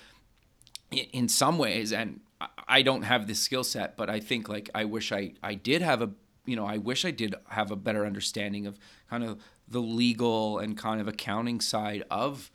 in 0.97 1.27
some 1.27 1.57
ways, 1.57 1.91
and 1.91 2.19
I 2.67 2.81
don't 2.81 3.03
have 3.03 3.27
this 3.27 3.39
skill 3.39 3.63
set, 3.63 3.97
but 3.97 4.09
I 4.09 4.19
think 4.19 4.49
like 4.49 4.69
I 4.73 4.85
wish 4.85 5.11
I 5.11 5.33
I 5.41 5.55
did 5.55 5.81
have 5.81 6.01
a 6.01 6.11
you 6.45 6.55
know 6.55 6.65
I 6.65 6.77
wish 6.77 7.05
I 7.05 7.11
did 7.11 7.35
have 7.49 7.71
a 7.71 7.75
better 7.75 8.05
understanding 8.05 8.65
of 8.67 8.77
kind 9.09 9.23
of 9.23 9.39
the 9.67 9.79
legal 9.79 10.59
and 10.59 10.77
kind 10.77 10.99
of 10.99 11.07
accounting 11.07 11.61
side 11.61 12.03
of 12.11 12.51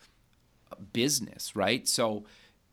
business, 0.93 1.57
right? 1.57 1.87
So 1.89 2.25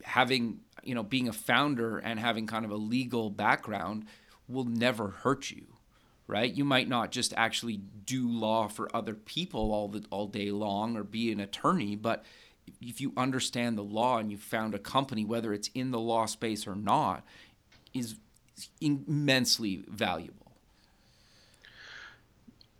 having, 0.03 0.59
you 0.83 0.95
know, 0.95 1.03
being 1.03 1.27
a 1.27 1.33
founder 1.33 1.97
and 1.97 2.19
having 2.19 2.47
kind 2.47 2.65
of 2.65 2.71
a 2.71 2.75
legal 2.75 3.29
background 3.29 4.05
will 4.47 4.65
never 4.65 5.09
hurt 5.09 5.49
you, 5.51 5.65
right? 6.27 6.53
You 6.53 6.65
might 6.65 6.87
not 6.87 7.11
just 7.11 7.33
actually 7.35 7.77
do 7.77 8.29
law 8.29 8.67
for 8.67 8.93
other 8.95 9.15
people 9.15 9.73
all 9.73 9.87
the 9.87 10.05
all 10.09 10.27
day 10.27 10.51
long 10.51 10.95
or 10.95 11.03
be 11.03 11.31
an 11.31 11.39
attorney, 11.39 11.95
but 11.95 12.23
if 12.81 13.01
you 13.01 13.13
understand 13.17 13.77
the 13.77 13.83
law 13.83 14.17
and 14.17 14.31
you 14.31 14.37
found 14.37 14.73
a 14.73 14.79
company 14.79 15.25
whether 15.25 15.53
it's 15.53 15.69
in 15.73 15.91
the 15.91 15.99
law 15.99 16.25
space 16.25 16.67
or 16.67 16.75
not 16.75 17.23
is 17.93 18.15
immensely 18.81 19.83
valuable. 19.87 20.51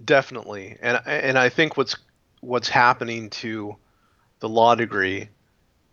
Definitely, 0.04 0.78
and 0.82 1.00
and 1.06 1.38
I 1.38 1.50
think 1.50 1.78
what's 1.78 1.96
what's 2.42 2.68
happening 2.68 3.30
to 3.30 3.76
the 4.40 4.50
law 4.50 4.76
degree 4.76 5.30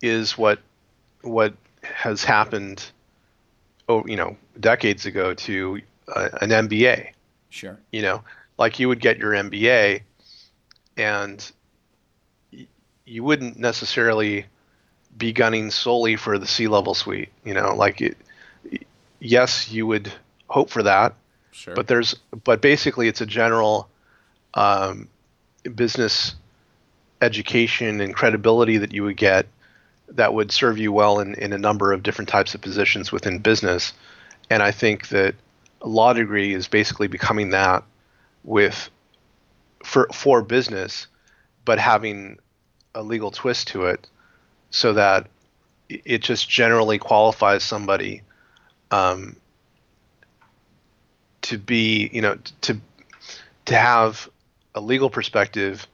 is 0.02 0.36
what 0.36 0.58
what 1.22 1.54
has 1.82 2.24
happened, 2.24 2.84
oh, 3.88 4.04
you 4.06 4.16
know, 4.16 4.36
decades 4.58 5.06
ago 5.06 5.34
to 5.34 5.80
uh, 6.14 6.28
an 6.40 6.50
MBA. 6.50 7.12
Sure. 7.50 7.78
You 7.92 8.02
know, 8.02 8.24
like 8.58 8.80
you 8.80 8.88
would 8.88 9.00
get 9.00 9.18
your 9.18 9.32
MBA, 9.32 10.02
and 10.96 11.52
you 13.04 13.22
wouldn't 13.24 13.58
necessarily 13.58 14.46
be 15.16 15.32
gunning 15.32 15.70
solely 15.70 16.16
for 16.16 16.38
the 16.38 16.46
C-level 16.46 16.94
suite. 16.94 17.30
You 17.44 17.54
know, 17.54 17.74
like 17.74 18.00
it, 18.00 18.16
yes, 19.20 19.70
you 19.70 19.86
would 19.86 20.12
hope 20.48 20.70
for 20.70 20.82
that. 20.82 21.14
Sure. 21.50 21.74
But 21.74 21.86
there's, 21.86 22.14
but 22.44 22.62
basically, 22.62 23.08
it's 23.08 23.20
a 23.20 23.26
general 23.26 23.88
um, 24.54 25.08
business 25.74 26.34
education 27.20 28.00
and 28.00 28.14
credibility 28.14 28.78
that 28.78 28.92
you 28.92 29.04
would 29.04 29.16
get 29.16 29.46
that 30.08 30.34
would 30.34 30.50
serve 30.50 30.78
you 30.78 30.92
well 30.92 31.20
in, 31.20 31.34
in 31.34 31.52
a 31.52 31.58
number 31.58 31.92
of 31.92 32.02
different 32.02 32.28
types 32.28 32.54
of 32.54 32.60
positions 32.60 33.12
within 33.12 33.38
business. 33.38 33.92
And 34.50 34.62
I 34.62 34.70
think 34.70 35.08
that 35.08 35.34
a 35.80 35.88
law 35.88 36.12
degree 36.12 36.52
is 36.52 36.68
basically 36.68 37.06
becoming 37.06 37.50
that 37.50 37.84
with 38.44 38.90
for 39.84 40.08
for 40.12 40.42
business, 40.42 41.06
but 41.64 41.78
having 41.78 42.38
a 42.94 43.02
legal 43.02 43.30
twist 43.30 43.68
to 43.68 43.86
it 43.86 44.08
so 44.70 44.92
that 44.94 45.26
it 45.88 46.22
just 46.22 46.48
generally 46.48 46.98
qualifies 46.98 47.62
somebody 47.62 48.22
um, 48.90 49.36
to 51.42 51.58
be, 51.58 52.08
you 52.12 52.22
know, 52.22 52.38
to 52.62 52.78
to 53.66 53.76
have 53.76 54.28
a 54.74 54.80
legal 54.80 55.10
perspective 55.10 55.86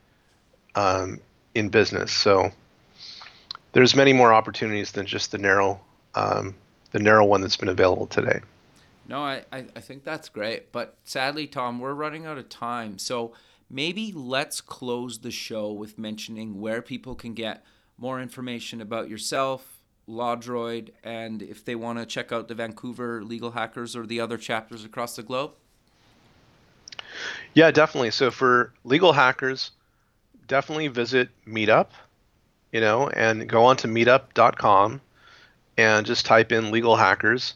um, 0.74 1.20
in 1.54 1.68
business. 1.68 2.12
So 2.12 2.50
there's 3.72 3.94
many 3.94 4.12
more 4.12 4.32
opportunities 4.32 4.92
than 4.92 5.06
just 5.06 5.32
the 5.32 5.38
narrow 5.38 5.80
um, 6.14 6.54
the 6.92 6.98
narrow 6.98 7.24
one 7.24 7.40
that's 7.40 7.56
been 7.56 7.68
available 7.68 8.06
today. 8.06 8.40
No, 9.08 9.22
I, 9.22 9.44
I, 9.52 9.64
I 9.74 9.80
think 9.80 10.04
that's 10.04 10.28
great. 10.28 10.70
But 10.70 10.94
sadly, 11.04 11.46
Tom, 11.46 11.80
we're 11.80 11.94
running 11.94 12.26
out 12.26 12.38
of 12.38 12.48
time. 12.48 12.98
So 12.98 13.32
maybe 13.70 14.12
let's 14.12 14.60
close 14.60 15.18
the 15.18 15.30
show 15.30 15.72
with 15.72 15.98
mentioning 15.98 16.60
where 16.60 16.82
people 16.82 17.14
can 17.14 17.34
get 17.34 17.64
more 17.96 18.20
information 18.20 18.80
about 18.80 19.08
yourself, 19.08 19.80
LawDroid, 20.08 20.90
and 21.04 21.42
if 21.42 21.64
they 21.64 21.74
want 21.74 21.98
to 21.98 22.06
check 22.06 22.32
out 22.32 22.48
the 22.48 22.54
Vancouver 22.54 23.22
Legal 23.22 23.50
Hackers 23.50 23.94
or 23.94 24.06
the 24.06 24.20
other 24.20 24.38
chapters 24.38 24.84
across 24.84 25.16
the 25.16 25.22
globe? 25.22 25.52
Yeah, 27.54 27.70
definitely. 27.70 28.10
So 28.10 28.30
for 28.30 28.72
legal 28.84 29.12
hackers, 29.12 29.72
definitely 30.46 30.88
visit 30.88 31.28
Meetup, 31.46 31.88
you 32.72 32.80
know, 32.80 33.08
and 33.08 33.48
go 33.48 33.64
on 33.64 33.76
to 33.78 33.88
meetup.com 33.88 35.00
and 35.76 36.06
just 36.06 36.26
type 36.26 36.52
in 36.52 36.70
legal 36.70 36.96
hackers, 36.96 37.54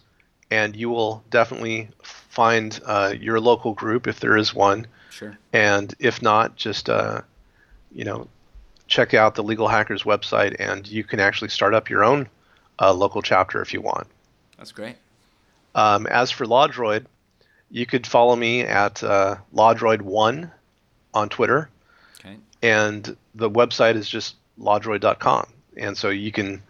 and 0.51 0.77
you 0.77 0.91
will 0.91 1.23
definitely 1.31 1.89
find 2.03 2.81
uh, 2.85 3.15
your 3.19 3.41
local 3.41 3.75
group 3.75 4.07
if 4.07 4.21
there 4.21 4.37
is 4.37 4.55
one. 4.55 4.87
Sure. 5.13 5.37
And 5.53 5.95
if 5.99 6.23
not, 6.23 6.57
just 6.57 6.89
uh, 6.89 7.21
you 7.93 8.05
know, 8.05 8.29
check 8.87 9.15
out 9.15 9.35
the 9.35 9.43
Legal 9.43 9.69
Hackers 9.69 10.05
website, 10.05 10.57
and 10.59 10.87
you 10.87 11.05
can 11.05 11.21
actually 11.21 11.51
start 11.51 11.75
up 11.75 11.91
your 11.91 12.03
own 12.03 12.29
uh, 12.81 12.93
local 12.93 13.23
chapter 13.23 13.61
if 13.61 13.73
you 13.73 13.81
want. 13.83 14.07
That's 14.57 14.73
great. 14.73 14.97
Um, 15.75 16.07
as 16.07 16.31
for 16.31 16.47
LawDroid, 16.47 17.07
you 17.71 17.87
could 17.87 18.07
follow 18.07 18.37
me 18.37 18.63
at 18.63 19.03
uh, 19.03 19.37
LawDroid1 19.55 20.51
on 21.15 21.29
Twitter. 21.29 21.69
Okay. 22.21 22.37
And 22.63 23.17
the 23.35 23.51
website 23.51 23.97
is 23.97 24.09
just 24.09 24.37
lawdroid.com. 24.59 25.47
And 25.77 25.97
so 25.97 26.11
you 26.11 26.33
can 26.33 26.63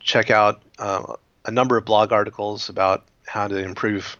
check 0.00 0.30
out 0.30 0.62
uh, 0.78 1.14
a 1.44 1.50
number 1.50 1.76
of 1.76 1.84
blog 1.84 2.12
articles 2.12 2.68
about 2.68 3.04
how 3.26 3.48
to 3.48 3.56
improve 3.56 4.16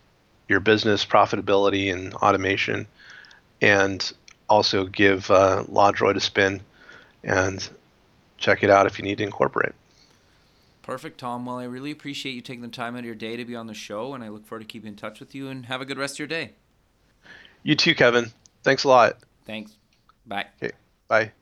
your 0.49 0.61
business 0.61 1.05
profitability 1.05 1.93
and 1.93 2.15
automation, 2.15 2.87
and 3.65 4.12
also 4.51 4.85
give 4.85 5.31
uh, 5.31 5.65
LawDroid 5.71 6.17
a 6.17 6.21
spin 6.21 6.61
and 7.23 7.67
check 8.37 8.62
it 8.62 8.69
out 8.69 8.85
if 8.85 8.99
you 8.99 9.05
need 9.05 9.17
to 9.19 9.25
incorporate. 9.25 9.73
Perfect, 10.83 11.19
Tom. 11.19 11.47
Well, 11.47 11.59
I 11.59 11.65
really 11.65 11.91
appreciate 11.91 12.33
you 12.33 12.43
taking 12.43 12.61
the 12.61 12.69
time 12.69 12.95
out 12.95 13.01
of 13.01 13.05
your 13.07 13.15
day 13.15 13.39
to 13.39 13.45
be 13.47 13.57
on 13.57 13.67
the 13.67 13.73
show, 13.73 14.12
and 14.12 14.23
I 14.23 14.29
look 14.29 14.47
forward 14.47 14.61
to 14.61 14.67
keeping 14.67 14.89
in 14.89 14.97
touch 14.97 15.19
with 15.19 15.35
you. 15.35 15.49
And 15.49 15.65
have 15.65 15.81
a 15.81 15.87
good 15.87 15.97
rest 15.97 16.17
of 16.17 16.19
your 16.19 16.29
day. 16.29 16.53
You 17.62 17.75
too, 17.75 17.95
Kevin. 17.95 18.31
Thanks 18.62 18.85
a 18.85 18.89
lot. 18.89 19.17
Thanks. 19.47 19.73
Bye. 20.27 20.45
Okay. 20.62 20.75
Bye. 21.09 21.33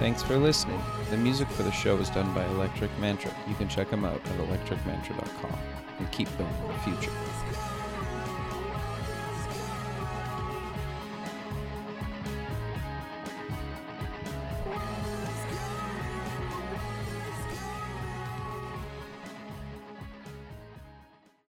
Thanks 0.00 0.24
for 0.24 0.36
listening. 0.36 0.82
The 1.10 1.16
music 1.18 1.48
for 1.48 1.62
the 1.62 1.70
show 1.70 1.96
is 1.98 2.10
done 2.10 2.32
by 2.34 2.44
Electric 2.46 2.90
Mantra. 2.98 3.30
You 3.46 3.54
can 3.54 3.68
check 3.68 3.90
them 3.90 4.04
out 4.04 4.16
at 4.26 4.38
electricmantra.com 4.38 5.58
and 5.98 6.10
keep 6.10 6.28
building 6.36 6.68
the 6.68 6.74
future. 6.80 7.12